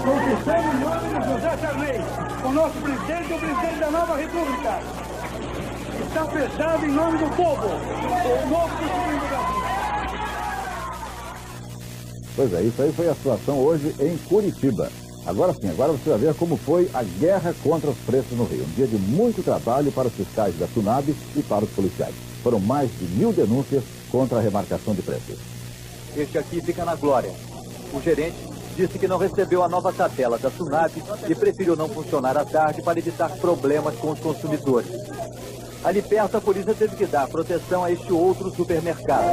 conquistando 0.10 0.70
o 0.70 0.80
nome 0.80 1.10
de 1.10 1.26
José 1.26 1.57
Sarney, 1.57 2.01
o 2.43 2.51
nosso 2.51 2.78
presidente 2.80 3.32
e 3.32 3.34
o 3.34 3.39
presidente 3.39 3.80
da 3.80 3.91
nova 3.91 4.16
república. 4.18 4.80
Está 6.07 6.26
fechado 6.26 6.86
em 6.86 6.91
nome 6.91 7.18
do 7.18 7.30
povo, 7.36 7.68
o 7.68 8.49
novo 8.49 8.78
presidente 8.78 9.20
do 9.20 9.28
Brasil. 9.30 9.70
Pois 12.36 12.53
é, 12.53 12.62
isso 12.62 12.82
aí 12.82 12.91
foi 12.93 13.10
a 13.10 13.16
situação 13.16 13.60
hoje 13.60 13.95
em 13.99 14.18
Curitiba. 14.18 14.89
Agora 15.30 15.53
sim, 15.53 15.69
agora 15.69 15.91
você 15.91 16.09
vai 16.09 16.17
ver 16.17 16.34
como 16.34 16.57
foi 16.57 16.89
a 16.91 17.03
guerra 17.03 17.53
contra 17.61 17.91
os 17.91 17.97
preços 17.99 18.36
no 18.36 18.45
Rio. 18.45 18.63
Um 18.63 18.73
dia 18.73 18.88
de 18.88 18.97
muito 18.97 19.43
trabalho 19.43 19.91
para 19.91 20.07
os 20.07 20.13
fiscais 20.15 20.57
da 20.57 20.67
Sunab 20.67 21.15
e 21.36 21.43
para 21.43 21.65
os 21.65 21.69
policiais. 21.69 22.15
Foram 22.41 22.59
mais 22.59 22.89
de 22.97 23.05
mil 23.05 23.32
denúncias 23.32 23.84
contra 24.11 24.39
a 24.39 24.41
remarcação 24.41 24.95
de 24.95 25.03
preços. 25.03 25.38
Este 26.17 26.36
aqui 26.39 26.59
fica 26.61 26.84
na 26.84 26.95
glória. 26.95 27.32
O 27.93 28.01
gerente 28.01 28.38
disse 28.75 28.97
que 28.97 29.07
não 29.07 29.19
recebeu 29.19 29.61
a 29.61 29.69
nova 29.69 29.93
tabela 29.93 30.39
da 30.39 30.49
Sunab 30.49 30.91
e 31.30 31.36
preferiu 31.36 31.75
não 31.75 31.88
funcionar 31.88 32.36
à 32.36 32.43
tarde 32.43 32.82
para 32.82 32.97
evitar 32.97 33.30
problemas 33.38 33.93
com 33.97 34.09
os 34.09 34.19
consumidores. 34.19 34.89
Ali 35.84 36.01
perto, 36.01 36.38
a 36.38 36.41
polícia 36.41 36.73
teve 36.73 36.95
que 36.95 37.05
dar 37.05 37.27
proteção 37.27 37.84
a 37.84 37.91
este 37.91 38.11
outro 38.11 38.49
supermercado. 38.49 39.27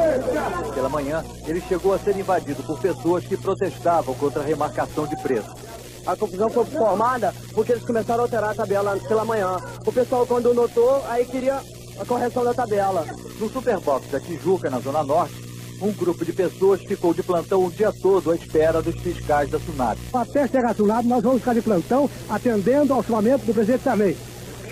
Pela 0.75 0.91
manhã, 0.91 1.25
ele 1.47 1.63
chegou 1.63 1.95
a 1.95 1.99
ser 1.99 2.17
invadido 2.19 2.63
por 2.63 2.79
pessoas 2.79 3.25
que 3.25 3.37
protestavam 3.37 4.15
contra 4.15 4.43
a 4.43 4.45
remarcação 4.45 5.07
de 5.07 5.17
preço. 5.23 5.66
A 6.07 6.15
confusão 6.15 6.49
foi 6.49 6.65
formada 6.67 7.35
porque 7.53 7.73
eles 7.73 7.85
começaram 7.85 8.21
a 8.21 8.23
alterar 8.23 8.51
a 8.51 8.55
tabela 8.55 8.97
pela 9.09 9.25
manhã. 9.25 9.57
O 9.85 9.93
pessoal, 9.93 10.27
quando 10.27 10.55
notou, 10.55 11.03
aí 11.09 11.25
queria 11.25 11.61
a 11.99 12.05
correção 12.05 12.45
da 12.45 12.55
tabela. 12.55 13.05
No 13.41 13.51
Superbox 13.51 14.09
da 14.11 14.21
Tijuca, 14.21 14.71
na 14.71 14.79
Zona 14.79 15.03
Norte, 15.03 15.35
um 15.81 15.93
grupo 15.93 16.25
de 16.25 16.33
pessoas 16.33 16.81
ficou 16.83 17.13
de 17.13 17.23
plantão 17.23 17.65
o 17.65 17.71
dia 17.71 17.93
todo 17.93 18.31
à 18.31 18.37
espera 18.37 18.81
dos 18.81 18.95
fiscais 19.01 19.51
da 19.51 19.59
Sunab. 19.59 19.99
Até 20.13 20.47
chegar 20.47 20.71
a 20.71 20.75
Sunab, 20.75 21.07
nós 21.07 21.23
vamos 21.23 21.41
ficar 21.41 21.55
de 21.55 21.63
plantão 21.63 22.09
atendendo 22.29 22.95
ao 22.95 23.03
chamamento 23.03 23.45
do 23.45 23.53
presidente 23.53 23.83
Sarney. 23.83 24.17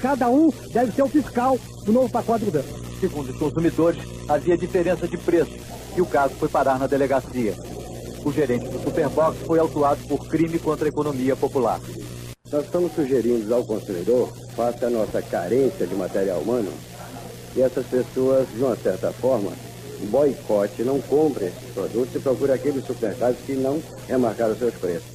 Cada 0.01 0.29
um 0.29 0.51
deve 0.73 0.93
ser 0.93 1.03
o 1.03 1.09
fiscal 1.09 1.59
do 1.85 1.93
novo 1.93 2.09
pacote 2.09 2.45
do 2.45 2.53
governo. 2.53 2.85
Segundo 3.01 3.31
os 3.31 3.39
consumidores, 3.39 4.03
havia 4.29 4.57
diferença 4.57 5.09
de 5.09 5.17
preço 5.19 5.53
e 5.97 6.01
o 6.01 6.07
caso 6.07 6.35
foi 6.35 6.49
parar 6.49 6.79
na 6.79 6.87
delegacia. 6.87 7.55
O 8.25 8.33
gerente 8.33 8.67
do 8.69 8.83
Superbox 8.83 9.37
foi 9.47 9.59
autuado 9.59 10.01
por 10.09 10.27
crime 10.29 10.59
contra 10.59 10.87
a 10.87 10.89
economia 10.89 11.37
popular. 11.37 11.79
Nós 12.51 12.65
estamos 12.65 12.95
sugerindo 12.95 13.55
ao 13.55 13.63
consumidor, 13.65 14.33
face 14.57 14.83
à 14.83 14.89
nossa 14.89 15.21
carência 15.21 15.87
de 15.87 15.95
material 15.95 16.41
humano, 16.41 16.73
que 17.53 17.61
essas 17.61 17.85
pessoas, 17.87 18.49
de 18.49 18.63
uma 18.63 18.77
certa 18.77 19.13
forma, 19.13 19.53
boicote, 20.11 20.83
não 20.83 21.01
comprem 21.03 21.49
esses 21.49 21.71
produtos 21.75 22.15
e 22.15 22.19
procure 22.19 22.53
aqueles 22.53 22.87
supermercados 22.87 23.41
que 23.45 23.53
não 23.53 23.83
remarcaram 24.09 24.57
seus 24.57 24.75
preços. 24.75 25.15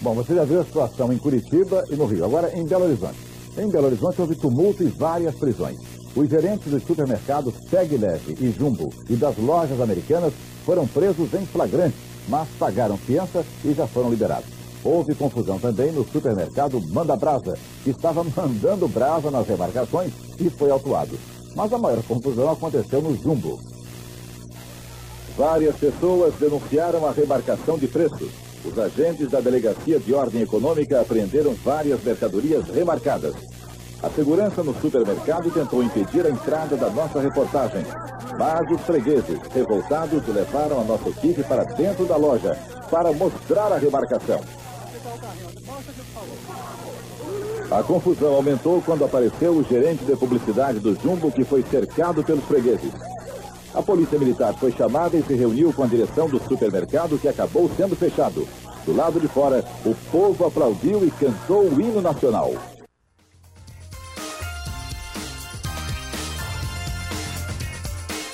Bom, 0.00 0.14
você 0.14 0.34
já 0.34 0.44
viu 0.44 0.60
a 0.60 0.64
situação 0.64 1.12
em 1.12 1.18
Curitiba 1.18 1.84
e 1.88 1.94
no 1.94 2.06
Rio. 2.06 2.24
Agora, 2.24 2.50
em 2.56 2.66
Belo 2.66 2.86
Horizonte. 2.86 3.18
Em 3.56 3.68
Belo 3.68 3.86
Horizonte 3.86 4.20
houve 4.20 4.34
tumulto 4.34 4.82
e 4.82 4.86
várias 4.86 5.36
prisões. 5.36 5.78
Os 6.16 6.28
gerentes 6.28 6.70
dos 6.70 6.82
supermercados 6.82 7.54
Peg 7.70 7.96
Leve 7.96 8.36
e 8.40 8.50
Jumbo 8.50 8.92
e 9.08 9.14
das 9.14 9.36
lojas 9.38 9.80
americanas 9.80 10.32
foram 10.64 10.86
presos 10.86 11.32
em 11.34 11.46
flagrante, 11.46 11.94
mas 12.28 12.48
pagaram 12.58 12.96
fiança 12.96 13.44
e 13.64 13.72
já 13.72 13.86
foram 13.86 14.10
liberados. 14.10 14.48
Houve 14.84 15.14
confusão 15.14 15.58
também 15.58 15.90
no 15.92 16.06
supermercado 16.06 16.80
Manda 16.88 17.16
Brasa, 17.16 17.56
que 17.82 17.90
estava 17.90 18.22
mandando 18.36 18.86
brasa 18.86 19.30
nas 19.30 19.46
remarcações 19.46 20.12
e 20.38 20.50
foi 20.50 20.70
autuado. 20.70 21.18
Mas 21.54 21.72
a 21.72 21.78
maior 21.78 22.02
confusão 22.02 22.50
aconteceu 22.50 23.00
no 23.00 23.16
Jumbo. 23.16 23.58
Várias 25.36 25.76
pessoas 25.76 26.34
denunciaram 26.34 27.06
a 27.06 27.12
remarcação 27.12 27.78
de 27.78 27.88
preços. 27.88 28.30
Os 28.64 28.78
agentes 28.78 29.30
da 29.30 29.40
Delegacia 29.40 29.98
de 29.98 30.14
Ordem 30.14 30.42
Econômica 30.42 31.00
apreenderam 31.00 31.54
várias 31.54 32.02
mercadorias 32.02 32.64
remarcadas. 32.68 33.34
A 34.04 34.10
segurança 34.10 34.62
no 34.62 34.78
supermercado 34.82 35.50
tentou 35.50 35.82
impedir 35.82 36.26
a 36.26 36.28
entrada 36.28 36.76
da 36.76 36.90
nossa 36.90 37.22
reportagem, 37.22 37.82
mas 38.38 38.70
os 38.70 38.82
fregueses, 38.82 39.38
revoltados, 39.50 40.22
levaram 40.28 40.82
a 40.82 40.84
nossa 40.84 41.08
equipe 41.08 41.42
para 41.42 41.64
dentro 41.64 42.04
da 42.04 42.14
loja 42.14 42.54
para 42.90 43.10
mostrar 43.14 43.72
a 43.72 43.78
remarcação. 43.78 44.40
A 47.70 47.82
confusão 47.82 48.34
aumentou 48.34 48.82
quando 48.82 49.06
apareceu 49.06 49.52
o 49.52 49.64
gerente 49.64 50.04
de 50.04 50.14
publicidade 50.14 50.80
do 50.80 50.94
Jumbo, 51.00 51.32
que 51.32 51.42
foi 51.42 51.62
cercado 51.62 52.22
pelos 52.22 52.44
fregueses. 52.44 52.92
A 53.72 53.80
polícia 53.80 54.18
militar 54.18 54.52
foi 54.52 54.70
chamada 54.72 55.16
e 55.16 55.22
se 55.22 55.32
reuniu 55.32 55.72
com 55.72 55.82
a 55.82 55.86
direção 55.86 56.28
do 56.28 56.38
supermercado, 56.46 57.18
que 57.18 57.26
acabou 57.26 57.70
sendo 57.74 57.96
fechado. 57.96 58.46
Do 58.84 58.94
lado 58.94 59.18
de 59.18 59.28
fora, 59.28 59.64
o 59.82 59.94
povo 60.12 60.44
aplaudiu 60.44 61.06
e 61.06 61.10
cantou 61.10 61.62
o 61.62 61.80
hino 61.80 62.02
nacional. 62.02 62.52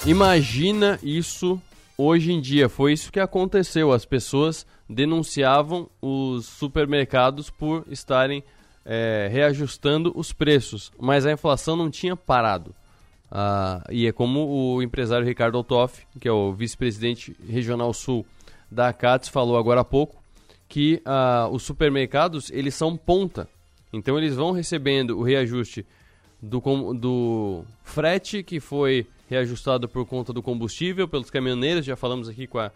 Imagina 0.06 0.98
isso 1.02 1.60
hoje 1.96 2.32
em 2.32 2.40
dia. 2.40 2.68
Foi 2.70 2.92
isso 2.94 3.12
que 3.12 3.20
aconteceu. 3.20 3.92
As 3.92 4.06
pessoas 4.06 4.66
denunciavam 4.88 5.90
os 6.00 6.46
supermercados 6.46 7.50
por 7.50 7.84
estarem 7.90 8.42
é, 8.84 9.28
reajustando 9.30 10.10
os 10.16 10.32
preços, 10.32 10.90
mas 10.98 11.26
a 11.26 11.32
inflação 11.32 11.76
não 11.76 11.90
tinha 11.90 12.16
parado. 12.16 12.74
Ah, 13.30 13.84
e 13.90 14.06
é 14.06 14.12
como 14.12 14.48
o 14.48 14.82
empresário 14.82 15.26
Ricardo 15.26 15.58
Altoff, 15.58 16.04
que 16.18 16.26
é 16.26 16.32
o 16.32 16.52
vice-presidente 16.52 17.36
regional 17.48 17.92
sul 17.92 18.26
da 18.70 18.88
ACATS, 18.88 19.28
falou 19.28 19.56
agora 19.56 19.82
há 19.82 19.84
pouco, 19.84 20.20
que 20.66 21.00
ah, 21.04 21.48
os 21.52 21.62
supermercados 21.62 22.50
eles 22.50 22.74
são 22.74 22.96
ponta. 22.96 23.46
Então 23.92 24.16
eles 24.16 24.34
vão 24.34 24.52
recebendo 24.52 25.18
o 25.18 25.22
reajuste 25.22 25.86
do, 26.40 26.60
do 26.94 27.64
frete 27.84 28.42
que 28.42 28.58
foi 28.58 29.06
reajustado 29.30 29.88
por 29.88 30.04
conta 30.04 30.32
do 30.32 30.42
combustível 30.42 31.06
pelos 31.06 31.30
caminhoneiros, 31.30 31.86
já 31.86 31.94
falamos 31.94 32.28
aqui 32.28 32.48
com 32.48 32.58
a, 32.58 32.72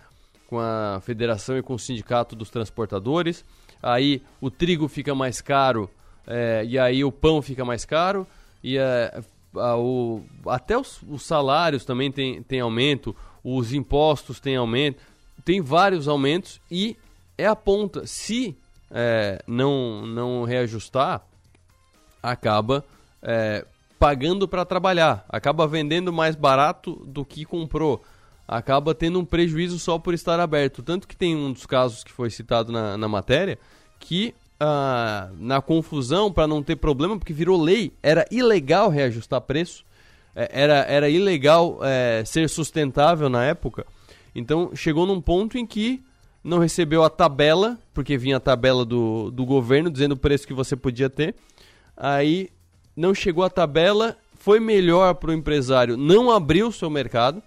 com 0.46 0.60
a 0.60 1.00
federação 1.02 1.58
e 1.58 1.62
com 1.62 1.74
o 1.74 1.78
sindicato 1.78 2.36
dos 2.36 2.48
transportadores. 2.48 3.44
Aí 3.82 4.22
o 4.40 4.52
trigo 4.52 4.86
fica 4.86 5.16
mais 5.16 5.40
caro 5.40 5.90
é, 6.24 6.64
e 6.64 6.78
aí 6.78 7.04
o 7.04 7.10
pão 7.10 7.42
fica 7.42 7.64
mais 7.64 7.84
caro 7.84 8.24
e 8.62 8.78
é, 8.78 9.20
a, 9.56 9.76
o, 9.76 10.24
até 10.46 10.78
os, 10.78 11.02
os, 11.08 11.24
salários 11.24 11.84
também 11.84 12.12
tem, 12.12 12.40
tem 12.44 12.60
aumento, 12.60 13.14
os 13.42 13.72
impostos 13.74 14.38
têm 14.38 14.54
aumento, 14.54 15.02
tem 15.44 15.60
vários 15.60 16.06
aumentos 16.06 16.60
e 16.70 16.96
é 17.36 17.46
a 17.46 17.56
ponta. 17.56 18.06
Se 18.06 18.56
é, 18.92 19.42
não, 19.44 20.06
não 20.06 20.44
reajustar, 20.44 21.26
acaba 22.22 22.84
é, 23.20 23.66
pagando 24.04 24.46
para 24.46 24.66
trabalhar, 24.66 25.24
acaba 25.30 25.66
vendendo 25.66 26.12
mais 26.12 26.36
barato 26.36 27.02
do 27.06 27.24
que 27.24 27.42
comprou, 27.42 28.04
acaba 28.46 28.94
tendo 28.94 29.18
um 29.18 29.24
prejuízo 29.24 29.78
só 29.78 29.98
por 29.98 30.12
estar 30.12 30.38
aberto. 30.38 30.82
Tanto 30.82 31.08
que 31.08 31.16
tem 31.16 31.34
um 31.34 31.50
dos 31.50 31.64
casos 31.64 32.04
que 32.04 32.12
foi 32.12 32.28
citado 32.28 32.70
na, 32.70 32.98
na 32.98 33.08
matéria 33.08 33.58
que 33.98 34.34
ah, 34.60 35.30
na 35.38 35.62
confusão, 35.62 36.30
para 36.30 36.46
não 36.46 36.62
ter 36.62 36.76
problema, 36.76 37.16
porque 37.18 37.32
virou 37.32 37.58
lei, 37.58 37.94
era 38.02 38.26
ilegal 38.30 38.90
reajustar 38.90 39.40
preço, 39.40 39.86
é, 40.36 40.50
era, 40.52 40.80
era 40.80 41.08
ilegal 41.08 41.78
é, 41.82 42.22
ser 42.26 42.46
sustentável 42.50 43.30
na 43.30 43.42
época. 43.42 43.86
Então 44.34 44.72
chegou 44.74 45.06
num 45.06 45.18
ponto 45.18 45.56
em 45.56 45.64
que 45.66 46.04
não 46.44 46.58
recebeu 46.58 47.04
a 47.04 47.08
tabela, 47.08 47.78
porque 47.94 48.18
vinha 48.18 48.36
a 48.36 48.40
tabela 48.40 48.84
do, 48.84 49.30
do 49.30 49.46
governo 49.46 49.90
dizendo 49.90 50.12
o 50.12 50.18
preço 50.18 50.46
que 50.46 50.52
você 50.52 50.76
podia 50.76 51.08
ter. 51.08 51.34
Aí 51.96 52.50
não 52.96 53.14
chegou 53.14 53.44
a 53.44 53.50
tabela, 53.50 54.16
foi 54.34 54.60
melhor 54.60 55.14
para 55.14 55.30
o 55.30 55.34
empresário 55.34 55.96
não 55.96 56.30
abrir 56.30 56.62
o 56.62 56.72
seu 56.72 56.90
mercado, 56.90 57.42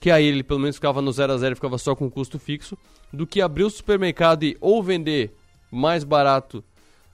que 0.00 0.10
aí 0.10 0.24
ele 0.24 0.42
pelo 0.42 0.60
menos 0.60 0.76
ficava 0.76 1.00
no 1.00 1.12
zero 1.12 1.32
a 1.32 1.38
zero, 1.38 1.54
ficava 1.54 1.78
só 1.78 1.94
com 1.94 2.10
custo 2.10 2.38
fixo, 2.38 2.76
do 3.12 3.26
que 3.26 3.40
abrir 3.40 3.64
o 3.64 3.70
supermercado 3.70 4.44
e 4.44 4.56
ou 4.60 4.82
vender 4.82 5.34
mais 5.70 6.04
barato 6.04 6.64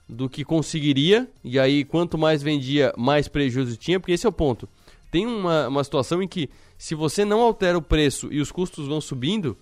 do 0.07 0.29
que 0.29 0.43
conseguiria, 0.43 1.27
e 1.43 1.59
aí 1.59 1.83
quanto 1.83 2.17
mais 2.17 2.41
vendia, 2.41 2.93
mais 2.97 3.27
prejuízo 3.27 3.75
tinha, 3.75 3.99
porque 3.99 4.13
esse 4.13 4.25
é 4.25 4.29
o 4.29 4.31
ponto. 4.31 4.67
Tem 5.11 5.25
uma, 5.25 5.67
uma 5.67 5.83
situação 5.83 6.21
em 6.21 6.27
que 6.27 6.49
se 6.77 6.95
você 6.95 7.25
não 7.25 7.41
altera 7.41 7.77
o 7.77 7.81
preço 7.81 8.31
e 8.31 8.39
os 8.39 8.51
custos 8.51 8.87
vão 8.87 9.01
subindo, 9.01 9.57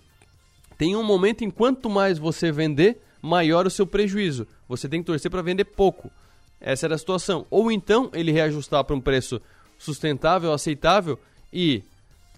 tem 0.78 0.94
um 0.94 1.02
momento 1.02 1.42
em 1.42 1.50
quanto 1.50 1.88
mais 1.88 2.18
você 2.18 2.52
vender, 2.52 3.00
maior 3.20 3.66
o 3.66 3.70
seu 3.70 3.86
prejuízo. 3.86 4.46
Você 4.68 4.88
tem 4.88 5.00
que 5.00 5.06
torcer 5.06 5.30
para 5.30 5.42
vender 5.42 5.64
pouco. 5.64 6.10
Essa 6.60 6.86
era 6.86 6.94
a 6.94 6.98
situação. 6.98 7.46
Ou 7.50 7.70
então 7.70 8.10
ele 8.12 8.32
reajustar 8.32 8.84
para 8.84 8.96
um 8.96 9.00
preço 9.00 9.40
sustentável, 9.78 10.52
aceitável 10.52 11.18
e 11.52 11.82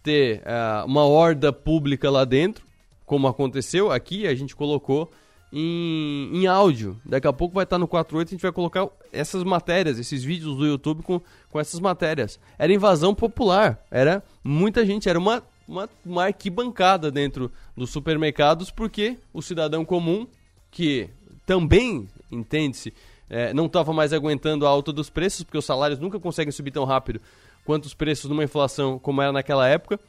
ter 0.02 0.40
uh, 0.40 0.86
uma 0.86 1.04
horda 1.04 1.52
pública 1.52 2.10
lá 2.10 2.24
dentro, 2.24 2.64
como 3.04 3.26
aconteceu 3.26 3.90
aqui, 3.90 4.26
a 4.26 4.34
gente 4.34 4.54
colocou 4.54 5.10
em, 5.52 6.30
em 6.32 6.46
áudio. 6.46 7.00
Daqui 7.04 7.26
a 7.26 7.32
pouco 7.32 7.54
vai 7.54 7.64
estar 7.64 7.78
no 7.78 7.88
48 7.88 8.28
a 8.28 8.30
gente 8.30 8.42
vai 8.42 8.52
colocar 8.52 8.88
essas 9.12 9.42
matérias, 9.42 9.98
esses 9.98 10.22
vídeos 10.22 10.56
do 10.56 10.66
YouTube 10.66 11.02
com, 11.02 11.20
com 11.50 11.58
essas 11.58 11.80
matérias. 11.80 12.38
Era 12.58 12.72
invasão 12.72 13.14
popular, 13.14 13.82
era 13.90 14.22
muita 14.44 14.84
gente, 14.84 15.08
era 15.08 15.18
uma, 15.18 15.42
uma, 15.66 15.88
uma 16.04 16.24
arquibancada 16.24 17.10
dentro 17.10 17.50
dos 17.76 17.90
supermercados, 17.90 18.70
porque 18.70 19.16
o 19.32 19.40
cidadão 19.40 19.84
comum 19.84 20.26
que 20.70 21.08
também, 21.46 22.06
entende-se, 22.30 22.92
é, 23.30 23.52
não 23.52 23.66
estava 23.66 23.92
mais 23.92 24.12
aguentando 24.12 24.66
a 24.66 24.68
alta 24.68 24.92
dos 24.92 25.10
preços, 25.10 25.42
porque 25.42 25.58
os 25.58 25.64
salários 25.64 25.98
nunca 25.98 26.18
conseguem 26.18 26.52
subir 26.52 26.70
tão 26.70 26.84
rápido 26.84 27.20
quanto 27.64 27.84
os 27.84 27.94
preços 27.94 28.30
numa 28.30 28.44
inflação 28.44 28.98
como 28.98 29.20
era 29.20 29.32
naquela 29.32 29.68
época, 29.68 30.00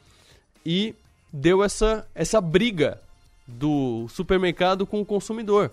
e 0.64 0.94
deu 1.32 1.62
essa, 1.62 2.06
essa 2.14 2.40
briga 2.40 3.00
do 3.46 4.06
supermercado 4.08 4.86
com 4.86 5.00
o 5.00 5.04
consumidor. 5.04 5.72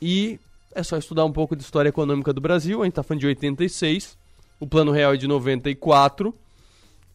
E 0.00 0.38
é 0.74 0.82
só 0.82 0.96
estudar 0.96 1.24
um 1.24 1.32
pouco 1.32 1.54
de 1.54 1.62
história 1.62 1.88
econômica 1.88 2.32
do 2.32 2.40
Brasil, 2.40 2.80
a 2.80 2.84
gente 2.84 2.92
está 2.92 3.02
falando 3.02 3.20
de 3.20 3.26
86, 3.26 4.16
o 4.58 4.66
plano 4.66 4.90
real 4.90 5.14
é 5.14 5.16
de 5.16 5.26
94, 5.26 6.34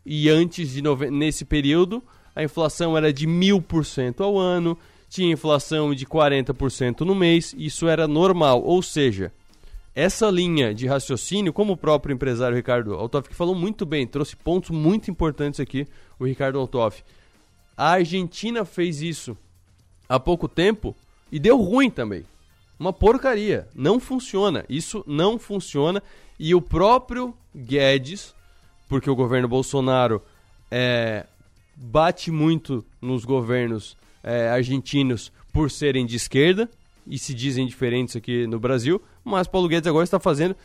e 0.06 0.30
antes 0.30 0.72
de 0.72 0.82
nesse 1.12 1.44
período 1.44 2.04
a 2.36 2.44
inflação 2.44 2.96
era 2.96 3.12
de 3.12 3.26
mil 3.26 3.60
por 3.60 3.84
cento 3.84 4.24
ao 4.24 4.38
ano, 4.38 4.78
tinha 5.10 5.34
inflação 5.34 5.96
de 5.96 6.06
40% 6.06 7.02
no 7.02 7.16
mês, 7.16 7.56
isso 7.58 7.88
era 7.88 8.08
normal, 8.08 8.62
ou 8.62 8.84
seja, 8.84 9.32
essa 9.98 10.30
linha 10.30 10.76
de 10.76 10.86
raciocínio, 10.86 11.52
como 11.52 11.74
o 11.74 11.78
próprio 11.78 12.14
empresário 12.14 12.56
Ricardo 12.56 12.94
Altoff, 12.94 13.28
que 13.28 13.34
falou 13.34 13.56
muito 13.56 13.84
bem, 13.84 14.06
trouxe 14.06 14.36
pontos 14.36 14.70
muito 14.70 15.10
importantes 15.10 15.60
aqui, 15.60 15.88
o 16.20 16.26
Ricardo 16.26 16.60
Altoff. 16.60 17.04
A 17.76 17.94
Argentina 17.94 18.64
fez 18.64 19.02
isso 19.02 19.36
há 20.08 20.20
pouco 20.20 20.48
tempo 20.48 20.96
e 21.32 21.40
deu 21.40 21.60
ruim 21.60 21.90
também. 21.90 22.24
Uma 22.80 22.94
porcaria. 22.94 23.68
Não 23.74 24.00
funciona. 24.00 24.64
Isso 24.70 25.04
não 25.08 25.40
funciona. 25.40 26.04
E 26.38 26.54
o 26.54 26.62
próprio 26.62 27.36
Guedes, 27.56 28.36
porque 28.88 29.10
o 29.10 29.16
governo 29.16 29.48
Bolsonaro 29.48 30.22
é, 30.70 31.26
bate 31.76 32.30
muito 32.30 32.86
nos 33.02 33.26
governos 33.26 33.98
é, 34.24 34.48
argentinos 34.48 35.32
por 35.52 35.72
serem 35.72 36.06
de 36.06 36.18
esquerda 36.18 36.70
e 37.10 37.18
se 37.18 37.34
dizem 37.34 37.66
diferentes 37.66 38.16
aqui 38.16 38.46
no 38.46 38.60
Brasil, 38.60 39.02
mas 39.28 39.48
Paulo 39.48 39.68
Guedes 39.68 39.88
agora 39.88 40.04
está 40.04 40.20
fazendo 40.20 40.56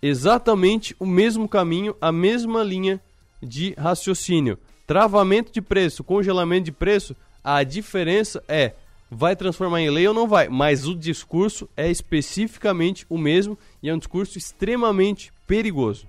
exatamente 0.00 0.94
o 0.98 1.06
mesmo 1.06 1.48
caminho, 1.48 1.94
a 2.00 2.10
mesma 2.10 2.62
linha 2.62 3.00
de 3.42 3.74
raciocínio. 3.78 4.58
Travamento 4.86 5.52
de 5.52 5.60
preço, 5.60 6.04
congelamento 6.04 6.64
de 6.64 6.72
preço, 6.72 7.16
a 7.42 7.62
diferença 7.62 8.42
é 8.48 8.72
vai 9.10 9.36
transformar 9.36 9.80
em 9.80 9.90
lei 9.90 10.06
ou 10.06 10.14
não 10.14 10.26
vai, 10.26 10.48
mas 10.48 10.86
o 10.86 10.94
discurso 10.94 11.68
é 11.76 11.90
especificamente 11.90 13.06
o 13.08 13.16
mesmo 13.16 13.58
e 13.82 13.88
é 13.88 13.94
um 13.94 13.98
discurso 13.98 14.36
extremamente 14.36 15.32
perigoso. 15.46 16.06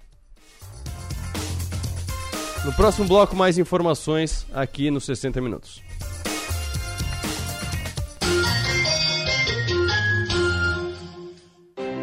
No 2.66 2.74
próximo 2.74 3.08
bloco, 3.08 3.36
mais 3.36 3.58
informações 3.58 4.45
aqui 4.53 4.91
nos 4.91 5.05
60 5.05 5.39
Minutos. 5.39 5.86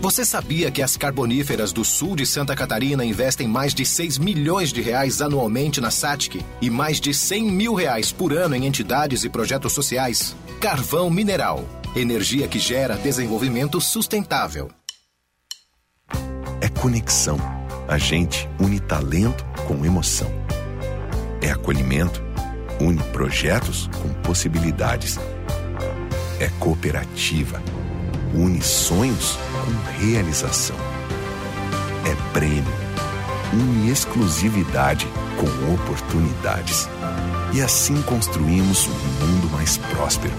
Você 0.00 0.24
sabia 0.24 0.70
que 0.70 0.82
as 0.82 0.96
carboníferas 0.96 1.72
do 1.72 1.84
sul 1.84 2.14
de 2.14 2.26
Santa 2.26 2.54
Catarina 2.54 3.04
investem 3.04 3.48
mais 3.48 3.72
de 3.72 3.86
6 3.86 4.18
milhões 4.18 4.72
de 4.72 4.82
reais 4.82 5.22
anualmente 5.22 5.80
na 5.80 5.90
SATIC 5.90 6.44
e 6.60 6.68
mais 6.68 7.00
de 7.00 7.14
100 7.14 7.50
mil 7.50 7.74
reais 7.74 8.12
por 8.12 8.32
ano 8.32 8.54
em 8.54 8.66
entidades 8.66 9.24
e 9.24 9.28
projetos 9.30 9.72
sociais? 9.72 10.36
Carvão 10.60 11.08
Mineral. 11.10 11.64
Energia 11.96 12.46
que 12.46 12.58
gera 12.58 12.96
desenvolvimento 12.96 13.80
sustentável. 13.80 14.70
É 16.60 16.68
conexão. 16.68 17.38
A 17.88 17.96
gente 17.98 18.48
une 18.58 18.80
talento 18.80 19.44
com 19.66 19.84
emoção. 19.84 20.30
É 21.40 21.50
acolhimento. 21.50 22.22
Une 22.80 23.02
projetos 23.04 23.88
com 24.02 24.12
possibilidades. 24.22 25.18
É 26.40 26.48
cooperativa 26.58 27.62
une 28.36 28.60
sonhos 28.60 29.36
com 29.36 30.04
realização. 30.04 30.76
É 32.04 32.32
prêmio, 32.32 32.64
une 33.52 33.90
exclusividade 33.90 35.06
com 35.38 35.74
oportunidades. 35.74 36.88
E 37.54 37.60
assim 37.60 38.02
construímos 38.02 38.88
um 38.88 39.26
mundo 39.26 39.50
mais 39.52 39.78
próspero. 39.78 40.34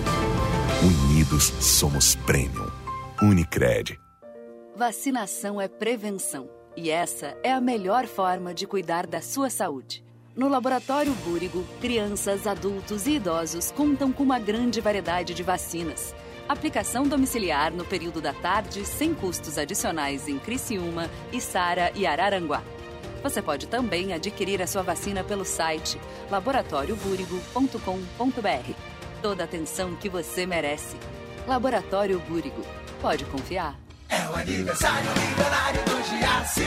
Unidos 0.83 1.53
somos 1.61 2.15
Premium. 2.15 2.69
Unicred. 3.21 3.97
Vacinação 4.75 5.61
é 5.61 5.69
prevenção. 5.69 6.49
E 6.75 6.91
essa 6.91 7.37
é 7.41 7.53
a 7.53 7.61
melhor 7.61 8.05
forma 8.05 8.53
de 8.53 8.67
cuidar 8.67 9.07
da 9.07 9.21
sua 9.21 9.49
saúde. 9.49 10.03
No 10.35 10.49
Laboratório 10.49 11.13
Búrigo, 11.23 11.63
crianças, 11.79 12.45
adultos 12.45 13.07
e 13.07 13.11
idosos 13.11 13.71
contam 13.71 14.11
com 14.11 14.23
uma 14.23 14.37
grande 14.37 14.81
variedade 14.81 15.33
de 15.33 15.41
vacinas 15.41 16.13
Aplicação 16.47 17.07
domiciliar 17.07 17.73
no 17.73 17.83
período 17.83 18.21
da 18.21 18.31
tarde 18.31 18.85
sem 18.85 19.15
custos 19.15 19.57
adicionais 19.57 20.27
em 20.27 20.37
Criciúma, 20.37 21.09
Içara 21.31 21.91
e 21.95 22.05
Araranguá. 22.05 22.61
Você 23.23 23.41
pode 23.41 23.65
também 23.65 24.13
adquirir 24.13 24.61
a 24.61 24.67
sua 24.67 24.83
vacina 24.83 25.23
pelo 25.23 25.43
site 25.43 25.99
laboratóriobúrigo.com.br. 26.29 28.73
Toda 29.23 29.41
a 29.41 29.45
atenção 29.45 29.95
que 29.95 30.07
você 30.07 30.45
merece. 30.45 30.95
Laboratório 31.47 32.19
Búrigo. 32.19 32.61
Pode 33.01 33.25
confiar. 33.25 33.75
É 34.07 34.29
o 34.29 34.35
aniversário 34.35 35.09
milionário 35.09 35.81
do 35.85 36.03
Giasse. 36.03 36.61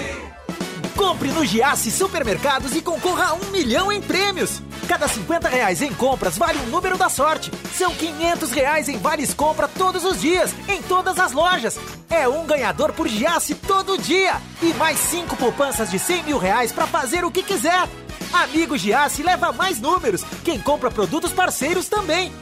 Compre 0.99 1.31
no 1.31 1.45
Giasse 1.45 1.93
Supermercados 1.93 2.75
e 2.75 2.83
concorra 2.83 3.27
a 3.27 3.35
um 3.35 3.53
milhão 3.53 3.93
em 3.93 4.03
prêmios. 4.03 4.61
Cada 4.89 5.07
50 5.07 5.49
reais 5.49 5.81
em 5.81 5.95
compras 5.95 6.37
vale 6.37 6.59
um 6.59 6.67
número 6.67 6.99
da 6.99 7.09
sorte. 7.09 7.53
São 7.73 7.95
500 7.95 8.51
reais 8.51 8.89
em 8.89 8.99
vales 8.99 9.33
compra 9.33 9.69
todos 9.69 10.05
os 10.05 10.21
dias, 10.21 10.53
em 10.69 10.83
todas 10.83 11.21
as 11.21 11.31
lojas. 11.31 11.79
É 12.11 12.27
um 12.29 12.45
ganhador 12.45 12.93
por 12.93 13.07
Giasse 13.07 13.55
todo 13.55 13.97
dia. 13.97 14.43
E 14.61 14.75
mais 14.75 14.99
cinco 14.99 15.37
poupanças 15.37 15.89
de 15.89 16.01
100 16.01 16.25
mil 16.25 16.37
reais 16.37 16.73
para 16.73 16.89
fazer 16.89 17.25
o 17.25 17.31
que 17.31 17.45
quiser. 17.45 17.89
Amigo 18.33 18.77
Giasse 18.77 19.23
leva 19.23 19.53
mais 19.53 19.81
números. 19.81 20.25
Quem 20.45 20.59
compra 20.59 20.91
produtos 20.91 21.31
parceiros 21.31 21.89
também. 21.89 22.33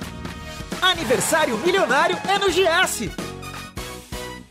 Aniversário 0.80 1.58
milionário 1.58 2.18
é 2.26 2.38
no 2.38 2.50
Giasse. 2.50 3.12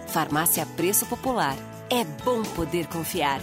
Farmácia 0.08 0.66
Preço 0.76 1.06
Popular. 1.06 1.56
É 1.88 2.04
bom 2.04 2.42
poder 2.42 2.86
confiar. 2.86 3.40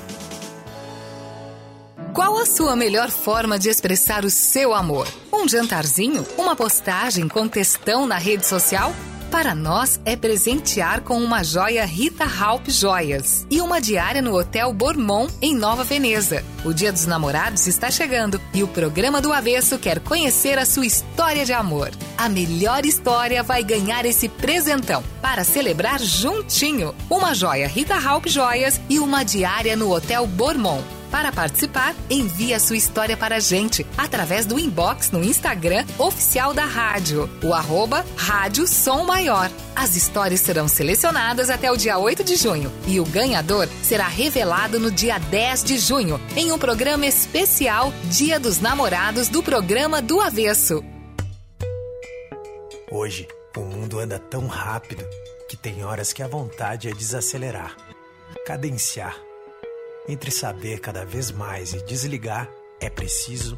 Qual 2.14 2.38
a 2.38 2.46
sua 2.46 2.76
melhor 2.76 3.10
forma 3.10 3.58
de 3.58 3.70
expressar 3.70 4.26
o 4.26 4.30
seu 4.30 4.74
amor? 4.74 5.08
Um 5.32 5.48
jantarzinho? 5.48 6.26
Uma 6.38 6.56
postagem 6.56 7.28
com 7.28 7.48
textão 7.48 8.08
na 8.08 8.18
rede 8.18 8.46
social? 8.46 8.94
Para 9.32 9.54
nós 9.54 10.00
é 10.06 10.16
presentear 10.16 11.02
com 11.02 11.22
uma 11.22 11.44
joia 11.44 11.86
Rita 11.86 12.26
Halp 12.26 12.68
Joias 12.68 13.46
e 13.50 13.62
uma 13.62 13.80
diária 13.80 14.24
no 14.24 14.36
Hotel 14.36 14.74
Bormont 14.74 15.32
em 15.40 15.56
Nova 15.56 15.84
Veneza. 15.84 16.44
O 16.66 16.74
Dia 16.74 16.92
dos 16.92 17.06
Namorados 17.06 17.68
está 17.68 17.92
chegando 17.92 18.42
e 18.56 18.64
o 18.64 18.68
programa 18.68 19.22
do 19.22 19.32
Avesso 19.32 19.78
quer 19.78 20.00
conhecer 20.00 20.58
a 20.58 20.66
sua 20.66 20.88
história 20.88 21.46
de 21.46 21.54
amor. 21.54 21.92
A 22.18 22.28
melhor 22.28 22.86
história 22.86 23.44
vai 23.44 23.64
ganhar 23.64 24.04
esse 24.04 24.28
presentão 24.28 25.04
para 25.22 25.44
celebrar 25.44 26.00
juntinho. 26.00 26.96
Uma 27.08 27.36
joia 27.36 27.68
Rita 27.68 27.96
Halp 27.96 28.26
Joias 28.26 28.82
e 28.90 28.98
uma 28.98 29.24
diária 29.24 29.76
no 29.76 29.94
Hotel 29.94 30.26
Bormont. 30.26 30.99
Para 31.12 31.32
participar, 31.32 31.96
envie 32.08 32.54
a 32.54 32.60
sua 32.60 32.78
história 32.78 33.18
para 33.18 33.38
a 33.38 33.40
gente 33.40 33.86
através 33.98 34.46
do 34.46 34.60
inbox 34.60 35.10
no 35.10 35.24
Instagram 35.24 35.84
oficial 35.98 36.54
da 36.54 36.66
rádio, 36.66 37.28
o 37.44 37.54
arroba 37.54 38.06
Rádio 38.16 38.68
Som 38.68 39.06
Maior. 39.06 39.50
As 39.76 39.96
histórias 39.96 40.42
serão 40.42 40.68
selecionadas 40.68 41.50
até 41.50 41.72
o 41.72 41.78
dia 41.78 41.98
8 41.98 42.24
de 42.24 42.36
junho 42.36 42.72
e 42.86 43.00
o 43.00 43.06
ganhador 43.06 43.68
será 43.82 44.08
revelado 44.08 44.80
no 44.80 44.92
dia 44.92 45.18
10 45.18 45.64
de 45.64 45.80
junho, 45.80 46.22
em 46.36 46.52
um 46.52 46.60
programa 46.60 47.08
especial 47.08 47.92
Dia 48.06 48.40
dos 48.40 48.60
Namorados 48.60 49.30
do 49.30 49.42
programa 49.42 50.02
do 50.02 50.22
Avesso. 50.22 50.84
Hoje, 52.92 53.28
o 53.58 53.62
mundo 53.62 54.00
anda 54.00 54.20
tão 54.20 54.46
rápido 54.46 55.04
que 55.48 55.58
tem 55.58 55.84
horas 55.84 56.14
que 56.14 56.22
a 56.22 56.28
vontade 56.28 56.88
é 56.88 56.94
desacelerar, 56.94 57.76
cadenciar 58.46 59.29
entre 60.08 60.32
saber 60.32 60.80
cada 60.80 61.06
vez 61.06 61.32
mais 61.32 61.74
e 61.74 61.84
desligar, 61.86 62.50
é 62.80 62.90
preciso 62.90 63.58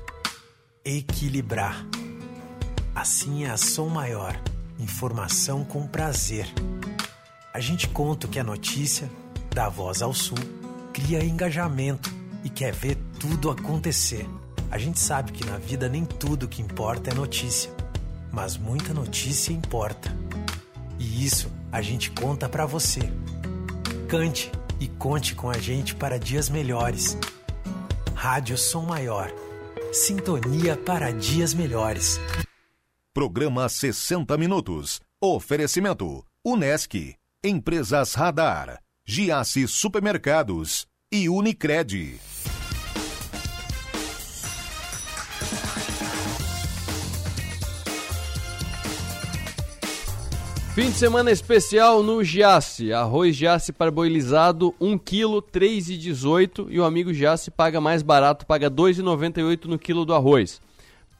equilibrar. 0.84 1.86
Assim 2.94 3.46
é 3.46 3.50
a 3.50 3.58
som 3.58 3.88
maior, 3.88 4.39
informação 4.80 5.64
com 5.64 5.88
prazer. 5.88 6.52
A 7.54 7.60
gente 7.60 7.88
conta 7.88 8.28
que 8.28 8.39
a 8.39 8.44
notícia, 8.44 9.10
da 9.54 9.70
voz 9.70 10.02
ao 10.02 10.14
sul, 10.14 10.38
cria 10.94 11.24
engajamento 11.24 12.14
e 12.44 12.50
quer 12.50 12.74
ver 12.74 12.98
tudo 13.20 13.50
acontecer. 13.50 14.28
A 14.70 14.78
gente 14.78 15.00
sabe 15.00 15.32
que 15.32 15.46
na 15.46 15.58
vida 15.58 15.88
nem 15.88 16.06
tudo 16.06 16.48
que 16.48 16.62
importa 16.62 17.12
é 17.12 17.14
notícia, 17.14 17.72
mas 18.32 18.58
muita 18.58 18.94
notícia 18.94 19.54
importa. 19.54 20.16
E 20.98 21.26
isso 21.26 21.52
a 21.72 21.82
gente 21.82 22.12
conta 22.12 22.48
para 22.48 22.66
você. 22.66 23.02
Cante 24.08 24.52
e 24.82 24.88
conte 24.88 25.36
com 25.36 25.47
a 25.47 25.59
gente 25.59 25.95
para 25.95 26.17
dias 26.17 26.49
melhores. 26.49 27.15
Rádio 28.15 28.57
Som 28.57 28.82
Maior. 28.82 29.32
Sintonia 29.93 30.75
para 30.75 31.13
dias 31.13 31.53
melhores. 31.53 32.19
Programa 33.13 33.69
60 33.69 34.36
Minutos. 34.38 34.99
Oferecimento: 35.21 36.25
Unesc, 36.43 37.15
Empresas 37.43 38.15
Radar, 38.15 38.82
Giasse 39.05 39.67
Supermercados 39.67 40.88
e 41.11 41.29
Unicred. 41.29 42.19
Fim 50.74 50.89
de 50.89 50.95
semana 50.95 51.30
especial 51.30 52.01
no 52.01 52.24
Giasse. 52.24 52.93
Arroz 52.93 53.36
Giasse 53.36 53.74
parboilizado, 53.74 54.74
1 54.80 54.97
kg, 54.99 55.41
3,18 55.51 56.67
e 56.69 56.80
o 56.80 56.86
amigo 56.86 57.13
Giasse 57.13 57.51
paga 57.51 57.82
mais 57.82 58.01
barato, 58.01 58.45
paga 58.45 58.72
2,98 58.72 59.65
no 59.65 59.78
quilo 59.78 60.05
do 60.05 60.13
arroz. 60.13 60.61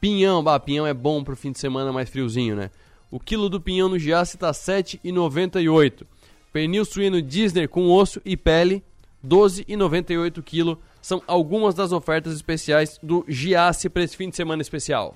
Pinhão, 0.00 0.42
bah, 0.42 0.58
pinhão 0.58 0.86
é 0.86 0.94
bom 0.94 1.22
pro 1.22 1.36
fim 1.36 1.52
de 1.52 1.58
semana 1.58 1.92
mais 1.92 2.08
friozinho, 2.08 2.56
né? 2.56 2.70
O 3.10 3.20
quilo 3.20 3.50
do 3.50 3.60
pinhão 3.60 3.90
no 3.90 3.98
Giasse 3.98 4.38
tá 4.38 4.52
7,98. 4.52 6.06
Pernil 6.50 6.86
suíno 6.86 7.20
Disney 7.20 7.68
com 7.68 7.90
osso 7.90 8.22
e 8.24 8.38
pele, 8.38 8.82
12,98 9.22 10.42
kg. 10.42 10.80
São 11.02 11.22
algumas 11.26 11.74
das 11.74 11.92
ofertas 11.92 12.34
especiais 12.34 12.98
do 13.02 13.22
Giasse 13.28 13.90
para 13.90 14.02
esse 14.02 14.16
fim 14.16 14.30
de 14.30 14.36
semana 14.36 14.62
especial. 14.62 15.14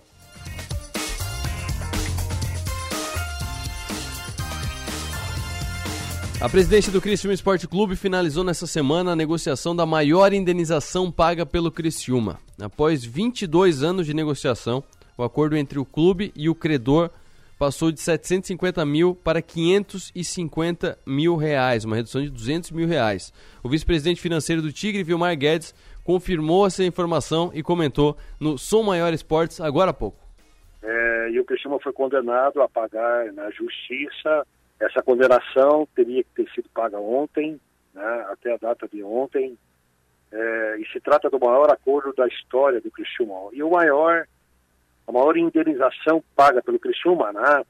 A 6.47 6.49
presidência 6.49 6.93
do 6.93 7.01
Criciúma 7.01 7.35
Esporte 7.35 7.67
Clube 7.67 7.97
finalizou 7.97 8.45
nessa 8.45 8.69
semana 8.69 9.11
a 9.11 9.17
negociação 9.17 9.75
da 9.75 9.85
maior 9.85 10.33
indenização 10.33 11.11
paga 11.11 11.45
pelo 11.45 11.73
Criciúma. 11.73 12.39
Após 12.63 13.05
22 13.05 13.83
anos 13.83 14.07
de 14.07 14.15
negociação, 14.15 14.81
o 15.19 15.25
acordo 15.25 15.57
entre 15.57 15.77
o 15.77 15.85
clube 15.85 16.33
e 16.37 16.49
o 16.49 16.55
credor 16.55 17.11
passou 17.59 17.91
de 17.91 18.01
750 18.01 18.87
mil 18.87 19.13
para 19.13 19.43
550 19.43 20.97
mil 21.05 21.35
reais, 21.35 21.85
uma 21.85 21.97
redução 21.97 22.23
de 22.23 22.31
200 22.31 22.71
mil 22.71 22.87
reais. 22.87 23.33
O 23.61 23.69
vice-presidente 23.69 24.21
financeiro 24.21 24.63
do 24.63 24.73
Tigre, 24.73 25.03
Vilmar 25.03 25.37
Guedes, 25.37 25.75
confirmou 26.05 26.65
essa 26.65 26.85
informação 26.85 27.51
e 27.55 27.61
comentou 27.61 28.17
no 28.39 28.57
Som 28.57 28.85
Maior 28.85 29.13
Esportes 29.13 29.61
agora 29.61 29.91
há 29.91 29.95
pouco. 29.95 30.25
É, 30.81 31.31
e 31.33 31.41
o 31.41 31.45
Criciúma 31.45 31.81
foi 31.81 31.93
condenado 31.93 32.63
a 32.63 32.69
pagar 32.69 33.33
na 33.33 33.51
justiça 33.51 34.47
essa 34.81 35.03
condenação 35.03 35.89
teria 35.95 36.23
que 36.23 36.31
ter 36.31 36.51
sido 36.51 36.69
paga 36.71 36.99
ontem, 36.99 37.61
né, 37.95 38.27
até 38.31 38.55
a 38.55 38.59
data 38.59 38.87
de 38.89 39.03
ontem, 39.03 39.57
é, 40.31 40.77
e 40.79 40.87
se 40.93 41.01
trata 41.01 41.31
do 41.31 41.41
maior 41.41 41.71
acordo 41.73 42.13
da 42.13 42.27
história 42.27 42.81
do 42.81 42.91
Criciúma. 42.91 43.51
E 43.53 43.63
o 43.63 43.71
maior, 43.71 44.27
a 45.07 45.13
maior 45.13 45.37
indenização 45.37 46.23
paga 46.35 46.63
pelo 46.63 46.79
Criciúma, 46.79 47.33
né, 47.33 47.65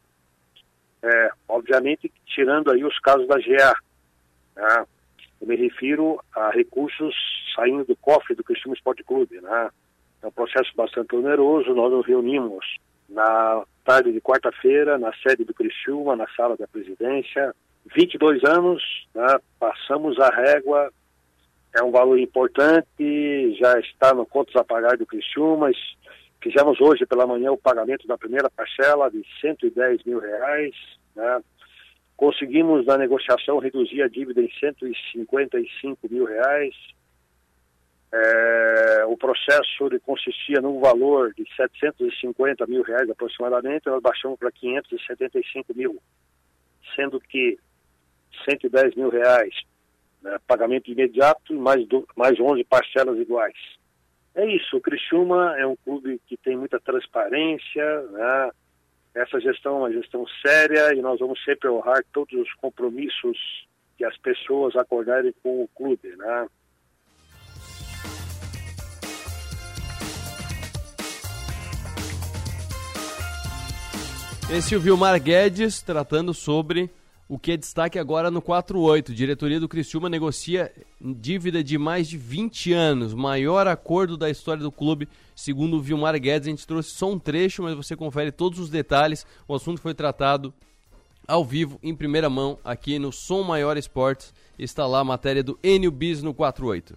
é, 1.03 1.31
obviamente 1.49 2.13
tirando 2.27 2.73
aí 2.73 2.85
os 2.85 2.99
casos 2.99 3.29
da 3.29 3.39
GA. 3.39 3.75
Né, 4.57 4.87
eu 5.41 5.47
me 5.47 5.55
refiro 5.55 6.21
a 6.35 6.51
recursos 6.51 7.15
saindo 7.55 7.85
do 7.85 7.95
cofre 7.97 8.35
do 8.35 8.43
Criciúma 8.43 8.75
Esporte 8.75 9.05
Clube. 9.05 9.41
Né, 9.41 9.71
é 10.23 10.27
um 10.27 10.33
processo 10.33 10.73
bastante 10.75 11.15
oneroso, 11.15 11.73
nós 11.75 11.93
nos 11.93 12.07
reunimos 12.07 12.67
na 13.09 13.65
tarde 13.87 14.13
de 14.13 14.21
quarta-feira, 14.21 14.99
na 14.99 15.13
sede 15.23 15.45
do 15.45 15.55
Criciúma, 15.55 16.17
na 16.17 16.27
sala 16.37 16.57
da 16.57 16.67
presidência. 16.67 17.55
22 17.95 18.43
anos, 18.43 18.83
né, 19.15 19.39
passamos 19.61 20.19
a 20.19 20.29
régua, 20.29 20.91
é 21.73 21.83
um 21.85 21.93
valor 21.93 22.19
importante, 22.19 23.57
já 23.61 23.79
está 23.79 24.13
no 24.13 24.27
contos 24.27 24.57
a 24.57 24.65
pagar 24.65 24.97
do 24.97 25.07
Criciúma. 25.07 25.71
Fizemos 26.43 26.81
hoje 26.81 27.07
pela 27.07 27.27
manhã 27.27 27.53
o 27.53 27.59
pagamento 27.59 28.09
da 28.09 28.19
primeira 28.19 28.51
parcela 28.51 29.09
de 29.09 29.23
110 29.41 30.03
mil 30.05 30.19
reais. 30.19 30.75
Né. 31.15 31.41
Conseguimos 32.17 32.87
na 32.87 32.99
negociação 32.99 33.59
reduzir 33.59 34.03
a 34.03 34.09
dívida 34.09 34.41
em 34.41 34.51
155 34.59 36.09
mil 36.11 36.25
reais. 36.25 36.75
É, 38.13 39.05
o 39.07 39.17
processo 39.17 39.89
consistia 40.05 40.61
num 40.61 40.81
valor 40.81 41.35
de 41.35 41.45
750 41.57 42.67
mil 42.67 42.83
reais 42.83 43.11
aproximadamente, 43.11 43.87
nós 43.87 44.01
baixamos 44.01 44.39
para 44.39 44.51
575 44.53 45.75
mil, 45.75 46.01
sendo 46.95 47.21
que 47.21 47.59
110 48.49 48.95
mil 48.95 49.09
reais 49.09 49.55
né, 50.23 50.39
pagamento 50.47 50.91
imediato 50.91 51.53
e 51.53 51.59
mais, 51.59 51.87
do, 51.89 52.07
mais 52.17 52.39
11 52.39 52.65
parcelas 52.65 53.19
iguais. 53.19 53.57
É 54.35 54.47
isso, 54.47 54.77
o 54.77 54.81
Criciúma 54.81 55.57
é 55.59 55.67
um 55.67 55.77
clube 55.77 56.21
que 56.27 56.37
tem 56.37 56.57
muita 56.57 56.79
transparência, 56.79 58.03
né? 58.03 58.51
essa 59.15 59.41
gestão 59.41 59.77
é 59.77 59.79
uma 59.79 59.93
gestão 59.93 60.27
séria 60.45 60.95
e 60.95 61.01
nós 61.01 61.19
vamos 61.19 61.43
sempre 61.43 61.71
honrar 61.71 62.05
todos 62.13 62.39
os 62.39 62.53
compromissos 62.55 63.67
que 63.97 64.05
as 64.05 64.17
pessoas 64.19 64.77
acordarem 64.77 65.33
com 65.43 65.63
o 65.63 65.69
clube. 65.69 66.15
Né? 66.17 66.49
Esse 74.49 74.75
é 74.75 74.79
o 74.79 74.81
Vilmar 74.81 75.21
Guedes 75.21 75.83
tratando 75.83 76.33
sobre 76.33 76.89
o 77.29 77.37
que 77.37 77.51
é 77.51 77.57
destaque 77.57 77.99
agora 77.99 78.31
no 78.31 78.41
48. 78.41 79.13
Diretoria 79.13 79.59
do 79.59 79.69
Criciúma 79.69 80.09
negocia 80.09 80.73
dívida 81.01 81.65
de 81.65 81.77
mais 81.77 82.07
de 82.07 82.17
20 82.17 82.73
anos, 82.73 83.13
maior 83.13 83.67
acordo 83.67 84.17
da 84.17 84.31
história 84.31 84.63
do 84.63 84.71
clube, 84.71 85.09
segundo 85.35 85.77
o 85.77 85.81
Vilmar 85.81 86.17
Guedes. 86.21 86.47
A 86.47 86.51
gente 86.51 86.65
trouxe 86.65 86.91
só 86.91 87.11
um 87.11 87.19
trecho, 87.19 87.65
mas 87.65 87.75
você 87.75 87.97
confere 87.97 88.31
todos 88.31 88.61
os 88.61 88.71
detalhes. 88.71 89.27
O 89.49 89.55
assunto 89.55 89.81
foi 89.81 89.95
tratado 89.95 90.55
ao 91.27 91.45
vivo, 91.45 91.81
em 91.83 91.95
primeira 91.95 92.31
mão, 92.31 92.57
aqui 92.65 93.01
no 93.01 93.11
Som 93.11 93.43
Maior 93.43 93.77
Esportes. 93.77 94.33
Está 94.57 94.87
lá 94.87 95.01
a 95.01 95.05
matéria 95.05 95.43
do 95.43 95.59
Enio 95.61 95.91
Bis 95.91 96.23
no 96.23 96.33
48. 96.33 96.95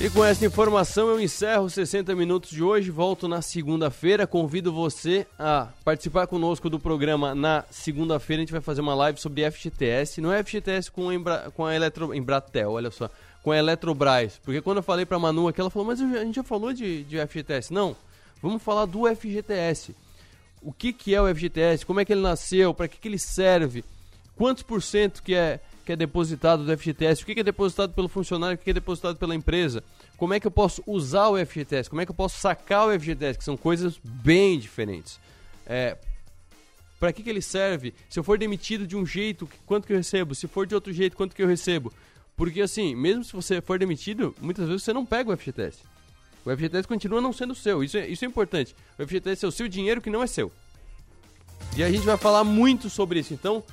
E 0.00 0.08
com 0.08 0.24
essa 0.24 0.46
informação 0.46 1.08
eu 1.08 1.20
encerro 1.20 1.68
60 1.68 2.14
minutos 2.14 2.50
de 2.50 2.62
hoje. 2.62 2.88
Volto 2.88 3.26
na 3.26 3.42
segunda-feira. 3.42 4.28
Convido 4.28 4.72
você 4.72 5.26
a 5.36 5.66
participar 5.84 6.28
conosco 6.28 6.70
do 6.70 6.78
programa 6.78 7.34
na 7.34 7.64
segunda-feira. 7.68 8.40
A 8.40 8.44
gente 8.44 8.52
vai 8.52 8.60
fazer 8.60 8.80
uma 8.80 8.94
live 8.94 9.18
sobre 9.18 9.50
FGTS. 9.50 10.20
Não 10.20 10.32
é 10.32 10.40
FGTS 10.40 10.88
com, 10.92 11.12
Embra, 11.12 11.50
com 11.50 11.66
a 11.66 11.74
Eletro, 11.74 12.14
Embratel, 12.14 12.70
olha 12.70 12.92
só. 12.92 13.10
Com 13.42 13.50
a 13.50 13.58
Eletrobras. 13.58 14.40
Porque 14.44 14.60
quando 14.62 14.76
eu 14.76 14.84
falei 14.84 15.04
pra 15.04 15.18
Manu 15.18 15.48
aqui, 15.48 15.60
ela 15.60 15.68
falou: 15.68 15.88
Mas 15.88 16.00
a 16.00 16.24
gente 16.24 16.36
já 16.36 16.44
falou 16.44 16.72
de, 16.72 17.02
de 17.02 17.18
FGTS. 17.26 17.72
Não, 17.72 17.96
vamos 18.40 18.62
falar 18.62 18.84
do 18.84 19.04
FGTS. 19.12 19.96
O 20.62 20.72
que, 20.72 20.92
que 20.92 21.12
é 21.12 21.20
o 21.20 21.34
FGTS? 21.34 21.84
Como 21.84 21.98
é 21.98 22.04
que 22.04 22.12
ele 22.12 22.20
nasceu? 22.20 22.72
Para 22.72 22.86
que, 22.86 22.98
que 22.98 23.08
ele 23.08 23.18
serve? 23.18 23.84
Quantos 24.36 24.62
por 24.62 24.80
cento 24.80 25.24
que 25.24 25.34
é 25.34 25.58
que 25.88 25.92
é 25.92 25.96
depositado 25.96 26.66
do 26.66 26.76
FGTS, 26.76 27.22
o 27.22 27.26
que 27.26 27.40
é 27.40 27.42
depositado 27.42 27.94
pelo 27.94 28.08
funcionário, 28.08 28.56
o 28.56 28.58
que 28.58 28.68
é 28.68 28.74
depositado 28.74 29.16
pela 29.16 29.34
empresa, 29.34 29.82
como 30.18 30.34
é 30.34 30.40
que 30.40 30.46
eu 30.46 30.50
posso 30.50 30.82
usar 30.86 31.28
o 31.28 31.46
FGTS, 31.46 31.88
como 31.88 32.02
é 32.02 32.04
que 32.04 32.10
eu 32.10 32.14
posso 32.14 32.38
sacar 32.38 32.86
o 32.86 33.00
FGTS, 33.00 33.38
que 33.38 33.44
são 33.44 33.56
coisas 33.56 33.98
bem 34.04 34.58
diferentes. 34.58 35.18
É, 35.64 35.96
para 37.00 37.10
que, 37.10 37.22
que 37.22 37.30
ele 37.30 37.40
serve? 37.40 37.94
Se 38.10 38.18
eu 38.18 38.22
for 38.22 38.36
demitido 38.36 38.86
de 38.86 38.98
um 38.98 39.06
jeito, 39.06 39.48
quanto 39.64 39.86
que 39.86 39.94
eu 39.94 39.96
recebo? 39.96 40.34
Se 40.34 40.46
for 40.46 40.66
de 40.66 40.74
outro 40.74 40.92
jeito, 40.92 41.16
quanto 41.16 41.34
que 41.34 41.42
eu 41.42 41.48
recebo? 41.48 41.90
Porque 42.36 42.60
assim, 42.60 42.94
mesmo 42.94 43.24
se 43.24 43.32
você 43.32 43.62
for 43.62 43.78
demitido, 43.78 44.36
muitas 44.42 44.66
vezes 44.68 44.82
você 44.82 44.92
não 44.92 45.06
pega 45.06 45.32
o 45.32 45.36
FGTS. 45.38 45.78
O 46.44 46.54
FGTS 46.54 46.86
continua 46.86 47.22
não 47.22 47.32
sendo 47.32 47.54
seu, 47.54 47.82
isso 47.82 47.96
é, 47.96 48.06
isso 48.06 48.26
é 48.26 48.28
importante. 48.28 48.76
O 48.98 49.06
FGTS 49.06 49.42
é 49.42 49.48
o 49.48 49.52
seu 49.52 49.66
dinheiro 49.66 50.02
que 50.02 50.10
não 50.10 50.22
é 50.22 50.26
seu. 50.26 50.52
E 51.78 51.82
a 51.82 51.90
gente 51.90 52.04
vai 52.04 52.18
falar 52.18 52.44
muito 52.44 52.90
sobre 52.90 53.20
isso, 53.20 53.32
então 53.32 53.64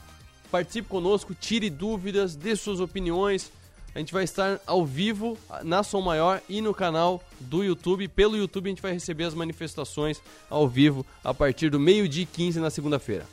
participe 0.50 0.88
conosco, 0.88 1.34
tire 1.34 1.70
dúvidas, 1.70 2.36
dê 2.36 2.56
suas 2.56 2.80
opiniões. 2.80 3.52
A 3.94 4.00
gente 4.00 4.12
vai 4.12 4.26
estar 4.26 4.60
ao 4.68 4.86
vivo 4.86 5.38
na 5.64 5.82
Som 5.82 6.02
Maior 6.02 6.42
e 6.50 6.60
no 6.60 6.74
canal 6.74 7.24
do 7.40 7.64
YouTube. 7.64 8.08
Pelo 8.10 8.36
YouTube 8.36 8.68
a 8.68 8.70
gente 8.70 8.82
vai 8.82 8.92
receber 8.92 9.24
as 9.24 9.34
manifestações 9.34 10.22
ao 10.50 10.68
vivo 10.68 11.06
a 11.24 11.34
partir 11.34 11.70
do 11.70 11.80
meio-dia 11.80 12.28
15 12.32 12.60
na 12.60 12.70
segunda-feira. 12.70 13.26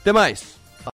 Até 0.00 0.12
mais! 0.12 0.59